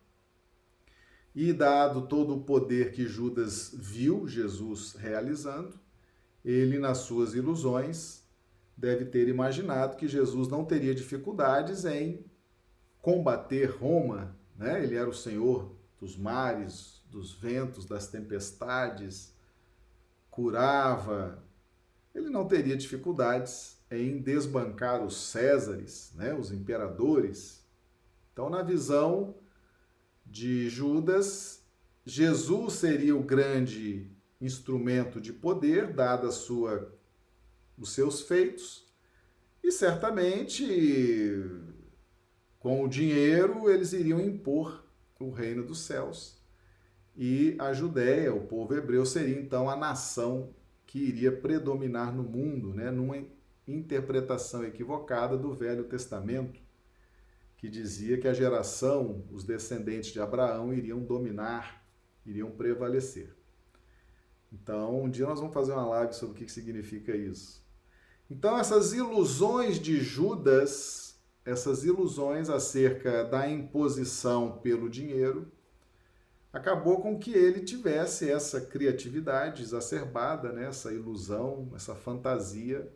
E 1.35 1.53
dado 1.53 2.07
todo 2.07 2.35
o 2.37 2.42
poder 2.42 2.92
que 2.92 3.07
Judas 3.07 3.75
viu 3.75 4.29
Jesus 4.29 4.92
realizando, 4.92 5.79
ele, 6.44 6.79
nas 6.79 6.99
suas 6.99 7.35
ilusões, 7.35 8.23
deve 8.77 9.05
ter 9.05 9.29
imaginado 9.29 9.97
que 9.97 10.07
Jesus 10.07 10.49
não 10.49 10.64
teria 10.64 10.94
dificuldades 10.94 11.85
em 11.85 12.25
combater 13.01 13.66
Roma, 13.66 14.37
né? 14.57 14.83
Ele 14.83 14.97
era 14.97 15.09
o 15.09 15.14
Senhor 15.14 15.75
dos 16.01 16.16
mares, 16.16 17.03
dos 17.11 17.33
ventos, 17.33 17.85
das 17.85 18.07
tempestades, 18.07 19.35
curava. 20.31 21.42
Ele 22.14 22.31
não 22.31 22.47
teria 22.47 22.77
dificuldades 22.77 23.79
em 23.90 24.20
desbancar 24.20 25.03
os 25.03 25.16
Césares, 25.16 26.12
né? 26.14 26.35
Os 26.35 26.53
imperadores. 26.53 27.64
Então, 28.33 28.51
na 28.51 28.62
visão 28.62 29.35
de 30.35 30.68
Judas, 30.68 31.64
Jesus 32.05 32.73
seria 32.73 33.14
o 33.14 33.23
grande 33.23 34.11
instrumento 34.40 35.20
de 35.20 35.33
poder, 35.33 35.92
dada 35.92 36.33
sua 36.33 36.92
os 37.79 37.92
seus 37.92 38.20
feitos, 38.23 38.92
e 39.62 39.70
certamente 39.70 41.40
com 42.59 42.83
o 42.83 42.88
dinheiro 42.88 43.70
eles 43.70 43.92
iriam 43.92 44.20
impor 44.20 44.85
o 45.20 45.31
reino 45.31 45.64
dos 45.64 45.79
céus. 45.79 46.42
E 47.16 47.55
a 47.61 47.73
Judéia, 47.73 48.35
o 48.35 48.44
povo 48.44 48.75
hebreu, 48.75 49.07
seria 49.07 49.38
então 49.38 49.70
a 49.70 49.77
nação 49.77 50.53
que 50.85 50.99
iria 50.99 51.31
predominar 51.31 52.12
no 52.12 52.25
mundo, 52.25 52.75
né? 52.75 52.90
numa 52.90 53.25
interpretação 53.68 54.64
equivocada 54.64 55.38
do 55.38 55.55
Velho 55.55 55.85
Testamento, 55.85 56.61
que 57.64 57.70
dizia 57.70 58.18
que 58.18 58.29
a 58.29 58.35
geração, 58.35 59.24
os 59.33 59.42
descendentes 59.42 60.12
de 60.12 60.20
Abraão, 60.20 60.74
iriam 60.74 61.00
dominar, 61.00 61.83
iriam 62.27 62.50
prevalecer. 62.50 63.35
Então, 64.53 65.03
um 65.03 65.09
dia 65.09 65.24
nós 65.24 65.40
vamos 65.40 65.55
fazer 65.55 65.72
uma 65.72 65.87
live 65.87 66.12
sobre 66.12 66.35
o 66.35 66.44
que 66.44 66.53
significa 66.53 67.16
isso. 67.16 67.64
Então, 68.31 68.59
essas 68.59 68.92
ilusões 68.92 69.81
de 69.81 69.98
Judas, 69.98 71.18
essas 71.42 71.85
ilusões 71.85 72.50
acerca 72.50 73.24
da 73.24 73.48
imposição 73.48 74.59
pelo 74.59 74.90
dinheiro, 74.90 75.50
acabou 76.53 77.00
com 77.00 77.18
que 77.18 77.33
ele 77.33 77.61
tivesse 77.61 78.31
essa 78.31 78.61
criatividade 78.61 79.62
exacerbada, 79.62 80.53
né? 80.53 80.66
essa 80.66 80.92
ilusão, 80.92 81.72
essa 81.74 81.94
fantasia, 81.94 82.92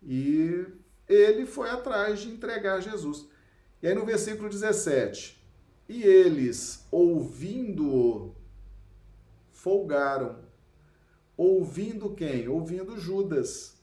e 0.00 0.64
ele 1.08 1.44
foi 1.44 1.70
atrás 1.70 2.20
de 2.20 2.30
entregar 2.30 2.80
Jesus. 2.80 3.33
E 3.84 3.86
aí 3.86 3.94
no 3.94 4.06
versículo 4.06 4.48
17, 4.48 5.46
e 5.86 6.04
eles, 6.04 6.86
ouvindo-o, 6.90 8.34
folgaram. 9.52 10.38
Ouvindo 11.36 12.14
quem? 12.14 12.48
Ouvindo 12.48 12.98
Judas. 12.98 13.76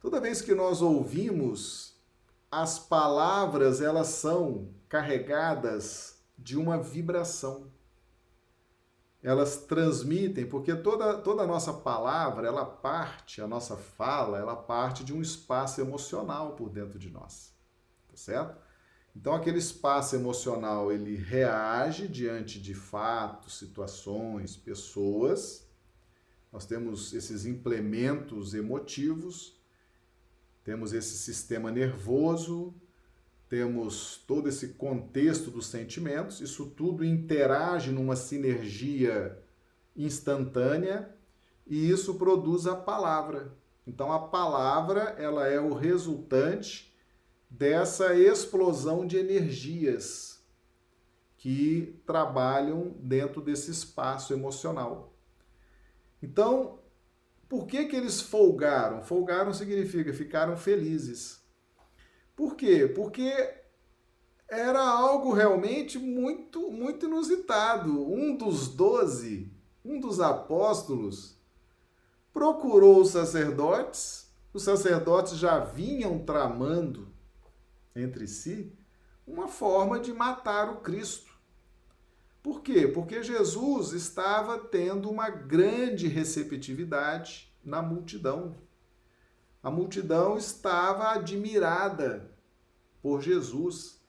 Toda 0.00 0.22
vez 0.22 0.40
que 0.40 0.54
nós 0.54 0.80
ouvimos, 0.80 2.00
as 2.50 2.78
palavras 2.78 3.82
elas 3.82 4.06
são 4.06 4.70
carregadas 4.88 6.24
de 6.38 6.56
uma 6.56 6.78
vibração. 6.78 7.70
Elas 9.22 9.58
transmitem, 9.58 10.48
porque 10.48 10.74
toda, 10.74 11.18
toda 11.18 11.42
a 11.42 11.46
nossa 11.46 11.74
palavra, 11.74 12.48
ela 12.48 12.64
parte, 12.64 13.42
a 13.42 13.46
nossa 13.46 13.76
fala, 13.76 14.38
ela 14.38 14.56
parte 14.56 15.04
de 15.04 15.12
um 15.12 15.20
espaço 15.20 15.78
emocional 15.78 16.56
por 16.56 16.70
dentro 16.70 16.98
de 16.98 17.10
nós. 17.10 17.54
Tá 18.08 18.16
certo? 18.16 18.69
Então 19.14 19.34
aquele 19.34 19.58
espaço 19.58 20.14
emocional, 20.14 20.92
ele 20.92 21.16
reage 21.16 22.08
diante 22.08 22.60
de 22.60 22.74
fatos, 22.74 23.58
situações, 23.58 24.56
pessoas. 24.56 25.68
Nós 26.52 26.64
temos 26.64 27.12
esses 27.12 27.44
implementos 27.44 28.54
emotivos 28.54 29.60
temos 30.62 30.92
esse 30.92 31.16
sistema 31.16 31.70
nervoso, 31.70 32.74
temos 33.48 34.22
todo 34.26 34.48
esse 34.48 34.74
contexto 34.74 35.50
dos 35.50 35.66
sentimentos, 35.66 36.40
isso 36.40 36.66
tudo 36.66 37.04
interage 37.04 37.90
numa 37.90 38.14
sinergia 38.14 39.36
instantânea 39.96 41.12
e 41.66 41.90
isso 41.90 42.14
produz 42.14 42.66
a 42.66 42.76
palavra. 42.76 43.52
Então 43.86 44.12
a 44.12 44.28
palavra, 44.28 45.16
ela 45.18 45.48
é 45.48 45.58
o 45.58 45.74
resultante 45.74 46.89
dessa 47.50 48.14
explosão 48.14 49.04
de 49.04 49.18
energias 49.18 50.40
que 51.36 52.00
trabalham 52.06 52.94
dentro 53.00 53.40
desse 53.40 53.70
espaço 53.70 54.32
emocional. 54.32 55.12
Então, 56.22 56.78
por 57.48 57.66
que, 57.66 57.86
que 57.86 57.96
eles 57.96 58.20
folgaram? 58.20 59.02
Folgaram 59.02 59.52
significa 59.52 60.12
ficaram 60.12 60.56
felizes. 60.56 61.40
Por 62.36 62.54
quê? 62.54 62.86
Porque 62.86 63.32
era 64.48 64.80
algo 64.80 65.32
realmente 65.32 65.98
muito, 65.98 66.70
muito 66.70 67.06
inusitado. 67.06 68.06
Um 68.06 68.36
dos 68.36 68.68
doze, 68.68 69.50
um 69.84 69.98
dos 69.98 70.20
apóstolos, 70.20 71.36
procurou 72.32 73.00
os 73.00 73.10
sacerdotes, 73.10 74.30
os 74.52 74.62
sacerdotes 74.62 75.36
já 75.36 75.58
vinham 75.58 76.18
tramando 76.18 77.09
entre 77.94 78.26
si 78.26 78.72
uma 79.26 79.48
forma 79.48 80.00
de 80.00 80.12
matar 80.12 80.70
o 80.70 80.80
Cristo. 80.80 81.30
Por 82.42 82.62
quê? 82.62 82.88
Porque 82.88 83.22
Jesus 83.22 83.92
estava 83.92 84.58
tendo 84.58 85.10
uma 85.10 85.28
grande 85.28 86.08
receptividade 86.08 87.54
na 87.62 87.82
multidão. 87.82 88.56
A 89.62 89.70
multidão 89.70 90.38
estava 90.38 91.10
admirada 91.10 92.34
por 93.02 93.20
Jesus. 93.20 94.00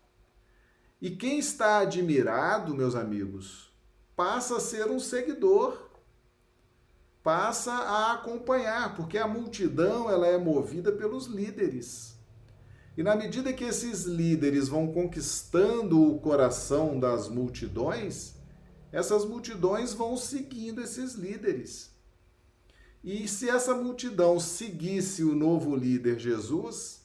E 1.02 1.12
quem 1.12 1.39
está 1.39 1.80
admirado, 1.80 2.74
meus 2.74 2.96
amigos, 2.96 3.74
passa 4.15 4.58
a 4.58 4.62
ser 4.62 4.89
um 4.89 5.00
seguidor, 5.00 5.89
passa 7.22 7.74
a 7.74 8.13
acompanhar, 8.13 8.96
porque 8.96 9.17
a 9.17 9.28
multidão 9.28 10.10
ela 10.10 10.28
é 10.28 10.38
movida 10.38 10.91
pelos 10.91 11.26
líderes. 11.26 12.21
E 12.98 13.04
na 13.04 13.16
medida 13.16 13.54
que 13.54 13.64
esses 13.64 14.04
líderes 14.04 14.68
vão 14.68 14.92
conquistando 14.92 16.02
o 16.02 16.20
coração 16.20 17.00
das 17.00 17.30
multidões, 17.30 18.34
essas 18.92 19.24
multidões 19.26 19.94
vão 19.94 20.18
seguindo 20.18 20.82
esses 20.82 21.14
líderes. 21.14 21.90
E 23.04 23.28
se 23.28 23.50
essa 23.50 23.74
multidão 23.74 24.40
seguisse 24.40 25.24
o 25.24 25.34
novo 25.34 25.76
líder 25.76 26.20
Jesus, 26.20 27.02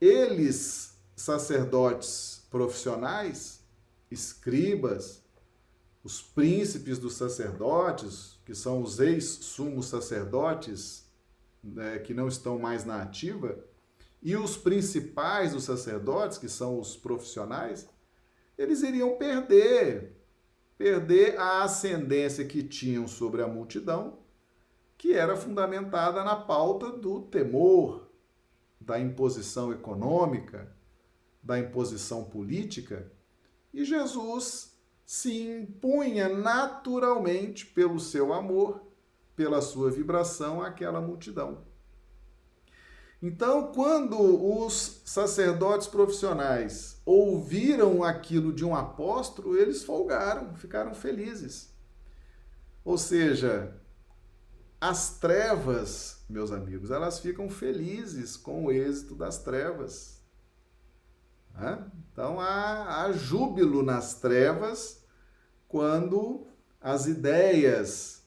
eles, 0.00 0.94
sacerdotes 1.16 2.42
profissionais, 2.50 3.60
escribas, 4.10 5.22
os 6.04 6.22
príncipes 6.22 6.98
dos 6.98 7.14
sacerdotes, 7.14 8.38
que 8.44 8.54
são 8.54 8.82
os 8.82 9.00
ex-sumos 9.00 9.86
sacerdotes, 9.86 11.04
né, 11.62 11.98
que 11.98 12.14
não 12.14 12.28
estão 12.28 12.58
mais 12.58 12.84
na 12.84 13.02
ativa, 13.02 13.58
e 14.22 14.36
os 14.36 14.56
principais 14.56 15.52
dos 15.52 15.64
sacerdotes, 15.64 16.38
que 16.38 16.48
são 16.48 16.78
os 16.78 16.96
profissionais, 16.96 17.88
eles 18.56 18.82
iriam 18.82 19.16
perder, 19.16 20.16
perder 20.76 21.38
a 21.38 21.62
ascendência 21.62 22.44
que 22.44 22.62
tinham 22.62 23.06
sobre 23.06 23.42
a 23.42 23.48
multidão 23.48 24.18
que 24.98 25.14
era 25.14 25.36
fundamentada 25.36 26.24
na 26.24 26.34
pauta 26.34 26.90
do 26.90 27.22
temor, 27.22 28.10
da 28.80 28.98
imposição 28.98 29.72
econômica, 29.72 30.76
da 31.40 31.56
imposição 31.56 32.24
política, 32.24 33.10
e 33.72 33.84
Jesus 33.84 34.76
se 35.06 35.40
impunha 35.40 36.28
naturalmente 36.28 37.64
pelo 37.64 38.00
seu 38.00 38.32
amor, 38.32 38.82
pela 39.36 39.62
sua 39.62 39.88
vibração 39.88 40.60
àquela 40.60 41.00
multidão. 41.00 41.67
Então, 43.20 43.72
quando 43.72 44.16
os 44.62 45.02
sacerdotes 45.04 45.88
profissionais 45.88 47.00
ouviram 47.04 48.04
aquilo 48.04 48.52
de 48.52 48.64
um 48.64 48.76
apóstolo, 48.76 49.56
eles 49.56 49.82
folgaram, 49.82 50.54
ficaram 50.54 50.94
felizes. 50.94 51.74
Ou 52.84 52.96
seja, 52.96 53.76
as 54.80 55.18
trevas, 55.18 56.24
meus 56.30 56.52
amigos, 56.52 56.90
elas 56.92 57.18
ficam 57.18 57.50
felizes 57.50 58.36
com 58.36 58.66
o 58.66 58.72
êxito 58.72 59.16
das 59.16 59.42
trevas. 59.42 60.22
Então 62.12 62.40
há, 62.40 63.02
há 63.02 63.12
júbilo 63.12 63.82
nas 63.82 64.14
trevas 64.20 65.02
quando 65.66 66.46
as 66.80 67.06
ideias, 67.06 68.17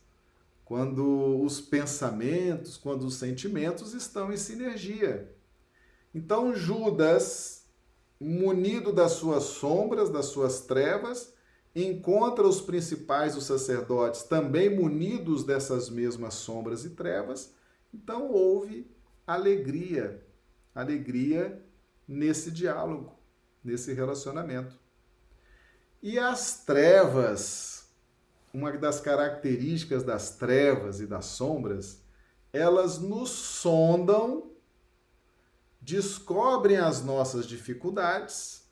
quando 0.71 1.43
os 1.43 1.59
pensamentos, 1.59 2.77
quando 2.77 3.03
os 3.03 3.15
sentimentos 3.15 3.93
estão 3.93 4.31
em 4.31 4.37
sinergia. 4.37 5.29
Então 6.15 6.55
Judas, 6.55 7.65
munido 8.17 8.93
das 8.93 9.11
suas 9.11 9.43
sombras, 9.43 10.09
das 10.09 10.27
suas 10.27 10.61
trevas, 10.61 11.33
encontra 11.75 12.47
os 12.47 12.61
principais 12.61 13.35
os 13.35 13.43
sacerdotes 13.43 14.23
também 14.23 14.73
munidos 14.73 15.43
dessas 15.43 15.89
mesmas 15.89 16.35
sombras 16.35 16.85
e 16.85 16.91
trevas, 16.91 17.53
então 17.93 18.31
houve 18.31 18.89
alegria, 19.27 20.25
alegria 20.73 21.61
nesse 22.07 22.49
diálogo, 22.49 23.19
nesse 23.61 23.91
relacionamento. 23.91 24.79
E 26.01 26.17
as 26.17 26.63
trevas, 26.63 27.70
uma 28.53 28.71
das 28.71 28.99
características 28.99 30.03
das 30.03 30.35
trevas 30.35 30.99
e 30.99 31.07
das 31.07 31.25
sombras, 31.25 32.01
elas 32.51 32.99
nos 32.99 33.29
sondam, 33.29 34.51
descobrem 35.81 36.77
as 36.77 37.03
nossas 37.03 37.47
dificuldades, 37.47 38.63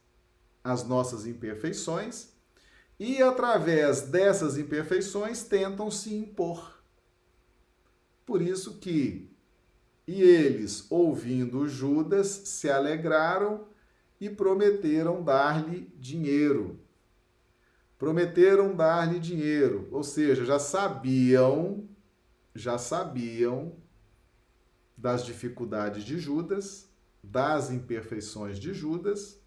as 0.63 0.83
nossas 0.83 1.25
imperfeições 1.25 2.29
e 2.99 3.21
através 3.21 4.01
dessas 4.01 4.57
imperfeições 4.57 5.43
tentam 5.43 5.89
se 5.89 6.13
impor. 6.13 6.83
Por 8.25 8.41
isso 8.41 8.77
que 8.79 9.29
e 10.09 10.23
eles, 10.23 10.87
ouvindo 10.89 11.69
Judas, 11.69 12.27
se 12.27 12.67
alegraram 12.67 13.67
e 14.19 14.27
prometeram 14.27 15.23
dar-lhe 15.23 15.87
dinheiro. 15.99 16.79
Prometeram 17.99 18.73
dar-lhe 18.73 19.19
dinheiro, 19.19 19.89
ou 19.91 20.03
seja, 20.03 20.45
já 20.45 20.57
sabiam, 20.57 21.87
já 22.55 22.77
sabiam 22.77 23.75
das 24.97 25.25
dificuldades 25.25 26.05
de 26.05 26.17
Judas, 26.17 26.89
das 27.21 27.69
imperfeições 27.69 28.57
de 28.57 28.73
Judas, 28.73 29.37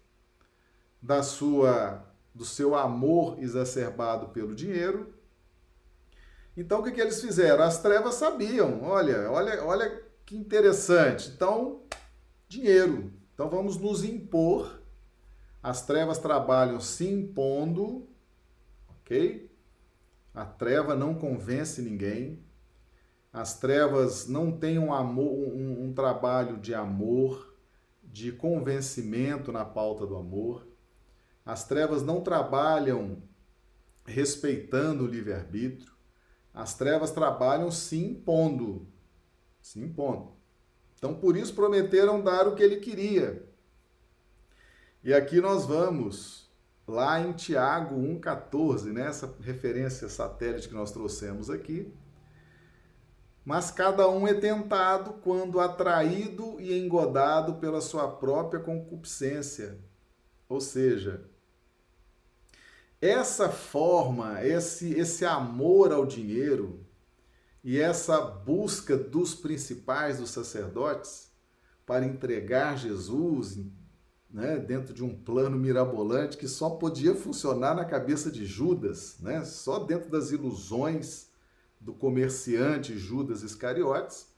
da 1.01 1.23
sua 1.23 2.07
do 2.33 2.45
seu 2.45 2.75
amor 2.75 3.39
exacerbado 3.39 4.29
pelo 4.29 4.55
dinheiro. 4.55 5.13
Então 6.55 6.79
o 6.79 6.83
que, 6.83 6.91
que 6.91 7.01
eles 7.01 7.21
fizeram? 7.21 7.63
As 7.63 7.81
trevas 7.81 8.15
sabiam, 8.15 8.83
olha, 8.83 9.31
olha, 9.31 9.63
olha 9.63 10.03
que 10.25 10.35
interessante. 10.35 11.29
Então, 11.29 11.81
dinheiro. 12.47 13.11
Então 13.33 13.49
vamos 13.49 13.77
nos 13.77 14.03
impor. 14.03 14.79
As 15.61 15.85
trevas 15.85 16.17
trabalham 16.17 16.79
se 16.79 17.07
impondo, 17.07 18.07
ok? 19.03 19.51
A 20.33 20.45
treva 20.45 20.95
não 20.95 21.13
convence 21.13 21.81
ninguém. 21.81 22.43
As 23.31 23.59
trevas 23.59 24.27
não 24.27 24.51
têm 24.51 24.79
um, 24.79 24.93
amor, 24.93 25.31
um, 25.31 25.85
um 25.85 25.93
trabalho 25.93 26.57
de 26.57 26.73
amor, 26.73 27.53
de 28.03 28.31
convencimento 28.31 29.51
na 29.51 29.65
pauta 29.65 30.05
do 30.05 30.15
amor. 30.15 30.67
As 31.45 31.67
trevas 31.67 32.03
não 32.03 32.21
trabalham 32.21 33.21
respeitando 34.05 35.03
o 35.03 35.07
livre-arbítrio. 35.07 35.91
As 36.53 36.75
trevas 36.75 37.11
trabalham 37.11 37.71
se 37.71 37.97
impondo. 37.97 38.87
Se 39.61 39.79
impondo. 39.79 40.33
Então, 40.97 41.15
por 41.15 41.35
isso 41.35 41.53
prometeram 41.53 42.21
dar 42.21 42.47
o 42.47 42.55
que 42.55 42.63
ele 42.63 42.77
queria. 42.77 43.43
E 45.03 45.13
aqui 45.13 45.41
nós 45.41 45.65
vamos 45.65 46.42
lá 46.87 47.19
em 47.19 47.31
Tiago 47.33 47.95
1,14, 47.95 48.91
né? 48.91 49.07
essa 49.07 49.33
referência 49.41 50.09
satélite 50.09 50.67
que 50.67 50.73
nós 50.73 50.91
trouxemos 50.91 51.49
aqui. 51.49 51.93
Mas 53.45 53.71
cada 53.71 54.09
um 54.09 54.27
é 54.27 54.33
tentado 54.33 55.13
quando 55.21 55.59
atraído 55.59 56.59
e 56.61 56.77
engodado 56.77 57.55
pela 57.55 57.81
sua 57.81 58.07
própria 58.07 58.59
concupiscência. 58.59 59.79
Ou 60.47 60.61
seja, 60.61 61.29
essa 63.01 63.49
forma, 63.49 64.45
esse, 64.45 64.93
esse 64.93 65.25
amor 65.25 65.91
ao 65.91 66.05
dinheiro 66.05 66.85
e 67.61 67.79
essa 67.79 68.21
busca 68.21 68.95
dos 68.95 69.35
principais, 69.35 70.19
dos 70.19 70.29
sacerdotes, 70.29 71.29
para 71.85 72.05
entregar 72.05 72.77
Jesus 72.77 73.59
né, 74.33 74.57
dentro 74.57 74.95
de 74.95 75.03
um 75.03 75.15
plano 75.15 75.55
mirabolante 75.55 76.37
que 76.37 76.47
só 76.47 76.71
podia 76.71 77.13
funcionar 77.13 77.75
na 77.75 77.85
cabeça 77.85 78.31
de 78.31 78.45
Judas, 78.47 79.17
né, 79.19 79.45
só 79.45 79.77
dentro 79.77 80.09
das 80.09 80.31
ilusões 80.31 81.29
do 81.79 81.93
comerciante 81.93 82.97
Judas 82.97 83.43
Iscariotes, 83.43 84.33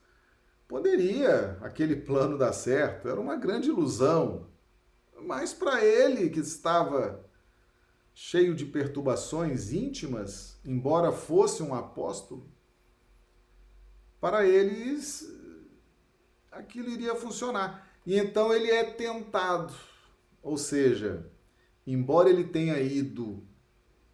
poderia 0.68 1.56
aquele 1.62 1.96
plano 1.96 2.36
dar 2.36 2.52
certo. 2.52 3.08
Era 3.08 3.20
uma 3.20 3.36
grande 3.36 3.68
ilusão. 3.68 4.48
Mas 5.22 5.54
para 5.54 5.82
ele 5.82 6.28
que 6.28 6.40
estava 6.40 7.24
cheio 8.12 8.54
de 8.54 8.66
perturbações 8.66 9.72
íntimas, 9.72 10.58
embora 10.64 11.10
fosse 11.12 11.62
um 11.62 11.74
apóstolo, 11.74 12.46
para 14.20 14.46
eles 14.46 15.26
aquilo 16.50 16.90
iria 16.90 17.14
funcionar. 17.14 17.85
E 18.06 18.16
então 18.16 18.54
ele 18.54 18.70
é 18.70 18.84
tentado, 18.84 19.74
ou 20.40 20.56
seja, 20.56 21.28
embora 21.84 22.30
ele 22.30 22.44
tenha 22.44 22.80
ido, 22.80 23.42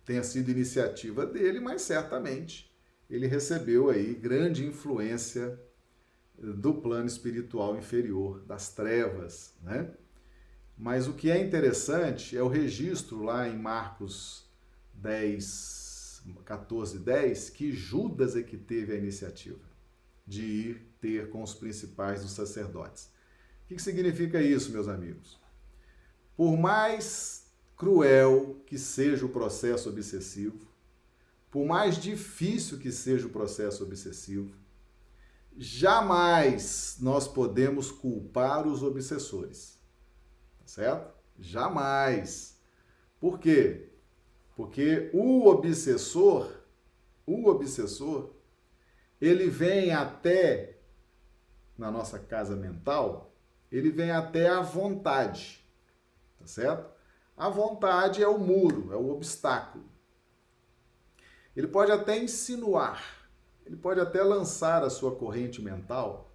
tenha 0.02 0.22
sido 0.22 0.50
iniciativa 0.50 1.26
dele, 1.26 1.60
mas 1.60 1.82
certamente 1.82 2.72
ele 3.10 3.26
recebeu 3.26 3.90
aí 3.90 4.14
grande 4.14 4.64
influência 4.64 5.60
do 6.38 6.72
plano 6.72 7.06
espiritual 7.06 7.76
inferior, 7.76 8.40
das 8.46 8.72
trevas, 8.72 9.54
né? 9.62 9.92
Mas 10.78 11.06
o 11.06 11.12
que 11.12 11.30
é 11.30 11.38
interessante 11.38 12.34
é 12.34 12.42
o 12.42 12.48
registro 12.48 13.22
lá 13.22 13.46
em 13.46 13.58
Marcos 13.58 14.50
10, 14.94 16.22
14, 16.46 16.98
10, 16.98 17.50
que 17.50 17.70
Judas 17.70 18.34
é 18.36 18.42
que 18.42 18.56
teve 18.56 18.94
a 18.94 18.96
iniciativa 18.96 19.60
de 20.26 20.42
ir 20.42 20.86
ter 20.98 21.28
com 21.28 21.42
os 21.42 21.52
principais 21.52 22.22
dos 22.22 22.32
sacerdotes. 22.32 23.11
Que 23.72 23.82
significa 23.82 24.40
isso, 24.40 24.70
meus 24.70 24.88
amigos? 24.88 25.40
Por 26.36 26.56
mais 26.56 27.50
cruel 27.76 28.62
que 28.66 28.78
seja 28.78 29.24
o 29.26 29.28
processo 29.28 29.88
obsessivo, 29.88 30.68
por 31.50 31.66
mais 31.66 31.96
difícil 31.96 32.78
que 32.78 32.92
seja 32.92 33.26
o 33.26 33.30
processo 33.30 33.82
obsessivo, 33.84 34.54
jamais 35.56 36.96
nós 37.00 37.26
podemos 37.26 37.90
culpar 37.90 38.66
os 38.66 38.82
obsessores. 38.82 39.78
Tá 40.60 40.66
certo? 40.66 41.14
Jamais. 41.38 42.58
Por 43.20 43.38
quê? 43.38 43.90
Porque 44.56 45.10
o 45.12 45.46
obsessor, 45.46 46.50
o 47.26 47.48
obsessor, 47.48 48.30
ele 49.20 49.48
vem 49.48 49.92
até 49.92 50.78
na 51.76 51.90
nossa 51.90 52.18
casa 52.18 52.54
mental, 52.54 53.31
ele 53.72 53.90
vem 53.90 54.10
até 54.10 54.48
a 54.48 54.60
vontade. 54.60 55.64
Tá 56.38 56.46
certo? 56.46 56.92
A 57.36 57.48
vontade 57.48 58.22
é 58.22 58.28
o 58.28 58.38
muro, 58.38 58.92
é 58.92 58.96
o 58.96 59.10
obstáculo. 59.10 59.84
Ele 61.56 61.66
pode 61.66 61.90
até 61.90 62.16
insinuar, 62.18 63.28
ele 63.66 63.76
pode 63.76 64.00
até 64.00 64.22
lançar 64.22 64.82
a 64.84 64.90
sua 64.90 65.16
corrente 65.16 65.60
mental, 65.60 66.32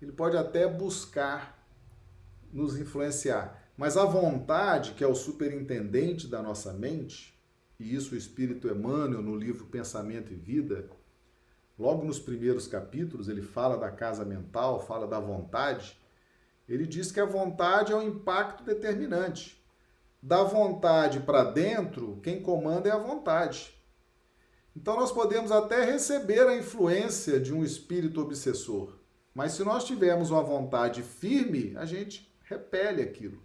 ele 0.00 0.12
pode 0.12 0.36
até 0.36 0.66
buscar 0.66 1.58
nos 2.52 2.78
influenciar. 2.78 3.62
Mas 3.76 3.96
a 3.96 4.04
vontade, 4.04 4.92
que 4.92 5.04
é 5.04 5.06
o 5.06 5.14
superintendente 5.14 6.26
da 6.26 6.42
nossa 6.42 6.72
mente, 6.72 7.38
e 7.78 7.94
isso 7.94 8.14
o 8.14 8.18
Espírito 8.18 8.68
Emmanuel 8.68 9.22
no 9.22 9.36
livro 9.36 9.66
Pensamento 9.66 10.32
e 10.32 10.36
Vida, 10.36 10.88
logo 11.78 12.04
nos 12.04 12.18
primeiros 12.18 12.66
capítulos, 12.66 13.28
ele 13.28 13.42
fala 13.42 13.76
da 13.76 13.90
casa 13.90 14.24
mental, 14.24 14.84
fala 14.84 15.06
da 15.06 15.20
vontade. 15.20 15.97
Ele 16.68 16.86
diz 16.86 17.10
que 17.10 17.20
a 17.20 17.24
vontade 17.24 17.92
é 17.92 17.96
um 17.96 18.02
impacto 18.02 18.62
determinante. 18.62 19.64
Da 20.22 20.42
vontade 20.42 21.20
para 21.20 21.44
dentro, 21.44 22.20
quem 22.22 22.42
comanda 22.42 22.88
é 22.88 22.92
a 22.92 22.98
vontade. 22.98 23.74
Então 24.76 24.96
nós 24.96 25.10
podemos 25.10 25.50
até 25.50 25.84
receber 25.84 26.46
a 26.46 26.56
influência 26.56 27.40
de 27.40 27.54
um 27.54 27.64
espírito 27.64 28.20
obsessor, 28.20 28.98
mas 29.34 29.52
se 29.52 29.64
nós 29.64 29.84
tivermos 29.84 30.30
uma 30.30 30.42
vontade 30.42 31.02
firme, 31.02 31.76
a 31.76 31.84
gente 31.84 32.32
repele 32.44 33.02
aquilo. 33.02 33.42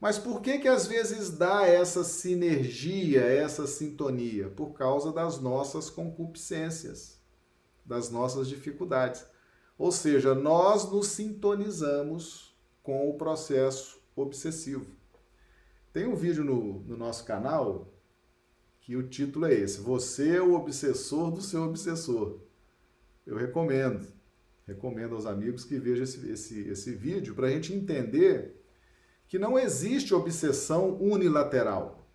Mas 0.00 0.18
por 0.18 0.42
que 0.42 0.58
que 0.58 0.68
às 0.68 0.86
vezes 0.86 1.30
dá 1.30 1.66
essa 1.66 2.04
sinergia, 2.04 3.22
essa 3.22 3.66
sintonia? 3.66 4.50
Por 4.50 4.74
causa 4.74 5.12
das 5.12 5.40
nossas 5.40 5.88
concupiscências, 5.88 7.18
das 7.84 8.10
nossas 8.10 8.48
dificuldades. 8.48 9.24
Ou 9.76 9.90
seja, 9.90 10.34
nós 10.34 10.90
nos 10.90 11.08
sintonizamos 11.08 12.54
com 12.82 13.08
o 13.08 13.18
processo 13.18 14.00
obsessivo. 14.14 14.86
Tem 15.92 16.06
um 16.06 16.14
vídeo 16.14 16.44
no, 16.44 16.80
no 16.80 16.96
nosso 16.96 17.24
canal 17.24 17.92
que 18.80 18.96
o 18.96 19.08
título 19.08 19.46
é 19.46 19.54
esse: 19.54 19.80
Você 19.80 20.36
é 20.36 20.42
o 20.42 20.54
obsessor 20.54 21.30
do 21.30 21.40
seu 21.40 21.62
obsessor. 21.62 22.38
Eu 23.26 23.36
recomendo, 23.36 24.06
recomendo 24.66 25.14
aos 25.14 25.24
amigos 25.24 25.64
que 25.64 25.78
vejam 25.78 26.04
esse, 26.04 26.30
esse, 26.30 26.68
esse 26.68 26.94
vídeo 26.94 27.34
para 27.34 27.46
a 27.46 27.50
gente 27.50 27.72
entender 27.72 28.62
que 29.26 29.38
não 29.38 29.58
existe 29.58 30.14
obsessão 30.14 30.96
unilateral. 31.00 32.06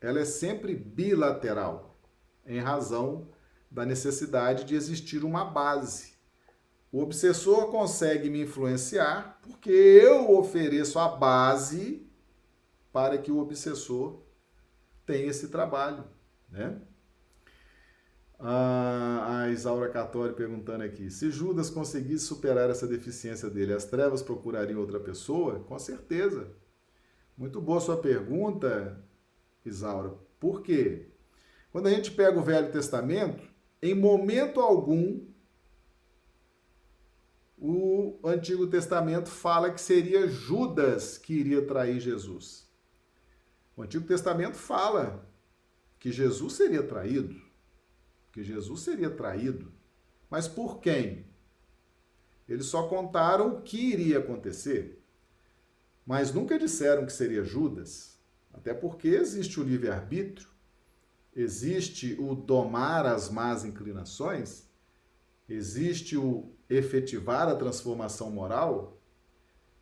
Ela 0.00 0.20
é 0.20 0.24
sempre 0.24 0.74
bilateral, 0.74 1.98
em 2.44 2.58
razão 2.58 3.28
da 3.70 3.86
necessidade 3.86 4.64
de 4.64 4.74
existir 4.74 5.24
uma 5.24 5.44
base. 5.44 6.09
O 6.92 7.00
obsessor 7.00 7.70
consegue 7.70 8.28
me 8.28 8.42
influenciar 8.42 9.38
porque 9.42 9.70
eu 9.70 10.36
ofereço 10.36 10.98
a 10.98 11.08
base 11.08 12.08
para 12.92 13.16
que 13.18 13.30
o 13.30 13.38
obsessor 13.38 14.22
tenha 15.06 15.30
esse 15.30 15.48
trabalho, 15.48 16.04
né? 16.48 16.80
a 18.42 19.48
Isaura 19.52 19.90
Catori 19.90 20.32
perguntando 20.32 20.82
aqui: 20.82 21.10
se 21.10 21.30
Judas 21.30 21.68
conseguisse 21.68 22.24
superar 22.24 22.70
essa 22.70 22.86
deficiência 22.86 23.50
dele, 23.50 23.74
as 23.74 23.84
trevas 23.84 24.22
procurariam 24.22 24.80
outra 24.80 24.98
pessoa? 24.98 25.60
Com 25.60 25.78
certeza. 25.78 26.50
Muito 27.36 27.60
boa 27.60 27.80
sua 27.80 27.98
pergunta, 27.98 29.02
Isaura. 29.64 30.14
Por 30.38 30.62
quê? 30.62 31.08
Quando 31.70 31.86
a 31.86 31.90
gente 31.90 32.10
pega 32.10 32.38
o 32.38 32.42
Velho 32.42 32.72
Testamento, 32.72 33.42
em 33.82 33.94
momento 33.94 34.60
algum, 34.60 35.26
o 37.60 38.18
Antigo 38.24 38.66
Testamento 38.66 39.28
fala 39.28 39.70
que 39.70 39.80
seria 39.80 40.26
Judas 40.26 41.18
que 41.18 41.34
iria 41.34 41.66
trair 41.66 42.00
Jesus. 42.00 42.68
O 43.76 43.82
Antigo 43.82 44.06
Testamento 44.06 44.56
fala 44.56 45.28
que 45.98 46.10
Jesus 46.10 46.54
seria 46.54 46.82
traído 46.82 47.50
que 48.32 48.42
Jesus 48.42 48.80
seria 48.80 49.10
traído. 49.10 49.72
Mas 50.28 50.46
por 50.46 50.80
quem? 50.80 51.26
Eles 52.48 52.66
só 52.66 52.88
contaram 52.88 53.56
o 53.56 53.62
que 53.62 53.92
iria 53.92 54.18
acontecer, 54.18 55.04
mas 56.04 56.32
nunca 56.32 56.58
disseram 56.58 57.06
que 57.06 57.12
seria 57.12 57.44
Judas. 57.44 58.18
Até 58.52 58.74
porque 58.74 59.08
existe 59.08 59.60
o 59.60 59.62
livre-arbítrio, 59.62 60.48
existe 61.34 62.16
o 62.18 62.34
domar 62.34 63.06
as 63.06 63.30
más 63.30 63.64
inclinações, 63.64 64.68
existe 65.50 66.16
o 66.16 66.52
efetivar 66.68 67.48
a 67.48 67.56
transformação 67.56 68.30
moral. 68.30 69.00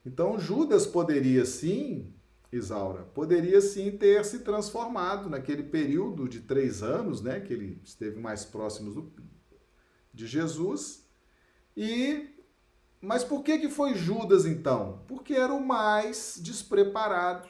Então 0.05 0.39
Judas 0.39 0.87
poderia 0.87 1.45
sim 1.45 2.13
Isaura, 2.51 3.03
poderia 3.03 3.61
sim 3.61 3.91
ter 3.91 4.25
se 4.25 4.39
transformado 4.39 5.29
naquele 5.29 5.63
período 5.63 6.27
de 6.27 6.41
três 6.41 6.83
anos, 6.83 7.21
né, 7.21 7.41
que 7.41 7.53
ele 7.53 7.79
esteve 7.85 8.19
mais 8.19 8.43
próximo 8.43 8.91
do, 8.91 9.13
de 10.15 10.27
Jesus. 10.27 11.07
E 11.77 12.35
mas 13.01 13.23
por 13.23 13.45
que 13.45 13.59
que 13.59 13.69
foi 13.69 13.95
Judas 13.95 14.45
então? 14.45 15.05
Porque 15.07 15.35
era 15.35 15.53
o 15.53 15.65
mais 15.65 16.41
despreparado. 16.43 17.49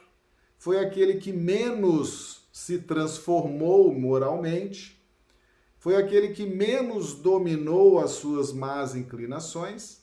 Foi 0.59 0.79
aquele 0.79 1.15
que 1.15 1.33
menos 1.33 2.49
se 2.53 2.79
transformou 2.81 3.95
moralmente. 3.95 4.98
Foi 5.79 5.97
aquele 5.97 6.29
que 6.29 6.45
menos 6.45 7.15
dominou 7.15 7.99
as 7.99 8.13
suas 8.13 8.53
más 8.53 8.95
inclinações. 8.95 10.03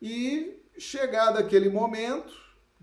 E 0.00 0.62
chegado 0.78 1.38
aquele 1.38 1.68
momento, 1.68 2.34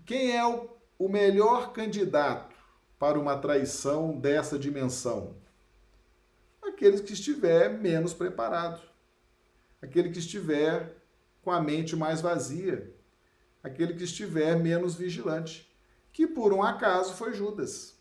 quem 0.04 0.36
é 0.36 0.44
o 0.44 0.72
o 1.02 1.08
melhor 1.08 1.72
candidato 1.72 2.54
para 2.96 3.18
uma 3.18 3.36
traição 3.36 4.16
dessa 4.16 4.56
dimensão? 4.56 5.34
Aqueles 6.62 7.00
que 7.00 7.12
estiver 7.12 7.68
menos 7.68 8.14
preparado, 8.14 8.80
aquele 9.80 10.10
que 10.10 10.20
estiver 10.20 10.96
com 11.42 11.50
a 11.50 11.60
mente 11.60 11.96
mais 11.96 12.20
vazia, 12.20 12.94
aquele 13.64 13.94
que 13.94 14.04
estiver 14.04 14.56
menos 14.56 14.94
vigilante, 14.94 15.68
que 16.12 16.24
por 16.24 16.52
um 16.52 16.62
acaso 16.62 17.14
foi 17.14 17.34
Judas. 17.34 17.98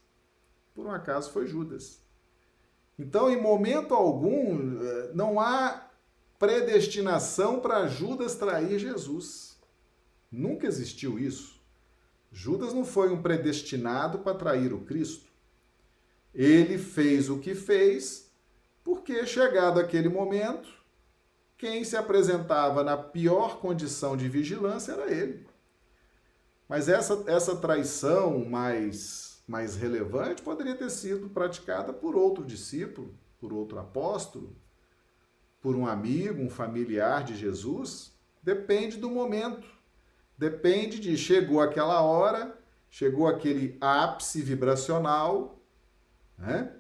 Por 0.75 0.85
um 0.85 0.91
acaso 0.91 1.31
foi 1.31 1.47
Judas. 1.47 2.00
Então, 3.01 3.31
em 3.31 3.41
momento 3.41 3.95
algum, 3.95 4.79
eh, 4.79 5.11
não 5.15 5.39
há 5.39 5.89
predestinação 6.37 7.59
para 7.59 7.87
Judas 7.87 8.35
trair 8.35 8.77
Jesus. 8.77 9.59
Nunca 10.31 10.67
existiu 10.67 11.17
isso. 11.17 11.59
Judas 12.31 12.75
não 12.75 12.85
foi 12.85 13.11
um 13.11 13.19
predestinado 13.19 14.19
para 14.19 14.37
trair 14.37 14.71
o 14.71 14.81
Cristo. 14.81 15.25
Ele 16.31 16.77
fez 16.77 17.27
o 17.27 17.39
que 17.39 17.55
fez 17.55 18.31
porque, 18.83 19.25
chegado 19.25 19.79
aquele 19.79 20.07
momento, 20.07 20.69
quem 21.57 21.83
se 21.83 21.97
apresentava 21.97 22.83
na 22.83 22.97
pior 22.97 23.59
condição 23.59 24.15
de 24.15 24.29
vigilância 24.29 24.91
era 24.91 25.11
ele. 25.11 25.47
Mas 26.69 26.87
essa, 26.87 27.23
essa 27.25 27.55
traição 27.55 28.45
mais, 28.45 29.30
mais 29.51 29.75
relevante 29.75 30.41
poderia 30.41 30.73
ter 30.73 30.89
sido 30.89 31.27
praticada 31.27 31.91
por 31.91 32.15
outro 32.15 32.45
discípulo, 32.45 33.13
por 33.37 33.51
outro 33.51 33.77
apóstolo, 33.77 34.55
por 35.59 35.75
um 35.75 35.85
amigo, 35.85 36.41
um 36.41 36.49
familiar 36.49 37.25
de 37.25 37.35
Jesus. 37.35 38.13
Depende 38.41 38.95
do 38.95 39.09
momento. 39.09 39.67
Depende 40.37 41.01
de 41.01 41.17
chegou 41.17 41.59
aquela 41.59 42.01
hora, 42.01 42.57
chegou 42.89 43.27
aquele 43.27 43.77
ápice 43.81 44.41
vibracional, 44.41 45.59
né? 46.37 46.73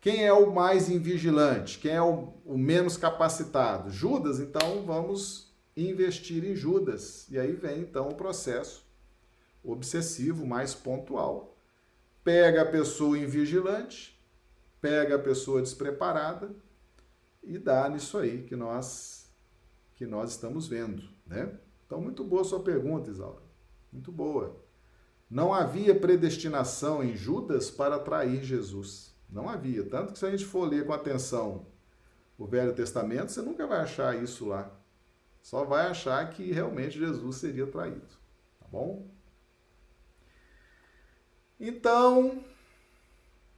Quem 0.00 0.24
é 0.24 0.32
o 0.32 0.54
mais 0.54 0.88
invigilante? 0.88 1.80
Quem 1.80 1.90
é 1.90 2.00
o, 2.00 2.34
o 2.44 2.56
menos 2.56 2.96
capacitado? 2.96 3.90
Judas, 3.90 4.38
então 4.38 4.84
vamos 4.86 5.52
investir 5.76 6.44
em 6.44 6.54
Judas. 6.54 7.26
E 7.28 7.36
aí 7.36 7.52
vem 7.52 7.80
então 7.80 8.10
o 8.10 8.14
processo 8.14 8.86
obsessivo 9.64 10.46
mais 10.46 10.72
pontual. 10.72 11.55
Pega 12.26 12.62
a 12.62 12.66
pessoa 12.66 13.16
invigilante, 13.16 14.20
pega 14.80 15.14
a 15.14 15.18
pessoa 15.20 15.62
despreparada 15.62 16.50
e 17.40 17.56
dá 17.56 17.88
nisso 17.88 18.18
aí 18.18 18.42
que 18.42 18.56
nós 18.56 19.32
que 19.94 20.04
nós 20.04 20.32
estamos 20.32 20.66
vendo, 20.66 21.04
né? 21.24 21.56
Então, 21.86 22.00
muito 22.00 22.24
boa 22.24 22.42
sua 22.42 22.58
pergunta, 22.64 23.12
Isaura. 23.12 23.44
Muito 23.92 24.10
boa. 24.10 24.60
Não 25.30 25.54
havia 25.54 25.94
predestinação 25.94 27.00
em 27.00 27.14
Judas 27.14 27.70
para 27.70 27.96
trair 27.96 28.42
Jesus. 28.42 29.14
Não 29.30 29.48
havia. 29.48 29.88
Tanto 29.88 30.12
que 30.12 30.18
se 30.18 30.26
a 30.26 30.30
gente 30.32 30.44
for 30.44 30.68
ler 30.68 30.84
com 30.84 30.92
atenção 30.92 31.68
o 32.36 32.44
Velho 32.44 32.74
Testamento, 32.74 33.30
você 33.30 33.40
nunca 33.40 33.68
vai 33.68 33.78
achar 33.78 34.20
isso 34.20 34.46
lá. 34.46 34.76
Só 35.40 35.64
vai 35.64 35.86
achar 35.86 36.28
que 36.30 36.50
realmente 36.50 36.98
Jesus 36.98 37.36
seria 37.36 37.68
traído. 37.68 38.18
Tá 38.58 38.66
bom? 38.68 39.14
Então, 41.58 42.44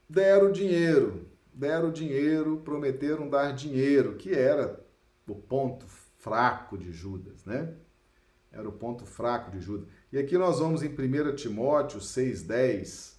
deram 0.08 0.52
dinheiro, 0.52 1.26
deram 1.52 1.90
dinheiro, 1.90 2.58
prometeram 2.64 3.28
dar 3.28 3.52
dinheiro, 3.52 4.14
que 4.14 4.32
era 4.32 4.78
o 5.26 5.34
ponto 5.34 5.84
fraco 6.18 6.78
de 6.78 6.92
Judas, 6.92 7.44
né? 7.44 7.74
Era 8.52 8.68
o 8.68 8.72
ponto 8.72 9.04
fraco 9.04 9.50
de 9.50 9.60
Judas. 9.60 9.88
E 10.12 10.18
aqui 10.18 10.38
nós 10.38 10.60
vamos 10.60 10.82
em 10.82 10.88
1 10.88 11.34
Timóteo 11.34 12.00
6,10, 12.00 13.16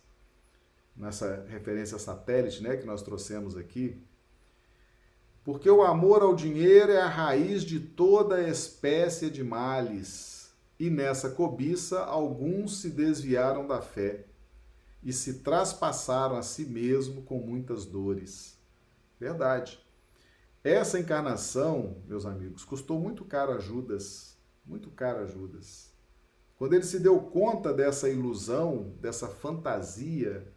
nessa 0.95 1.45
referência 1.47 1.99
satélite 1.99 2.63
né, 2.63 2.77
que 2.77 2.85
nós 2.85 3.01
trouxemos 3.01 3.55
aqui. 3.55 4.01
Porque 5.43 5.69
o 5.69 5.83
amor 5.83 6.21
ao 6.21 6.33
dinheiro 6.33 6.91
é 6.91 7.01
a 7.01 7.07
raiz 7.07 7.63
de 7.63 7.79
toda 7.79 8.47
espécie 8.47 9.29
de 9.29 9.43
males, 9.43 10.51
e 10.79 10.89
nessa 10.89 11.29
cobiça 11.29 11.99
alguns 11.99 12.81
se 12.81 12.89
desviaram 12.89 13.67
da 13.67 13.81
fé 13.81 14.28
e 15.03 15.13
se 15.13 15.39
traspassaram 15.39 16.35
a 16.35 16.41
si 16.41 16.65
mesmo 16.65 17.21
com 17.23 17.39
muitas 17.39 17.85
dores. 17.85 18.57
Verdade. 19.19 19.79
Essa 20.63 20.99
encarnação, 20.99 22.03
meus 22.05 22.25
amigos, 22.25 22.65
custou 22.65 22.99
muito 22.99 23.23
caro 23.23 23.53
a 23.53 23.59
Judas, 23.59 24.37
muito 24.65 24.89
caro 24.89 25.23
a 25.23 25.25
Judas. 25.25 25.93
Quando 26.57 26.73
ele 26.73 26.83
se 26.83 26.99
deu 26.99 27.19
conta 27.21 27.73
dessa 27.73 28.09
ilusão, 28.09 28.93
dessa 28.99 29.29
fantasia 29.29 30.53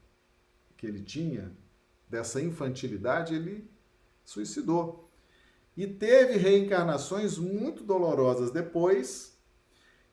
que 0.77 0.85
ele 0.85 1.01
tinha, 1.01 1.57
dessa 2.09 2.41
infantilidade, 2.41 3.35
ele 3.35 3.71
suicidou. 4.25 5.09
E 5.77 5.87
teve 5.87 6.37
reencarnações 6.37 7.39
muito 7.39 7.85
dolorosas 7.85 8.51
depois, 8.51 9.39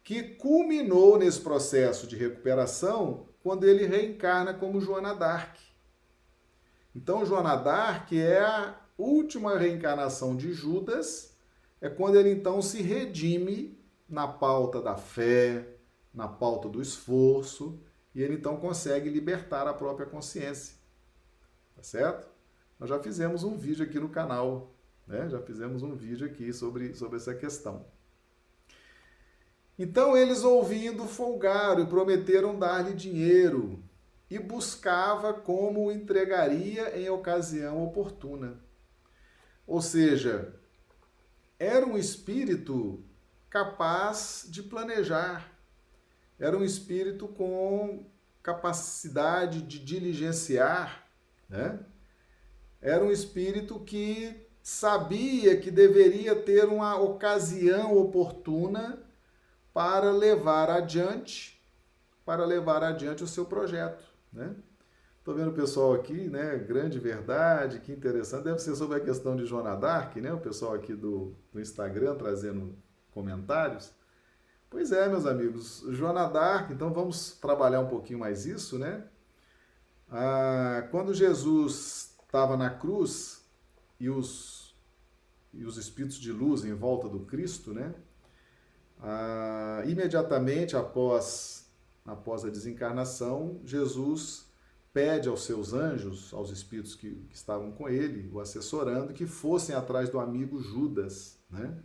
que 0.04 0.22
culminou 0.36 1.18
nesse 1.18 1.42
processo 1.42 2.06
de 2.06 2.16
recuperação 2.16 3.29
quando 3.42 3.64
ele 3.64 3.86
reencarna 3.86 4.54
como 4.54 4.82
Joana 4.82 5.14
d'Arc. 5.14 5.58
Então, 6.96 7.26
Joana 7.26 7.56
d'Arc 7.56 8.12
é 8.14 8.42
a 8.42 8.76
última 8.98 9.58
reencarnação 9.58 10.36
de 10.36 10.52
Judas, 10.54 11.38
é 11.80 11.90
quando 11.90 12.16
ele 12.16 12.32
então 12.32 12.62
se 12.62 12.82
redime 12.82 13.78
na 14.08 14.28
pauta 14.28 14.82
da 14.82 14.98
fé, 14.98 15.66
na 16.14 16.28
pauta 16.28 16.68
do 16.68 16.82
esforço, 16.82 17.80
e 18.14 18.22
ele 18.22 18.36
então 18.36 18.58
consegue 18.58 19.10
libertar 19.10 19.68
a 19.68 19.74
própria 19.74 20.06
consciência. 20.06 20.76
Tá 21.76 21.84
certo? 21.84 22.28
Nós 22.78 22.90
já 22.90 23.00
fizemos 23.00 23.44
um 23.44 23.56
vídeo 23.56 23.86
aqui 23.86 24.00
no 24.00 24.10
canal, 24.10 24.74
né? 25.08 25.30
Já 25.30 25.40
fizemos 25.42 25.84
um 25.84 25.96
vídeo 25.96 26.28
aqui 26.28 26.52
sobre, 26.52 26.94
sobre 26.96 27.18
essa 27.18 27.34
questão. 27.34 27.86
Então 29.80 30.18
eles, 30.18 30.44
ouvindo, 30.44 31.06
folgaram 31.06 31.84
e 31.84 31.88
prometeram 31.88 32.60
dar-lhe 32.60 32.94
dinheiro, 32.94 33.82
e 34.30 34.38
buscava 34.38 35.34
como 35.34 35.86
o 35.86 35.92
entregaria 35.92 37.00
em 37.00 37.10
ocasião 37.10 37.82
oportuna. 37.82 38.60
Ou 39.66 39.82
seja, 39.82 40.54
era 41.58 41.86
um 41.86 41.98
espírito 41.98 43.02
capaz 43.50 44.46
de 44.50 44.62
planejar, 44.62 45.50
era 46.38 46.58
um 46.58 46.64
espírito 46.64 47.28
com 47.30 48.06
capacidade 48.44 49.62
de 49.62 49.80
diligenciar, 49.80 51.08
né? 51.48 51.80
Era 52.82 53.04
um 53.04 53.12
espírito 53.12 53.80
que 53.80 54.46
sabia 54.62 55.58
que 55.58 55.72
deveria 55.72 56.36
ter 56.36 56.66
uma 56.66 57.00
ocasião 57.00 57.98
oportuna 57.98 59.09
para 59.80 60.12
levar 60.12 60.70
adiante, 60.70 61.58
para 62.26 62.44
levar 62.44 62.84
adiante 62.84 63.24
o 63.24 63.28
seu 63.28 63.46
projeto, 63.46 64.04
né? 64.30 64.54
Tô 65.24 65.34
vendo 65.34 65.52
o 65.52 65.54
pessoal 65.54 65.94
aqui, 65.94 66.28
né? 66.28 66.58
Grande 66.58 67.00
verdade, 67.00 67.80
que 67.80 67.94
interessante. 67.94 68.44
Deve 68.44 68.60
ser 68.60 68.76
sobre 68.76 68.98
a 68.98 69.00
questão 69.00 69.38
de 69.38 69.46
Joana 69.46 69.78
Dark, 69.78 70.18
né? 70.18 70.34
O 70.34 70.38
pessoal 70.38 70.74
aqui 70.74 70.94
do, 70.94 71.34
do 71.54 71.62
Instagram 71.62 72.16
trazendo 72.16 72.78
comentários. 73.12 73.94
Pois 74.70 74.92
é, 74.92 75.08
meus 75.08 75.26
amigos, 75.26 75.82
Joana 75.92 76.28
Dark, 76.28 76.72
então 76.72 76.92
vamos 76.92 77.40
trabalhar 77.40 77.80
um 77.80 77.88
pouquinho 77.88 78.20
mais 78.20 78.46
isso, 78.46 78.78
né? 78.78 79.06
Ah, 80.12 80.90
quando 80.92 81.14
Jesus 81.14 82.18
estava 82.26 82.58
na 82.58 82.70
cruz 82.70 83.46
e 83.98 84.10
os, 84.10 84.76
e 85.54 85.64
os 85.64 85.78
espíritos 85.78 86.18
de 86.18 86.34
luz 86.34 86.66
em 86.66 86.74
volta 86.74 87.08
do 87.08 87.22
Cristo, 87.22 87.74
né? 87.74 87.96
Ah, 89.00 89.82
imediatamente 89.86 90.76
após, 90.76 91.66
após 92.06 92.44
a 92.44 92.50
desencarnação, 92.50 93.62
Jesus 93.64 94.50
pede 94.94 95.30
aos 95.30 95.44
seus 95.44 95.74
anjos, 95.74 96.34
aos 96.34 96.50
espíritos 96.50 96.96
que, 96.96 97.16
que 97.30 97.36
estavam 97.36 97.72
com 97.72 97.88
ele, 97.88 98.30
o 98.34 98.40
assessorando, 98.40 99.14
que 99.14 99.26
fossem 99.26 99.76
atrás 99.76 100.10
do 100.10 100.20
amigo 100.20 100.62
Judas, 100.62 101.38
né? 101.50 101.78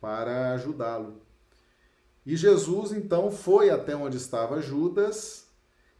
Para 0.00 0.52
ajudá-lo. 0.54 1.20
E 2.24 2.36
Jesus 2.36 2.92
então 2.92 3.30
foi 3.30 3.70
até 3.70 3.94
onde 3.94 4.16
estava 4.16 4.60
Judas, 4.60 5.46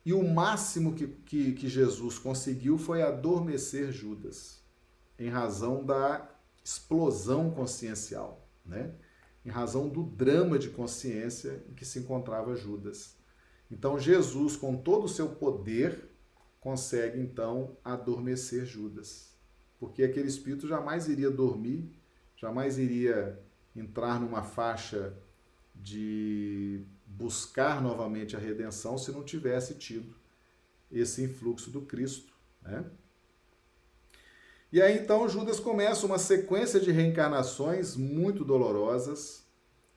e 0.05 0.13
o 0.13 0.27
máximo 0.29 0.95
que, 0.95 1.07
que, 1.07 1.53
que 1.53 1.69
Jesus 1.69 2.19
conseguiu 2.19 2.79
foi 2.79 3.03
adormecer 3.03 3.93
Judas, 3.93 4.61
em 5.19 5.29
razão 5.29 5.85
da 5.85 6.29
explosão 6.65 7.51
consciencial, 7.51 8.45
né? 8.65 8.93
Em 9.47 9.49
razão 9.49 9.89
do 9.89 10.03
drama 10.03 10.59
de 10.59 10.71
consciência 10.71 11.65
em 11.71 11.75
que 11.75 11.85
se 11.85 12.01
encontrava 12.01 12.57
Judas. 12.57 13.17
Então 13.71 13.97
Jesus, 13.97 14.57
com 14.57 14.77
todo 14.77 15.05
o 15.05 15.09
seu 15.09 15.29
poder, 15.29 16.11
consegue 16.59 17.21
então 17.21 17.77
adormecer 17.85 18.67
Judas. 18.67 19.33
Porque 19.79 20.03
aquele 20.03 20.27
espírito 20.27 20.67
jamais 20.67 21.07
iria 21.07 21.31
dormir, 21.31 21.89
jamais 22.37 22.77
iria 22.77 23.41
entrar 23.75 24.21
numa 24.21 24.43
faixa 24.43 25.17
de 25.73 26.85
buscar 27.07 27.81
novamente 27.81 28.35
a 28.35 28.41
redenção 28.41 28.99
se 28.99 29.13
não 29.13 29.23
tivesse 29.23 29.75
tido 29.75 30.13
esse 30.91 31.23
influxo 31.23 31.71
do 31.71 31.83
Cristo. 31.83 32.33
Né? 32.63 32.85
E 34.73 34.83
aí 34.83 34.99
então 34.99 35.29
Judas 35.29 35.61
começa 35.61 36.07
uma 36.07 36.19
sequência 36.19 36.81
de 36.81 36.91
reencarnações 36.91 37.97
muito 37.97 38.45
dolorosas, 38.45 39.47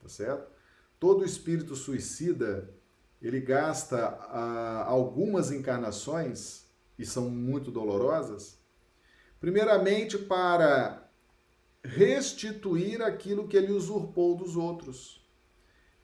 tá 0.02 0.08
certo? 0.08 0.52
Todo 1.00 1.26
espírito 1.26 1.76
suicida, 1.76 2.70
ele 3.22 3.42
gasta 3.42 3.98
ah, 3.98 4.86
algumas 4.88 5.52
encarnações, 5.52 6.70
e 7.00 7.06
são 7.06 7.30
muito 7.30 7.72
dolorosas, 7.72 8.60
primeiramente 9.40 10.18
para 10.18 11.10
restituir 11.82 13.02
aquilo 13.02 13.48
que 13.48 13.56
ele 13.56 13.72
usurpou 13.72 14.36
dos 14.36 14.58
outros. 14.58 15.26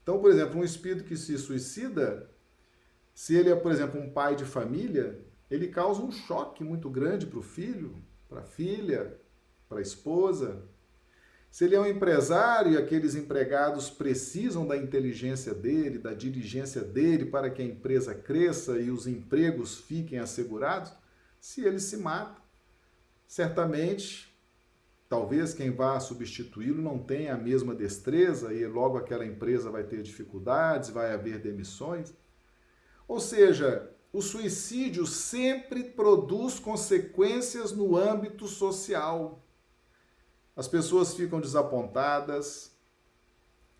Então, 0.01 0.20
por 0.20 0.32
exemplo, 0.32 0.59
um 0.59 0.63
espírito 0.63 1.03
que 1.03 1.18
se 1.18 1.38
suicida, 1.38 2.30
se 3.13 3.36
ele 3.36 3.49
é, 3.49 3.55
por 3.55 3.72
exemplo, 3.72 3.99
um 3.99 4.09
pai 4.09 4.38
de 4.38 4.45
família, 4.45 5.20
ele 5.51 5.68
causa 5.68 6.01
um 6.01 6.11
choque 6.11 6.63
muito 6.63 6.89
grande 6.89 7.26
para 7.26 7.39
o 7.39 7.43
filho, 7.43 8.01
para 8.30 8.41
a 8.41 8.45
filha, 8.45 9.17
para 9.67 9.80
a 9.80 9.82
esposa. 9.82 10.63
Se 11.49 11.63
ele 11.63 11.76
é 11.76 11.80
um 11.80 11.86
empresário 11.86 12.73
e 12.73 12.78
aqueles 12.78 13.15
empregados 13.15 13.89
precisam 13.89 14.67
da 14.67 14.76
inteligência 14.76 15.53
dele, 15.53 15.97
da 15.97 16.13
diligência 16.13 16.82
dele 16.82 17.26
para 17.26 17.49
que 17.49 17.61
a 17.61 17.65
empresa 17.65 18.13
cresça 18.13 18.78
e 18.78 18.91
os 18.91 19.07
empregos 19.07 19.78
fiquem 19.78 20.19
assegurados, 20.19 20.91
se 21.39 21.63
ele 21.63 21.80
se 21.80 21.95
mata, 21.95 22.41
certamente, 23.26 24.36
talvez 25.07 25.53
quem 25.53 25.71
vá 25.71 25.97
substituí-lo 25.99 26.82
não 26.82 26.99
tenha 26.99 27.36
a 27.36 27.38
mesma 27.38 27.73
destreza 27.73 28.53
e 28.53 28.65
logo 28.67 28.97
aquela 28.97 29.26
empresa 29.26 29.69
vai 29.69 29.84
ter 29.84 30.01
dificuldades, 30.01 30.89
vai 30.89 31.13
haver 31.13 31.39
demissões. 31.39 32.13
Ou 33.07 33.19
seja, 33.19 33.95
o 34.16 34.22
suicídio 34.22 35.05
sempre 35.05 35.84
produz 35.84 36.57
consequências 36.57 37.74
no 37.74 37.97
âmbito 37.97 38.47
social. 38.47 39.43
As 40.55 40.70
pessoas 40.70 41.13
ficam 41.13 41.41
desapontadas, 41.41 42.72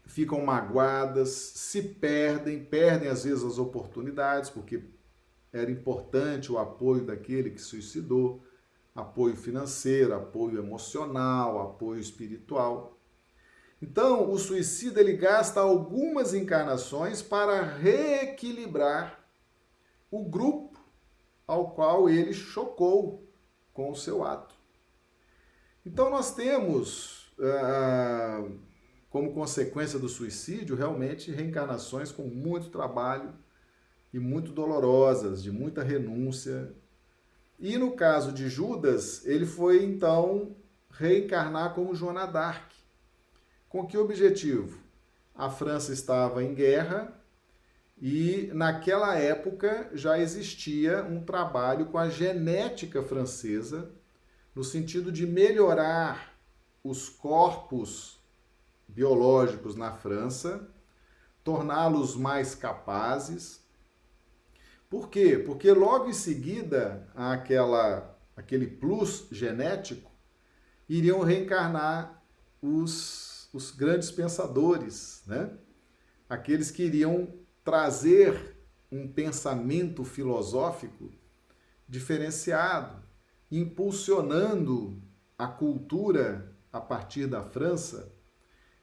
ficam 0.04 0.44
magoadas, 0.44 1.30
se 1.30 1.82
perdem, 1.82 2.66
perdem 2.66 3.08
às 3.08 3.24
vezes 3.24 3.46
as 3.46 3.58
oportunidades, 3.58 4.50
porque 4.50 4.84
era 5.54 5.72
importante 5.72 6.52
o 6.52 6.58
apoio 6.58 7.06
daquele 7.06 7.52
que 7.52 7.62
suicidou, 7.62 8.44
apoio 8.94 9.38
financeiro, 9.38 10.14
apoio 10.14 10.60
emocional, 10.60 11.62
apoio 11.62 12.02
espiritual. 12.02 13.00
Então, 13.82 14.30
o 14.30 14.38
suicida 14.38 15.00
ele 15.00 15.14
gasta 15.14 15.62
algumas 15.62 16.34
encarnações 16.34 17.22
para 17.22 17.62
reequilibrar 17.62 19.25
o 20.10 20.24
grupo 20.24 20.80
ao 21.48 21.72
qual 21.72 22.10
ele 22.10 22.34
chocou 22.34 23.32
com 23.74 23.92
o 23.92 23.96
seu 23.96 24.24
ato. 24.24 24.56
Então, 25.86 26.10
nós 26.10 26.34
temos, 26.34 27.34
ah, 27.40 28.44
como 29.10 29.34
consequência 29.34 30.00
do 30.00 30.10
suicídio, 30.10 30.76
realmente 30.76 31.32
reencarnações 31.32 32.12
com 32.12 32.24
muito 32.24 32.70
trabalho 32.70 33.34
e 34.12 34.20
muito 34.20 34.52
dolorosas, 34.52 35.44
de 35.44 35.52
muita 35.52 35.84
renúncia. 35.84 36.74
E 37.60 37.78
no 37.78 37.96
caso 37.96 38.32
de 38.32 38.50
Judas, 38.50 39.26
ele 39.26 39.46
foi 39.46 39.84
então 39.84 40.56
reencarnar 40.90 41.74
como 41.74 41.94
Joana 41.94 42.26
d'Arc. 42.26 42.74
Com 43.70 43.86
que 43.86 43.98
objetivo? 43.98 44.80
A 45.36 45.50
França 45.50 45.92
estava 45.92 46.44
em 46.44 46.54
guerra 46.54 47.14
e 48.08 48.52
naquela 48.54 49.18
época 49.18 49.90
já 49.92 50.20
existia 50.20 51.04
um 51.04 51.24
trabalho 51.24 51.88
com 51.88 51.98
a 51.98 52.08
genética 52.08 53.02
francesa, 53.02 53.92
no 54.54 54.64
sentido 54.64 55.12
de 55.12 55.26
melhorar 55.26 56.38
os 56.84 57.10
corpos 57.10 58.24
biológicos 58.88 59.76
na 59.76 59.92
França, 59.92 60.70
torná-los 61.44 62.16
mais 62.16 62.54
capazes. 62.54 63.66
Por 64.88 65.10
quê? 65.10 65.40
Porque 65.40 65.72
logo 65.72 66.08
em 66.08 66.14
seguida, 66.14 67.10
aquele 68.36 68.68
plus 68.68 69.28
genético, 69.32 70.12
iriam 70.88 71.22
reencarnar 71.22 72.24
os, 72.62 73.50
os 73.52 73.72
grandes 73.72 74.12
pensadores, 74.12 75.24
né? 75.26 75.58
aqueles 76.30 76.70
que 76.70 76.84
iriam 76.84 77.44
trazer 77.66 78.56
um 78.92 79.08
pensamento 79.08 80.06
filosófico 80.06 81.12
diferenciado, 81.90 83.04
impulsionando 83.52 85.02
a 85.38 85.48
cultura 85.48 86.56
a 86.72 86.80
partir 86.80 87.26
da 87.26 87.42
França. 87.42 88.14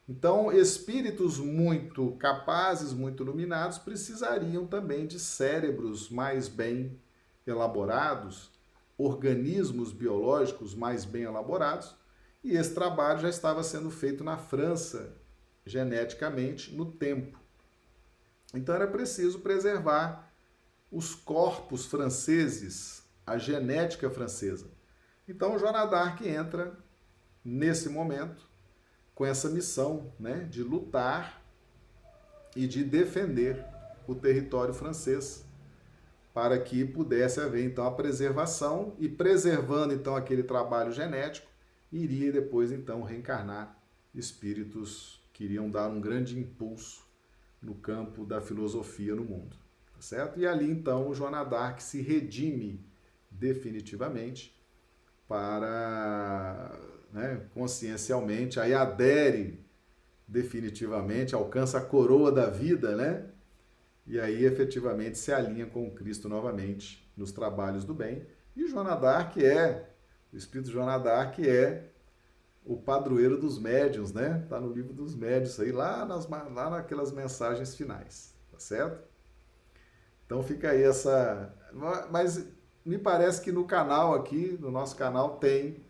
Então, 0.09 0.51
espíritos 0.53 1.39
muito 1.39 2.11
capazes, 2.16 2.93
muito 2.93 3.22
iluminados, 3.22 3.78
precisariam 3.78 4.66
também 4.66 5.07
de 5.07 5.18
cérebros 5.20 6.11
mais 6.11 6.49
bem 6.49 7.01
elaborados, 7.47 8.51
organismos 8.99 9.93
biológicos 9.93 10.74
mais 10.74 11.05
bem 11.05 11.22
elaborados, 11.22 11.95
e 12.43 12.57
esse 12.57 12.74
trabalho 12.74 13.20
já 13.20 13.28
estava 13.28 13.62
sendo 13.62 13.91
feito 13.91 14.24
na 14.24 14.37
França, 14.37 15.16
geneticamente, 15.64 16.74
no 16.74 16.87
tempo. 16.87 17.41
Então 18.55 18.74
era 18.74 18.86
preciso 18.86 19.40
preservar 19.40 20.32
os 20.90 21.14
corpos 21.14 21.86
franceses, 21.86 23.03
a 23.26 23.38
genética 23.38 24.11
francesa. 24.11 24.70
Então 25.26 25.59
Joana 25.59 25.86
d'Arc 25.86 26.20
entra 26.26 26.76
nesse 27.44 27.88
momento 27.88 28.46
com 29.14 29.24
essa 29.24 29.48
missão 29.48 30.12
né, 30.18 30.46
de 30.50 30.62
lutar 30.62 31.42
e 32.55 32.66
de 32.66 32.84
defender 32.84 33.64
o 34.07 34.14
território 34.14 34.74
francês 34.74 35.44
para 36.34 36.59
que 36.59 36.84
pudesse 36.84 37.40
haver 37.40 37.64
então 37.64 37.86
a 37.86 37.90
preservação 37.90 38.94
e 38.98 39.09
preservando 39.09 39.92
então 39.92 40.16
aquele 40.16 40.42
trabalho 40.42 40.92
genético 40.92 41.46
iria 41.90 42.32
depois 42.32 42.72
então 42.72 43.03
reencarnar 43.03 43.78
espíritos 44.14 45.22
que 45.32 45.44
iriam 45.44 45.70
dar 45.70 45.88
um 45.88 46.00
grande 46.00 46.38
impulso 46.38 47.07
no 47.62 47.74
campo 47.74 48.24
da 48.24 48.40
filosofia 48.40 49.14
no 49.14 49.24
mundo, 49.24 49.56
tá 49.94 50.00
certo? 50.00 50.40
E 50.40 50.46
ali 50.46 50.68
então 50.68 51.14
Joana 51.14 51.44
d'Arc 51.44 51.80
se 51.80 52.00
redime 52.00 52.84
definitivamente 53.30 54.60
para, 55.28 56.78
né, 57.12 57.46
consciencialmente, 57.54 58.60
aí 58.60 58.74
adere 58.74 59.64
definitivamente, 60.26 61.34
alcança 61.34 61.78
a 61.78 61.84
coroa 61.84 62.32
da 62.32 62.50
vida, 62.50 62.96
né? 62.96 63.26
E 64.06 64.18
aí 64.18 64.44
efetivamente 64.44 65.16
se 65.16 65.32
alinha 65.32 65.66
com 65.66 65.90
Cristo 65.90 66.28
novamente 66.28 67.10
nos 67.16 67.30
trabalhos 67.30 67.84
do 67.84 67.94
bem. 67.94 68.26
E 68.56 68.66
Joana 68.66 68.96
d'Arc 68.96 69.36
é, 69.42 69.88
o 70.32 70.36
Espírito 70.36 70.70
Joana 70.70 70.98
d'Arc 70.98 71.38
é 71.38 71.91
o 72.64 72.76
padroeiro 72.76 73.38
dos 73.38 73.58
médiuns, 73.58 74.12
né? 74.12 74.46
Tá 74.48 74.60
no 74.60 74.72
livro 74.72 74.92
dos 74.92 75.14
médiuns 75.14 75.58
aí, 75.60 75.72
lá, 75.72 76.04
nas, 76.04 76.28
lá 76.28 76.70
naquelas 76.70 77.12
mensagens 77.12 77.74
finais, 77.74 78.34
tá 78.50 78.58
certo? 78.58 79.02
Então 80.26 80.42
fica 80.42 80.70
aí 80.70 80.82
essa. 80.82 81.52
Mas 82.10 82.46
me 82.84 82.98
parece 82.98 83.40
que 83.40 83.52
no 83.52 83.64
canal 83.64 84.14
aqui, 84.14 84.56
no 84.60 84.70
nosso 84.70 84.96
canal, 84.96 85.36
tem 85.38 85.82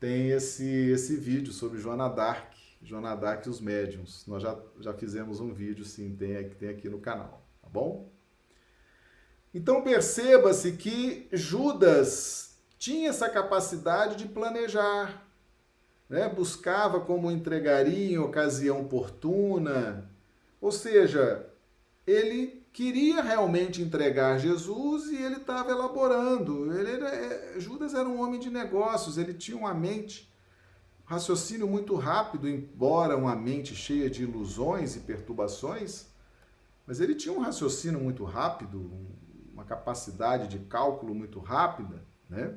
tem 0.00 0.30
esse, 0.30 0.64
esse 0.64 1.16
vídeo 1.16 1.52
sobre 1.52 1.78
Joana 1.78 2.08
Dark, 2.08 2.52
Joana 2.82 3.16
Dark 3.16 3.44
e 3.46 3.48
os 3.48 3.60
médiums. 3.60 4.24
Nós 4.26 4.42
já, 4.42 4.56
já 4.80 4.94
fizemos 4.94 5.40
um 5.40 5.52
vídeo, 5.52 5.84
sim, 5.84 6.14
tem, 6.16 6.48
tem 6.50 6.68
aqui 6.68 6.88
no 6.88 7.00
canal, 7.00 7.42
tá 7.60 7.68
bom? 7.68 8.10
Então 9.52 9.82
perceba-se 9.82 10.72
que 10.72 11.28
Judas 11.32 12.58
tinha 12.78 13.08
essa 13.08 13.28
capacidade 13.28 14.16
de 14.16 14.28
planejar, 14.28 15.27
né? 16.08 16.28
buscava 16.28 17.00
como 17.00 17.30
entregaria 17.30 18.12
em 18.12 18.18
ocasião 18.18 18.80
oportuna. 18.80 20.10
Ou 20.60 20.72
seja, 20.72 21.46
ele 22.06 22.66
queria 22.72 23.22
realmente 23.22 23.82
entregar 23.82 24.38
Jesus 24.38 25.06
e 25.10 25.16
ele 25.16 25.36
estava 25.36 25.70
elaborando. 25.70 26.72
Ele 26.72 26.92
era, 26.92 27.08
é, 27.08 27.60
Judas 27.60 27.94
era 27.94 28.08
um 28.08 28.20
homem 28.20 28.40
de 28.40 28.50
negócios, 28.50 29.18
ele 29.18 29.34
tinha 29.34 29.56
uma 29.56 29.74
mente, 29.74 30.32
um 31.04 31.10
raciocínio 31.10 31.66
muito 31.66 31.94
rápido, 31.96 32.48
embora 32.48 33.16
uma 33.16 33.36
mente 33.36 33.74
cheia 33.74 34.08
de 34.08 34.22
ilusões 34.22 34.96
e 34.96 35.00
perturbações, 35.00 36.06
mas 36.86 37.00
ele 37.00 37.14
tinha 37.14 37.34
um 37.34 37.40
raciocínio 37.40 38.00
muito 38.00 38.24
rápido, 38.24 38.90
uma 39.52 39.64
capacidade 39.64 40.48
de 40.48 40.58
cálculo 40.60 41.14
muito 41.14 41.38
rápida, 41.38 42.02
né? 42.30 42.54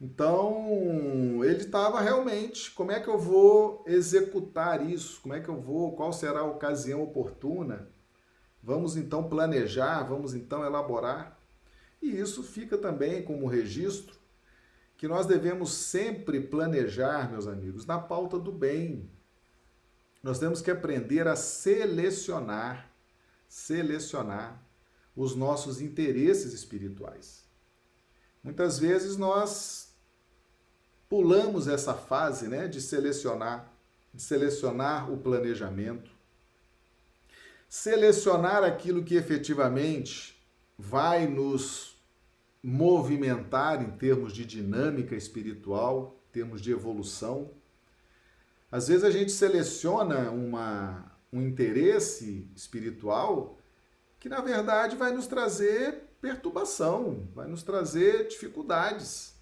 Então, 0.00 1.44
ele 1.44 1.58
estava 1.60 2.00
realmente, 2.00 2.70
como 2.70 2.90
é 2.90 2.98
que 2.98 3.08
eu 3.08 3.18
vou 3.18 3.84
executar 3.86 4.88
isso? 4.88 5.20
Como 5.20 5.34
é 5.34 5.40
que 5.40 5.48
eu 5.48 5.60
vou? 5.60 5.94
Qual 5.94 6.10
será 6.10 6.40
a 6.40 6.44
ocasião 6.44 7.02
oportuna? 7.02 7.86
Vamos 8.62 8.96
então 8.96 9.28
planejar, 9.28 10.02
vamos 10.04 10.32
então 10.34 10.64
elaborar. 10.64 11.38
E 12.00 12.18
isso 12.18 12.42
fica 12.42 12.78
também 12.78 13.22
como 13.22 13.46
registro 13.46 14.18
que 14.96 15.08
nós 15.08 15.26
devemos 15.26 15.72
sempre 15.72 16.40
planejar, 16.40 17.30
meus 17.30 17.46
amigos, 17.46 17.86
na 17.86 17.98
pauta 17.98 18.38
do 18.38 18.52
bem. 18.52 19.10
Nós 20.22 20.38
temos 20.38 20.60
que 20.60 20.70
aprender 20.70 21.26
a 21.26 21.36
selecionar, 21.36 22.90
selecionar 23.48 24.62
os 25.16 25.34
nossos 25.34 25.80
interesses 25.80 26.52
espirituais. 26.52 27.44
Muitas 28.42 28.78
vezes 28.78 29.16
nós 29.16 29.79
pulamos 31.10 31.66
essa 31.66 31.92
fase 31.92 32.46
né, 32.46 32.68
de 32.68 32.80
selecionar, 32.80 33.68
de 34.14 34.22
selecionar 34.22 35.12
o 35.12 35.18
planejamento, 35.18 36.08
selecionar 37.68 38.62
aquilo 38.62 39.02
que 39.02 39.16
efetivamente 39.16 40.40
vai 40.78 41.26
nos 41.26 42.00
movimentar 42.62 43.82
em 43.82 43.90
termos 43.90 44.32
de 44.32 44.44
dinâmica 44.44 45.16
espiritual, 45.16 46.16
em 46.28 46.32
termos 46.32 46.60
de 46.60 46.70
evolução. 46.70 47.50
Às 48.70 48.86
vezes 48.86 49.02
a 49.02 49.10
gente 49.10 49.32
seleciona 49.32 50.30
uma, 50.30 51.12
um 51.32 51.42
interesse 51.42 52.48
espiritual 52.54 53.58
que 54.20 54.28
na 54.28 54.40
verdade 54.40 54.94
vai 54.94 55.12
nos 55.12 55.26
trazer 55.26 56.04
perturbação, 56.20 57.26
vai 57.34 57.48
nos 57.48 57.64
trazer 57.64 58.28
dificuldades, 58.28 59.34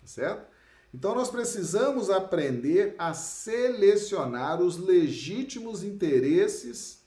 tá 0.00 0.06
certo? 0.08 0.51
Então 0.94 1.14
nós 1.14 1.30
precisamos 1.30 2.10
aprender 2.10 2.94
a 2.98 3.14
selecionar 3.14 4.60
os 4.60 4.76
legítimos 4.76 5.82
interesses 5.82 7.02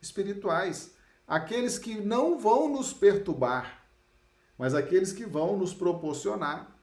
espirituais, 0.00 0.94
aqueles 1.26 1.78
que 1.78 1.96
não 1.96 2.38
vão 2.38 2.68
nos 2.68 2.92
perturbar, 2.92 3.84
mas 4.56 4.74
aqueles 4.74 5.12
que 5.12 5.26
vão 5.26 5.56
nos 5.56 5.74
proporcionar 5.74 6.78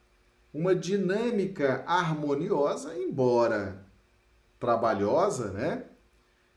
uma 0.54 0.76
dinâmica 0.76 1.84
harmoniosa, 1.88 2.98
embora 2.98 3.86
trabalhosa, 4.60 5.52
né? 5.52 5.86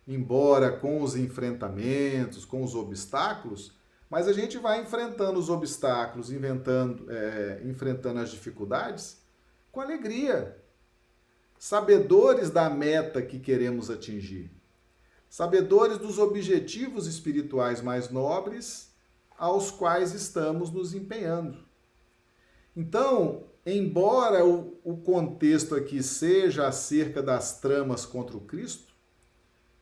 Embora 0.08 0.72
com 0.72 1.02
os 1.02 1.14
enfrentamentos, 1.14 2.44
com 2.44 2.64
os 2.64 2.74
obstáculos, 2.74 3.72
mas 4.08 4.26
a 4.26 4.32
gente 4.32 4.58
vai 4.58 4.80
enfrentando 4.80 5.38
os 5.38 5.48
obstáculos, 5.48 6.32
inventando, 6.32 7.06
é, 7.08 7.62
enfrentando 7.64 8.18
as 8.18 8.30
dificuldades 8.30 9.19
com 9.70 9.80
alegria. 9.80 10.56
sabedores 11.58 12.50
da 12.50 12.70
meta 12.70 13.20
que 13.20 13.38
queremos 13.38 13.90
atingir, 13.90 14.50
sabedores 15.28 15.98
dos 15.98 16.18
objetivos 16.18 17.06
espirituais 17.06 17.82
mais 17.82 18.08
nobres 18.08 18.94
aos 19.36 19.70
quais 19.70 20.14
estamos 20.14 20.70
nos 20.70 20.94
empenhando. 20.94 21.58
Então, 22.74 23.44
embora 23.66 24.44
o, 24.44 24.80
o 24.82 24.96
contexto 24.98 25.74
aqui 25.74 26.02
seja 26.02 26.66
acerca 26.66 27.22
das 27.22 27.60
tramas 27.60 28.06
contra 28.06 28.36
o 28.36 28.40
Cristo, 28.40 28.94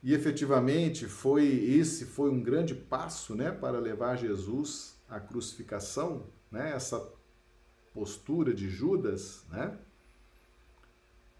e 0.03 0.13
efetivamente 0.13 1.05
foi 1.07 1.45
esse 1.45 2.05
foi 2.05 2.29
um 2.29 2.41
grande 2.41 2.73
passo, 2.73 3.35
né, 3.35 3.51
para 3.51 3.79
levar 3.79 4.17
Jesus 4.17 4.95
à 5.09 5.19
crucificação, 5.19 6.25
né, 6.51 6.73
essa 6.73 6.99
postura 7.93 8.53
de 8.53 8.69
Judas, 8.69 9.45
né? 9.49 9.77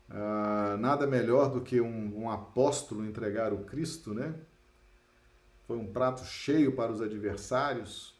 Ah, 0.10 0.76
nada 0.80 1.06
melhor 1.06 1.52
do 1.52 1.62
que 1.62 1.80
um, 1.80 2.24
um 2.24 2.30
apóstolo 2.30 3.06
entregar 3.06 3.54
o 3.54 3.64
Cristo, 3.64 4.14
né? 4.14 4.36
Foi 5.68 5.78
um 5.78 5.92
prato 5.92 6.26
cheio 6.26 6.76
para 6.76 6.92
os 6.92 7.00
adversários, 7.00 8.16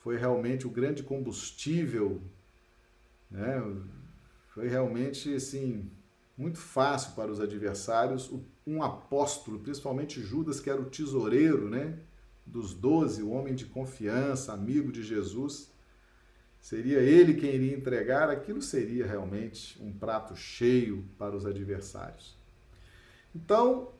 foi 0.00 0.16
realmente 0.16 0.66
o 0.66 0.70
grande 0.70 1.04
combustível, 1.04 2.20
né? 3.30 3.62
Foi 4.48 4.68
realmente 4.68 5.34
assim 5.34 5.90
muito 6.36 6.58
fácil 6.58 7.14
para 7.14 7.30
os 7.30 7.40
adversários 7.40 8.32
um 8.66 8.82
apóstolo, 8.82 9.60
principalmente 9.60 10.20
Judas, 10.20 10.58
que 10.58 10.68
era 10.68 10.80
o 10.80 10.90
tesoureiro, 10.90 11.68
né? 11.68 12.00
Dos 12.44 12.74
doze, 12.74 13.22
o 13.22 13.30
homem 13.30 13.54
de 13.54 13.66
confiança, 13.66 14.52
amigo 14.52 14.90
de 14.90 15.02
Jesus 15.02 15.73
seria 16.64 16.98
ele 16.98 17.34
quem 17.34 17.56
iria 17.56 17.76
entregar, 17.76 18.30
aquilo 18.30 18.62
seria 18.62 19.06
realmente 19.06 19.76
um 19.82 19.92
prato 19.92 20.34
cheio 20.34 21.04
para 21.18 21.36
os 21.36 21.44
adversários. 21.44 22.38
Então, 23.36 23.92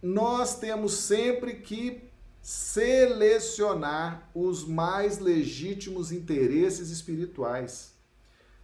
nós 0.00 0.58
temos 0.58 0.94
sempre 0.94 1.56
que 1.56 2.04
selecionar 2.40 4.30
os 4.34 4.66
mais 4.66 5.18
legítimos 5.18 6.12
interesses 6.12 6.88
espirituais. 6.88 7.94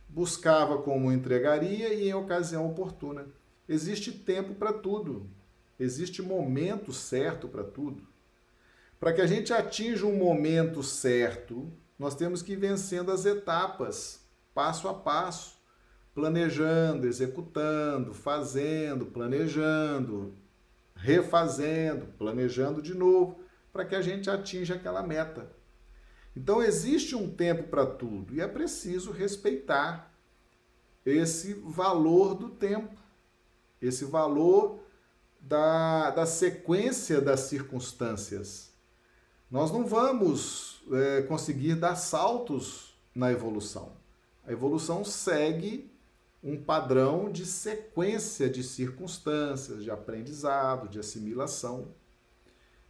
Buscava 0.08 0.78
como 0.78 1.12
entregaria 1.12 1.92
e 1.92 2.08
em 2.08 2.14
ocasião 2.14 2.66
oportuna. 2.66 3.26
Existe 3.68 4.10
tempo 4.10 4.54
para 4.54 4.72
tudo. 4.72 5.28
Existe 5.78 6.22
momento 6.22 6.94
certo 6.94 7.46
para 7.46 7.62
tudo. 7.62 8.08
Para 8.98 9.12
que 9.12 9.20
a 9.20 9.26
gente 9.26 9.52
atinja 9.52 10.06
um 10.06 10.16
momento 10.16 10.82
certo, 10.82 11.70
nós 12.02 12.16
temos 12.16 12.42
que 12.42 12.54
ir 12.54 12.56
vencendo 12.56 13.12
as 13.12 13.24
etapas, 13.24 14.26
passo 14.52 14.88
a 14.88 14.92
passo, 14.92 15.54
planejando, 16.12 17.06
executando, 17.06 18.12
fazendo, 18.12 19.06
planejando, 19.06 20.34
refazendo, 20.96 22.06
planejando 22.18 22.82
de 22.82 22.92
novo, 22.92 23.38
para 23.72 23.84
que 23.84 23.94
a 23.94 24.02
gente 24.02 24.28
atinja 24.28 24.74
aquela 24.74 25.00
meta. 25.00 25.48
Então 26.34 26.60
existe 26.60 27.14
um 27.14 27.32
tempo 27.32 27.68
para 27.68 27.86
tudo 27.86 28.34
e 28.34 28.40
é 28.40 28.48
preciso 28.48 29.12
respeitar 29.12 30.12
esse 31.06 31.54
valor 31.54 32.34
do 32.34 32.48
tempo, 32.48 33.00
esse 33.80 34.04
valor 34.04 34.80
da, 35.40 36.10
da 36.10 36.26
sequência 36.26 37.20
das 37.20 37.42
circunstâncias. 37.42 38.71
Nós 39.52 39.70
não 39.70 39.84
vamos 39.84 40.82
é, 40.90 41.20
conseguir 41.24 41.74
dar 41.74 41.94
saltos 41.94 42.94
na 43.14 43.30
evolução. 43.30 43.92
A 44.46 44.50
evolução 44.50 45.04
segue 45.04 45.92
um 46.42 46.56
padrão 46.56 47.30
de 47.30 47.44
sequência 47.44 48.48
de 48.48 48.62
circunstâncias, 48.62 49.84
de 49.84 49.90
aprendizado, 49.90 50.88
de 50.88 50.98
assimilação. 50.98 51.88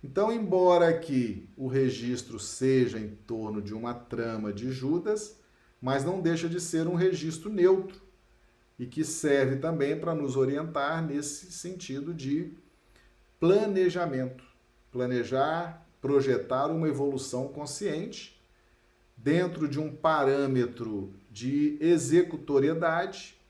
Então, 0.04 0.32
embora 0.32 0.88
aqui 0.88 1.48
o 1.56 1.66
registro 1.66 2.38
seja 2.38 2.96
em 2.96 3.08
torno 3.08 3.60
de 3.60 3.74
uma 3.74 3.92
trama 3.92 4.52
de 4.52 4.70
Judas, 4.70 5.36
mas 5.80 6.04
não 6.04 6.20
deixa 6.20 6.48
de 6.48 6.60
ser 6.60 6.86
um 6.86 6.94
registro 6.94 7.50
neutro 7.50 8.00
e 8.78 8.86
que 8.86 9.02
serve 9.02 9.56
também 9.56 9.98
para 9.98 10.14
nos 10.14 10.36
orientar 10.36 11.04
nesse 11.04 11.50
sentido 11.50 12.14
de 12.14 12.52
planejamento. 13.40 14.44
Planejar 14.92 15.82
projetar 16.02 16.66
uma 16.66 16.88
evolução 16.88 17.48
consciente 17.48 18.42
dentro 19.16 19.68
de 19.68 19.78
um 19.78 19.94
parâmetro 19.94 21.14
de 21.30 21.78
executoriedade, 21.80 23.40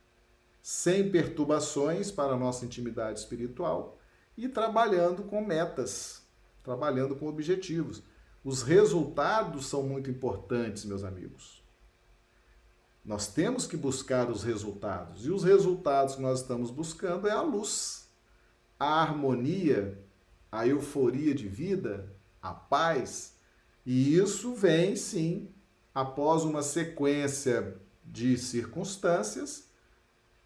sem 0.60 1.10
perturbações 1.10 2.10
para 2.10 2.34
a 2.34 2.38
nossa 2.38 2.66
intimidade 2.66 3.18
espiritual 3.18 3.98
e 4.36 4.48
trabalhando 4.48 5.22
com 5.24 5.44
metas, 5.44 6.22
trabalhando 6.62 7.16
com 7.16 7.26
objetivos. 7.26 8.02
Os 8.44 8.62
resultados 8.62 9.66
são 9.66 9.82
muito 9.82 10.10
importantes, 10.10 10.84
meus 10.84 11.04
amigos. 11.04 11.62
Nós 13.04 13.26
temos 13.26 13.66
que 13.66 13.76
buscar 13.76 14.30
os 14.30 14.44
resultados, 14.44 15.24
e 15.24 15.30
os 15.30 15.42
resultados 15.42 16.16
que 16.16 16.22
nós 16.22 16.40
estamos 16.40 16.70
buscando 16.70 17.26
é 17.26 17.32
a 17.32 17.42
luz, 17.42 18.08
a 18.78 19.00
harmonia, 19.00 19.98
a 20.50 20.66
euforia 20.66 21.34
de 21.34 21.48
vida, 21.48 22.11
a 22.42 22.52
paz, 22.52 23.34
e 23.86 24.16
isso 24.16 24.54
vem 24.54 24.96
sim 24.96 25.48
após 25.94 26.42
uma 26.42 26.62
sequência 26.62 27.76
de 28.04 28.36
circunstâncias 28.36 29.68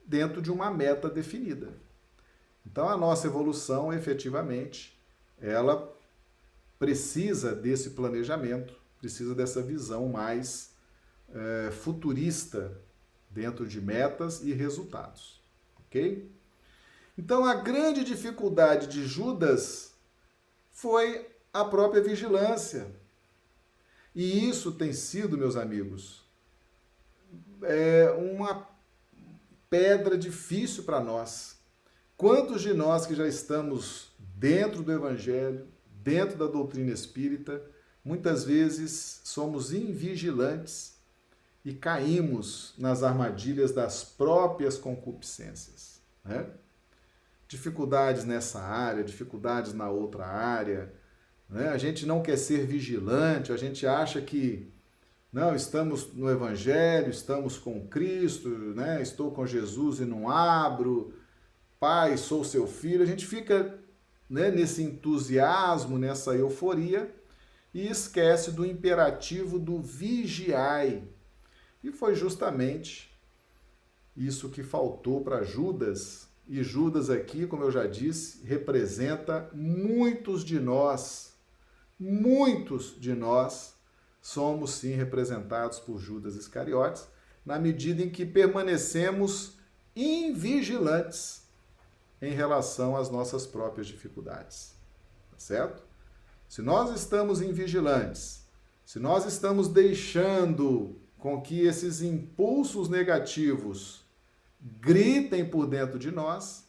dentro 0.04 0.42
de 0.42 0.52
uma 0.52 0.70
meta 0.70 1.08
definida. 1.08 1.72
Então 2.64 2.88
a 2.88 2.96
nossa 2.96 3.26
evolução, 3.26 3.92
efetivamente, 3.92 5.00
ela 5.40 5.94
precisa 6.78 7.54
desse 7.54 7.90
planejamento, 7.90 8.74
precisa 8.98 9.34
dessa 9.34 9.62
visão 9.62 10.08
mais 10.08 10.74
é, 11.32 11.70
futurista 11.70 12.80
dentro 13.30 13.66
de 13.66 13.80
metas 13.80 14.42
e 14.42 14.52
resultados, 14.52 15.40
ok? 15.86 16.30
Então 17.16 17.44
a 17.44 17.54
grande 17.54 18.04
dificuldade 18.04 18.86
de 18.88 19.06
Judas 19.06 19.94
foi 20.70 21.26
a 21.60 21.64
própria 21.64 22.02
vigilância. 22.02 22.86
E 24.14 24.48
isso 24.48 24.72
tem 24.72 24.92
sido, 24.92 25.36
meus 25.36 25.56
amigos, 25.56 26.24
é 27.62 28.10
uma 28.12 28.68
pedra 29.68 30.16
difícil 30.16 30.84
para 30.84 31.00
nós. 31.00 31.56
Quantos 32.16 32.62
de 32.62 32.72
nós 32.72 33.06
que 33.06 33.14
já 33.14 33.26
estamos 33.26 34.10
dentro 34.18 34.82
do 34.82 34.92
Evangelho, 34.92 35.66
dentro 36.02 36.38
da 36.38 36.46
doutrina 36.46 36.92
espírita, 36.92 37.62
muitas 38.04 38.44
vezes 38.44 39.20
somos 39.24 39.72
invigilantes 39.72 40.94
e 41.64 41.74
caímos 41.74 42.74
nas 42.78 43.02
armadilhas 43.02 43.72
das 43.72 44.04
próprias 44.04 44.78
concupiscências. 44.78 46.00
Né? 46.24 46.46
Dificuldades 47.48 48.24
nessa 48.24 48.60
área, 48.60 49.02
dificuldades 49.02 49.72
na 49.72 49.90
outra 49.90 50.26
área, 50.26 50.92
né? 51.48 51.68
A 51.68 51.78
gente 51.78 52.06
não 52.06 52.22
quer 52.22 52.36
ser 52.36 52.66
vigilante, 52.66 53.52
a 53.52 53.56
gente 53.56 53.86
acha 53.86 54.20
que 54.20 54.70
não 55.32 55.54
estamos 55.54 56.12
no 56.14 56.30
Evangelho, 56.30 57.10
estamos 57.10 57.58
com 57.58 57.86
Cristo, 57.86 58.48
né? 58.48 59.02
estou 59.02 59.30
com 59.30 59.46
Jesus 59.46 60.00
e 60.00 60.04
não 60.04 60.30
abro, 60.30 61.12
Pai, 61.78 62.16
sou 62.16 62.42
seu 62.42 62.66
filho. 62.66 63.02
A 63.02 63.06
gente 63.06 63.26
fica 63.26 63.78
né, 64.30 64.50
nesse 64.50 64.82
entusiasmo, 64.82 65.98
nessa 65.98 66.34
euforia 66.34 67.14
e 67.74 67.86
esquece 67.86 68.50
do 68.50 68.64
imperativo 68.64 69.58
do 69.58 69.78
vigiai. 69.80 71.04
E 71.84 71.92
foi 71.92 72.14
justamente 72.14 73.14
isso 74.16 74.48
que 74.48 74.62
faltou 74.62 75.20
para 75.22 75.44
Judas. 75.44 76.28
E 76.48 76.62
Judas 76.62 77.10
aqui, 77.10 77.46
como 77.46 77.64
eu 77.64 77.70
já 77.70 77.86
disse, 77.86 78.42
representa 78.44 79.50
muitos 79.52 80.42
de 80.42 80.58
nós 80.58 81.35
muitos 81.98 82.98
de 83.00 83.14
nós 83.14 83.74
somos 84.20 84.72
sim 84.72 84.92
representados 84.92 85.78
por 85.78 85.98
Judas 85.98 86.34
Iscariotes, 86.34 87.06
na 87.44 87.58
medida 87.58 88.02
em 88.02 88.10
que 88.10 88.26
permanecemos 88.26 89.56
invigilantes 89.94 91.42
em 92.20 92.32
relação 92.32 92.96
às 92.96 93.08
nossas 93.08 93.46
próprias 93.46 93.86
dificuldades. 93.86 94.74
Tá 95.30 95.38
certo? 95.38 95.84
Se 96.48 96.62
nós 96.62 96.94
estamos 96.94 97.40
invigilantes, 97.40 98.46
se 98.84 98.98
nós 98.98 99.24
estamos 99.26 99.68
deixando 99.68 101.00
com 101.18 101.40
que 101.40 101.60
esses 101.60 102.02
impulsos 102.02 102.88
negativos 102.88 104.04
gritem 104.60 105.48
por 105.48 105.66
dentro 105.66 105.98
de 105.98 106.10
nós, 106.10 106.65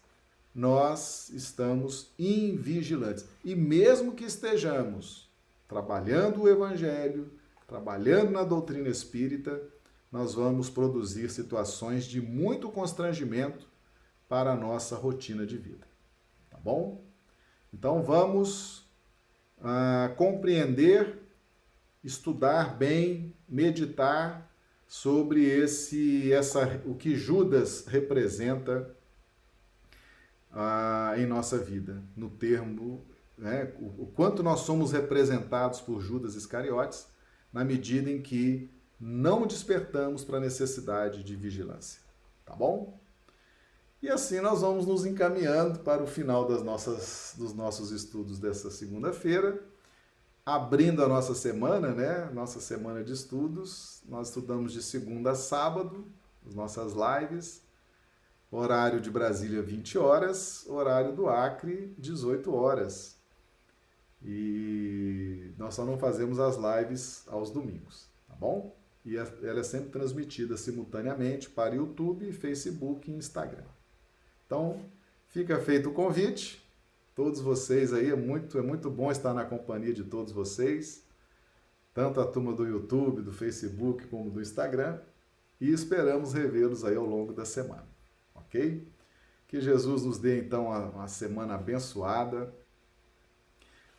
nós 0.58 1.30
estamos 1.30 2.12
invigilantes. 2.18 3.24
E 3.46 3.56
mesmo 3.56 4.16
que 4.16 4.26
estejamos 4.26 5.30
trabalhando 5.68 6.42
o 6.42 6.50
evangelho, 6.50 7.32
trabalhando 7.68 8.32
na 8.32 8.44
doutrina 8.44 8.90
espírita, 8.90 9.62
nós 10.12 10.34
vamos 10.34 10.68
produzir 10.68 11.30
situações 11.30 12.06
de 12.06 12.20
muito 12.20 12.72
constrangimento 12.72 13.68
para 14.28 14.54
a 14.54 14.56
nossa 14.56 14.96
rotina 14.96 15.46
de 15.46 15.58
vida. 15.58 15.86
Tá 16.50 16.58
bom? 16.58 17.06
Então 17.72 18.02
vamos 18.02 18.84
ah, 19.62 20.12
compreender, 20.18 21.20
estudar 22.04 22.76
bem, 22.76 23.32
meditar 23.48 24.52
sobre 24.88 25.46
esse, 25.46 26.34
essa, 26.34 26.82
o 26.84 26.96
que 26.96 27.16
Judas 27.16 27.86
representa 27.86 28.97
ah, 30.60 31.14
em 31.16 31.28
nossa 31.28 31.56
vida, 31.60 32.04
no 32.16 32.32
termo, 32.32 33.06
né, 33.38 33.72
o, 33.80 34.04
o 34.04 34.12
quanto 34.16 34.42
nós 34.42 34.62
somos 34.62 34.92
representados 34.92 35.80
por 35.80 36.02
Judas 36.02 36.34
Iscariotes, 36.34 37.06
na 37.54 37.64
medida 37.64 38.10
em 38.10 38.24
que 38.24 38.68
não 39.00 39.46
despertamos 39.46 40.24
para 40.24 40.38
a 40.38 40.42
necessidade 40.42 41.24
de 41.24 41.36
vigilância. 41.36 42.02
Tá 42.44 42.56
bom? 42.56 43.00
E 44.02 44.10
assim 44.10 44.42
nós 44.42 44.62
vamos 44.62 44.88
nos 44.88 45.06
encaminhando 45.06 45.80
para 45.82 46.02
o 46.02 46.08
final 46.08 46.48
das 46.48 46.64
nossas, 46.64 47.36
dos 47.38 47.54
nossos 47.54 47.92
estudos 47.92 48.40
dessa 48.40 48.72
segunda-feira, 48.72 49.64
abrindo 50.44 51.04
a 51.04 51.08
nossa 51.08 51.36
semana, 51.36 51.94
né? 51.94 52.32
Nossa 52.34 52.60
semana 52.60 53.04
de 53.04 53.14
estudos. 53.14 54.02
Nós 54.08 54.30
estudamos 54.30 54.74
de 54.74 54.82
segunda 54.82 55.32
a 55.32 55.36
sábado, 55.36 56.08
as 56.48 56.56
nossas 56.56 56.94
lives. 56.94 57.67
Horário 58.52 59.02
de 59.02 59.12
Brasília, 59.12 59.62
20 59.62 59.98
horas. 59.98 60.66
Horário 60.68 61.16
do 61.16 61.28
Acre, 61.28 61.94
18 61.98 62.54
horas. 62.54 63.18
E 64.24 65.52
nós 65.58 65.74
só 65.74 65.86
não 65.86 65.98
fazemos 65.98 66.40
as 66.40 66.58
lives 66.58 67.24
aos 67.28 67.52
domingos, 67.52 68.10
tá 68.28 68.36
bom? 68.36 68.76
E 69.06 69.16
ela 69.16 69.60
é 69.60 69.64
sempre 69.64 69.90
transmitida 69.90 70.58
simultaneamente 70.58 71.50
para 71.50 71.76
YouTube, 71.76 72.32
Facebook 72.34 73.10
e 73.10 73.16
Instagram. 73.16 73.64
Então, 74.46 74.82
fica 75.28 75.60
feito 75.60 75.90
o 75.90 75.94
convite. 75.94 76.66
Todos 77.16 77.40
vocês 77.40 77.94
aí, 77.94 78.12
é 78.12 78.16
muito, 78.16 78.58
é 78.58 78.62
muito 78.62 78.90
bom 78.90 79.10
estar 79.12 79.34
na 79.34 79.44
companhia 79.44 79.94
de 79.94 80.04
todos 80.04 80.32
vocês, 80.32 81.04
tanto 81.94 82.22
a 82.22 82.28
turma 82.28 82.54
do 82.54 82.64
YouTube, 82.64 83.24
do 83.24 83.32
Facebook, 83.32 84.06
como 84.08 84.30
do 84.30 84.40
Instagram, 84.40 85.00
e 85.60 85.72
esperamos 85.72 86.34
revê-los 86.34 86.86
aí 86.86 86.96
ao 86.96 87.06
longo 87.06 87.34
da 87.34 87.44
semana, 87.44 87.88
ok? 88.48 88.88
Que 89.48 89.62
Jesus 89.62 90.04
nos 90.04 90.18
dê 90.18 90.40
então 90.40 90.68
uma 90.68 91.08
semana 91.08 91.56
abençoada, 91.56 92.54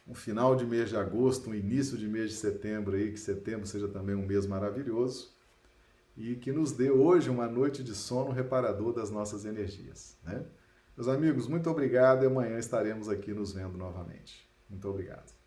um 0.07 0.15
final 0.15 0.57
de 0.57 0.65
mês 0.65 0.89
de 0.89 0.97
agosto, 0.97 1.51
um 1.51 1.55
início 1.55 1.97
de 1.97 2.09
mês 2.09 2.31
de 2.31 2.37
setembro 2.37 2.97
aí, 2.97 3.13
que 3.13 3.21
setembro 3.21 3.67
seja 3.67 3.89
também 3.89 4.15
um 4.15 4.27
mês 4.27 4.47
maravilhoso 4.47 5.37
e 6.17 6.35
que 6.35 6.51
nos 6.51 6.73
dê 6.73 6.91
hoje 6.91 7.31
uma 7.31 7.47
noite 7.47 7.85
de 7.85 7.95
sono 7.95 8.33
reparador 8.33 8.93
das 8.93 9.11
nossas 9.11 9.45
energias. 9.45 10.17
Né? 10.25 10.45
Meus 10.97 11.07
amigos, 11.07 11.47
muito 11.47 11.71
obrigado 11.71 12.25
e 12.25 12.27
amanhã 12.27 12.59
estaremos 12.59 13.09
aqui 13.09 13.33
nos 13.33 13.53
vendo 13.53 13.79
novamente. 13.79 14.49
Muito 14.69 14.89
obrigado. 14.89 15.38